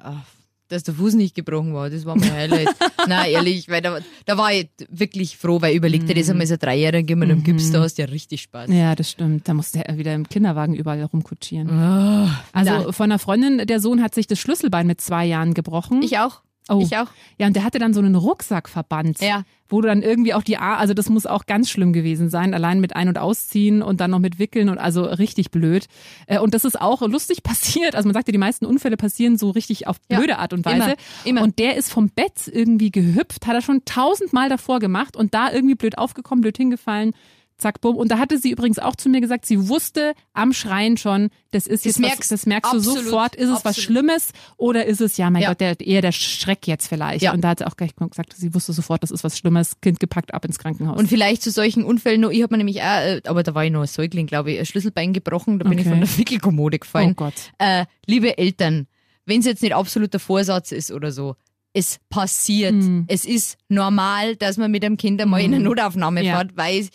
Ach, 0.01 0.23
dass 0.71 0.83
der 0.83 0.93
Fuß 0.93 1.15
nicht 1.15 1.35
gebrochen 1.35 1.73
war, 1.73 1.89
das 1.89 2.05
war 2.05 2.15
mein 2.15 2.31
Highlight. 2.31 2.69
Nein, 3.07 3.31
ehrlich, 3.31 3.67
weil 3.69 3.81
da, 3.81 3.99
da 4.25 4.37
war 4.37 4.53
ich 4.53 4.69
wirklich 4.89 5.37
froh, 5.37 5.61
weil 5.61 5.75
überleg 5.75 6.05
dir 6.07 6.15
das 6.15 6.29
einmal 6.29 6.47
so 6.47 6.55
Dreijähriger 6.57 7.15
mit 7.15 7.29
einem 7.29 7.43
Gips, 7.43 7.71
da 7.71 7.81
hast 7.81 7.97
du 7.97 8.03
ja 8.03 8.07
richtig 8.07 8.41
Spaß. 8.43 8.69
Ja, 8.71 8.95
das 8.95 9.11
stimmt. 9.11 9.47
Da 9.47 9.53
musste 9.53 9.85
er 9.85 9.97
wieder 9.97 10.13
im 10.13 10.27
Kinderwagen 10.27 10.73
überall 10.73 11.03
rumkutschieren. 11.03 11.69
Ah, 11.69 12.43
Also 12.53 12.71
na, 12.71 12.91
von 12.91 13.05
einer 13.05 13.19
Freundin, 13.19 13.65
der 13.67 13.79
Sohn 13.79 14.01
hat 14.01 14.15
sich 14.15 14.27
das 14.27 14.39
Schlüsselbein 14.39 14.87
mit 14.87 15.01
zwei 15.01 15.25
Jahren 15.25 15.53
gebrochen. 15.53 16.01
ich 16.03 16.17
auch. 16.19 16.41
Oh. 16.73 16.81
Ich 16.81 16.95
auch. 16.97 17.07
Ja, 17.37 17.47
und 17.47 17.55
der 17.55 17.63
hatte 17.63 17.79
dann 17.79 17.93
so 17.93 17.99
einen 17.99 18.15
Rucksackverband. 18.15 19.21
Ja. 19.21 19.43
Wo 19.69 19.79
du 19.81 19.87
dann 19.87 20.01
irgendwie 20.01 20.33
auch 20.33 20.43
die, 20.43 20.57
A 20.57 20.75
also 20.75 20.93
das 20.93 21.09
muss 21.09 21.25
auch 21.25 21.45
ganz 21.45 21.69
schlimm 21.69 21.93
gewesen 21.93 22.29
sein, 22.29 22.53
allein 22.53 22.81
mit 22.81 22.95
Ein- 22.95 23.07
und 23.07 23.17
Ausziehen 23.17 23.81
und 23.81 24.01
dann 24.01 24.11
noch 24.11 24.19
mit 24.19 24.37
Wickeln 24.37 24.67
und 24.67 24.77
also 24.77 25.03
richtig 25.03 25.49
blöd. 25.51 25.87
Äh, 26.27 26.39
Und 26.39 26.53
das 26.53 26.65
ist 26.65 26.79
auch 26.81 27.01
lustig 27.01 27.41
passiert. 27.43 27.95
Also 27.95 28.07
man 28.07 28.13
sagt 28.13 28.27
ja, 28.27 28.31
die 28.33 28.37
meisten 28.37 28.65
Unfälle 28.65 28.97
passieren 28.97 29.37
so 29.37 29.49
richtig 29.51 29.87
auf 29.87 29.97
Ja, 30.09 30.17
blöde 30.17 30.39
Art 30.39 30.51
und 30.53 30.65
Weise. 30.65 30.75
immer, 30.77 30.95
immer. 31.23 31.41
Und 31.43 31.57
der 31.59 31.77
ist 31.77 31.91
vom 31.91 32.09
Bett 32.09 32.49
irgendwie 32.51 32.91
gehüpft, 32.91 33.47
hat 33.47 33.55
er 33.55 33.61
schon 33.61 33.85
tausendmal 33.85 34.49
davor 34.49 34.79
gemacht 34.79 35.15
und 35.15 35.33
da 35.33 35.51
irgendwie 35.51 35.75
blöd 35.75 35.97
aufgekommen, 35.97 36.41
blöd 36.41 36.57
hingefallen. 36.57 37.13
Zack, 37.61 37.79
bumm. 37.79 37.95
Und 37.95 38.09
da 38.11 38.17
hatte 38.17 38.37
sie 38.37 38.51
übrigens 38.51 38.79
auch 38.79 38.95
zu 38.95 39.07
mir 39.07 39.21
gesagt, 39.21 39.45
sie 39.45 39.69
wusste 39.69 40.13
am 40.33 40.51
Schreien 40.51 40.97
schon, 40.97 41.29
das 41.51 41.67
ist 41.67 41.85
jetzt 41.85 41.99
merkst 41.99 42.19
was, 42.19 42.27
das 42.29 42.45
merkst 42.47 42.73
du 42.73 42.77
absolut, 42.77 43.03
sofort, 43.05 43.35
ist 43.35 43.45
es 43.45 43.51
was 43.51 43.65
absolut. 43.65 43.83
Schlimmes 43.85 44.31
oder 44.57 44.85
ist 44.85 44.99
es, 44.99 45.17
ja, 45.17 45.29
mein 45.29 45.43
Ja. 45.43 45.49
Gott, 45.49 45.61
der, 45.61 45.79
eher 45.79 46.01
der 46.01 46.11
Schreck 46.11 46.67
jetzt 46.67 46.87
vielleicht. 46.87 47.21
Ja. 47.21 47.33
Und 47.33 47.41
da 47.41 47.49
hat 47.49 47.59
sie 47.59 47.67
auch 47.67 47.77
gleich 47.77 47.95
gesagt, 47.95 48.33
sie 48.35 48.53
wusste 48.53 48.73
sofort, 48.73 49.03
das 49.03 49.11
ist 49.11 49.23
was 49.23 49.37
Schlimmes, 49.37 49.79
Kind 49.79 49.99
gepackt 49.99 50.33
ab 50.33 50.43
ins 50.43 50.57
Krankenhaus. 50.59 50.97
Und 50.97 51.07
vielleicht 51.07 51.43
zu 51.43 51.51
solchen 51.51 51.83
Unfällen 51.83 52.19
noch, 52.21 52.31
ich 52.31 52.41
habe 52.41 52.53
mir 52.53 52.57
nämlich 52.57 52.81
auch, 52.81 52.85
äh, 53.01 53.21
aber 53.25 53.43
da 53.43 53.53
war 53.53 53.63
ich 53.63 53.71
noch 53.71 53.81
ein 53.81 53.87
Säugling, 53.87 54.25
glaube 54.25 54.51
ich, 54.51 54.59
ein 54.59 54.65
Schlüsselbein 54.65 55.13
gebrochen, 55.13 55.59
da 55.59 55.69
bin 55.69 55.77
ich 55.77 55.85
Okay. 55.85 55.89
von 55.91 55.99
der 56.01 56.17
Wickelkommode 56.17 56.79
gefallen. 56.79 57.11
Oh 57.11 57.13
Gott. 57.25 57.33
Äh, 57.59 57.85
liebe 58.07 58.37
Eltern, 58.37 58.87
wenn 59.25 59.41
es 59.41 59.45
jetzt 59.45 59.61
nicht 59.61 59.75
absoluter 59.75 60.17
Vorsatz 60.19 60.71
ist 60.71 60.91
oder 60.91 61.11
so, 61.11 61.35
es 61.73 61.99
passiert. 62.09 62.73
Mhm. 62.73 63.05
Es 63.07 63.23
ist 63.23 63.57
normal, 63.69 64.35
dass 64.35 64.57
man 64.57 64.71
mit 64.71 64.83
einem 64.83 64.97
Kind 64.97 65.21
einmal 65.21 65.39
in 65.41 65.53
eine 65.53 65.63
Notaufnahme 65.63 66.21
Ja. 66.21 66.35
fährt, 66.37 66.57
weil 66.57 66.89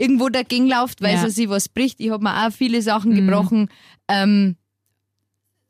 irgendwo 0.00 0.28
dagegen 0.30 0.66
läuft, 0.68 1.02
weil 1.02 1.14
Ja. 1.14 1.24
Mhm. 1.24 1.30
sich 1.30 1.48
was 1.48 1.68
bricht. 1.68 2.00
Ich 2.00 2.10
habe 2.10 2.22
mir 2.24 2.46
auch 2.46 2.52
viele 2.52 2.80
Sachen 2.82 3.14
gebrochen. 3.14 3.68
Ähm, 4.08 4.56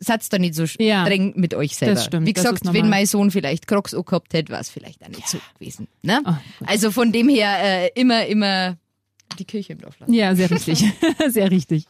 Seid 0.03 0.33
da 0.33 0.39
nicht 0.39 0.55
so 0.55 0.65
Ja. 0.79 1.05
streng 1.05 1.35
mit 1.37 1.53
euch 1.53 1.77
selber. 1.77 2.01
Stimmt, 2.01 2.27
Wie 2.27 2.33
gesagt, 2.33 2.61
wenn 2.73 2.89
mein 2.89 3.05
Sohn 3.05 3.31
vielleicht 3.31 3.67
Crocs 3.67 3.93
gehabt 4.07 4.33
hätte, 4.33 4.51
war 4.51 4.61
es 4.61 4.71
vielleicht 4.71 5.05
auch 5.05 5.09
nicht 5.09 5.29
so 5.29 5.37
gewesen. 5.59 5.89
Ne? 6.03 6.23
Oh, 6.25 6.33
also 6.65 6.91
von 6.91 7.13
dem 7.13 7.29
her 7.29 7.59
äh, 7.63 7.91
immer, 8.01 8.25
immer 8.25 8.79
die 9.39 9.45
Kirche 9.45 9.75
im 9.75 9.81
Dorf 9.81 9.99
lassen. 10.01 10.15
Ja, 10.15 10.35
sehr 10.35 10.51
richtig. 10.51 10.83
sehr 11.29 11.51
richtig. 11.51 11.85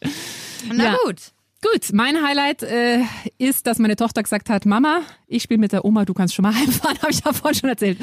Na 0.74 0.84
Ja. 0.86 0.96
gut. 1.04 1.20
Gut, 1.62 1.92
mein 1.92 2.26
Highlight 2.26 2.62
äh, 2.62 3.00
ist, 3.36 3.66
dass 3.66 3.78
meine 3.78 3.94
Tochter 3.94 4.22
gesagt 4.22 4.48
hat, 4.48 4.64
Mama, 4.64 5.02
ich 5.26 5.42
spiele 5.42 5.60
mit 5.60 5.72
der 5.72 5.84
Oma, 5.84 6.06
du 6.06 6.14
kannst 6.14 6.34
schon 6.34 6.42
mal 6.42 6.54
heimfahren, 6.58 6.98
habe 7.02 7.12
ich 7.12 7.22
ja 7.22 7.34
vorhin 7.34 7.60
schon 7.60 7.68
erzählt. 7.68 7.98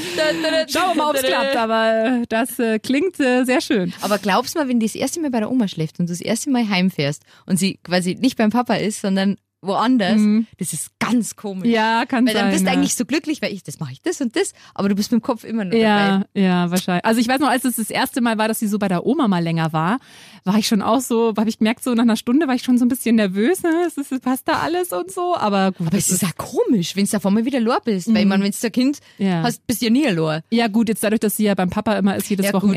Schauen 0.70 0.96
wir 0.96 1.04
mal, 1.04 1.10
ob 1.10 1.15
es 1.15 1.24
klappt, 1.24 1.56
aber 1.56 2.22
äh, 2.22 2.26
das 2.30 2.60
äh, 2.60 2.78
klingt 2.78 3.20
äh, 3.20 3.46
sehr 3.46 3.62
schön. 3.62 3.93
Aber 4.02 4.20
glaubst 4.20 4.56
mal, 4.56 4.67
wenn 4.67 4.80
die 4.80 4.86
das 4.86 4.93
erste 4.93 5.20
Mal 5.22 5.32
bei 5.32 5.39
der 5.39 5.50
Oma 5.50 5.67
schläft 5.67 6.00
und 6.00 6.08
du 6.08 6.13
das 6.13 6.22
erste 6.22 6.52
Mal 6.52 6.70
heimfährst 6.70 7.24
und 7.48 7.58
sie 7.58 7.80
quasi 7.84 8.13
nicht 8.13 8.38
beim 8.38 8.52
Papa 8.52 8.76
ist, 8.76 9.02
sondern 9.02 9.38
woanders, 9.62 10.22
das 10.60 10.74
ist 10.74 10.91
ganz 11.00 11.36
komisch. 11.36 11.67
Mhm. 11.67 11.74
Ja, 11.74 12.06
kann 12.06 12.26
Weil 12.28 12.34
dann 12.34 12.43
sein. 12.46 12.52
bist 12.52 12.63
du 12.63 12.67
ja. 12.67 12.74
eigentlich 12.74 12.96
so 12.96 13.06
glücklich, 13.06 13.41
weil 13.41 13.52
ich, 13.54 13.63
das 13.63 13.80
mache 13.80 13.91
ich 13.93 14.02
das 14.02 14.22
und 14.22 14.36
das, 14.36 14.54
aber 14.76 14.89
du 14.89 14.96
bist 14.96 15.12
mit 15.12 15.22
dem 15.22 15.24
Kopf 15.24 15.43
immer 15.43 15.65
noch 15.65 15.72
dabei. 15.72 15.82
Ja, 15.82 16.26
ja, 16.36 16.72
wahrscheinlich. 16.72 17.06
Also 17.06 17.20
ich 17.20 17.28
weiß 17.28 17.39
noch, 17.39 17.50
als 17.50 17.65
es 17.65 17.78
das 17.78 17.89
erste 17.89 18.22
Mal 18.22 18.38
war, 18.38 18.48
dass 18.48 18.60
sie 18.60 18.67
so 18.67 18.78
bei 18.80 18.88
der 18.88 19.06
Oma 19.06 19.28
mal 19.28 19.43
länger 19.43 19.74
war, 19.74 20.00
war 20.43 20.58
ich 20.58 20.67
schon 20.67 20.82
auch 20.82 21.02
so, 21.02 21.34
habe 21.38 21.50
ich 21.50 21.58
gemerkt, 21.58 21.84
so 21.84 21.93
nach 21.93 22.04
einer 22.04 22.17
Stunde 22.17 22.48
war 22.48 22.56
ich 22.56 22.63
schon 22.63 22.78
so 22.78 22.86
ein 22.86 22.89
bisschen 22.89 23.15
nervös, 23.15 23.63
ne? 23.63 23.72
es 23.88 23.98
ist, 23.98 24.22
passt 24.22 24.48
da 24.48 24.60
alles 24.60 24.93
und 24.93 25.12
so, 25.12 25.36
aber 25.36 25.72
gut. 25.72 25.88
Aber 25.88 25.98
es 25.98 26.10
ist 26.10 26.22
ja 26.22 26.30
komisch, 26.38 26.96
wenn 26.96 27.06
du 27.06 27.17
auf 27.17 27.26
einmal 27.26 27.46
wieder 27.46 27.60
Lor 27.60 27.80
bist, 27.84 28.08
weil 28.13 28.17
ich 28.22 28.26
meine, 28.28 28.43
wenn 28.43 28.52
du 28.52 28.58
ein 28.67 28.72
Kind 28.72 29.00
Mhm. 29.17 29.26
Ja. 29.26 29.41
hast, 29.43 29.65
bist 29.67 29.82
du 29.82 29.86
ja 29.86 29.91
nie 29.91 30.08
Lor. 30.08 30.41
Ja 30.52 30.67
gut, 30.67 30.89
jetzt 30.89 31.04
dadurch, 31.04 31.20
dass 31.20 31.36
sie 31.38 31.43
ja 31.46 31.56
beim 31.56 31.70
Papa 31.70 31.98
immer 31.98 32.15
ist, 32.15 32.30
jedes 32.30 32.46
Ja, 32.46 32.52
gut. 32.52 32.76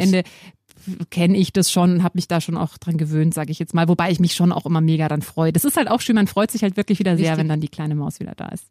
Kenne 1.11 1.37
ich 1.37 1.53
das 1.53 1.71
schon 1.71 1.93
und 1.93 2.03
habe 2.03 2.17
mich 2.17 2.29
da 2.29 2.41
schon 2.41 2.57
auch 2.57 2.79
dran 2.79 2.97
gewöhnt, 2.97 3.35
sage 3.35 3.53
ich 3.53 3.59
jetzt 3.59 3.75
mal. 3.75 3.89
Wobei 3.89 4.11
ich 4.11 4.21
mich 4.21 4.35
schon 4.35 4.53
auch 4.53 4.67
immer 4.67 4.81
mega 4.81 5.09
dann 5.09 5.23
freue. 5.23 5.53
Das 5.53 5.65
ist 5.65 5.77
halt 5.77 5.91
auch 5.91 6.01
schön, 6.01 6.15
man 6.17 6.27
freut 6.27 6.51
sich 6.51 6.63
halt 6.63 6.77
wirklich 6.77 6.99
wieder 6.99 7.17
sehr, 7.17 7.33
Richtig. 7.33 7.39
wenn 7.39 7.49
dann 7.49 7.61
die 7.61 7.69
kleine 7.69 7.95
Maus 7.95 8.21
wieder 8.21 8.35
da 8.37 8.49
ist. 8.49 8.65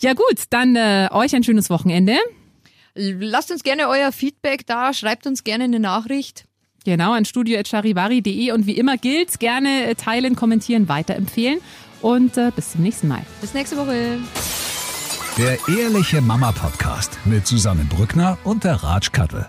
Ja 0.00 0.14
gut, 0.14 0.44
dann 0.50 0.76
äh, 0.76 1.08
euch 1.12 1.34
ein 1.34 1.44
schönes 1.44 1.70
Wochenende. 1.70 2.16
Lasst 2.94 3.50
uns 3.50 3.62
gerne 3.62 3.88
euer 3.88 4.12
Feedback 4.12 4.66
da, 4.66 4.92
schreibt 4.92 5.26
uns 5.26 5.44
gerne 5.44 5.64
eine 5.64 5.80
Nachricht. 5.80 6.44
Genau, 6.84 7.12
an 7.12 7.24
studio.charivari.de 7.24 8.52
und 8.52 8.66
wie 8.66 8.76
immer 8.76 8.96
gilt, 8.96 9.38
gerne 9.38 9.84
äh, 9.86 9.94
teilen, 9.94 10.34
kommentieren, 10.34 10.88
weiterempfehlen 10.88 11.60
und 12.00 12.36
äh, 12.38 12.50
bis 12.54 12.72
zum 12.72 12.82
nächsten 12.82 13.08
Mal. 13.08 13.22
Bis 13.40 13.54
nächste 13.54 13.76
Woche. 13.76 14.18
Der 15.38 15.58
Ehrliche 15.68 16.20
Mama 16.20 16.52
Podcast 16.52 17.18
mit 17.24 17.46
Susanne 17.46 17.84
Brückner 17.84 18.38
und 18.44 18.64
der 18.64 18.78
Kattel. 19.12 19.46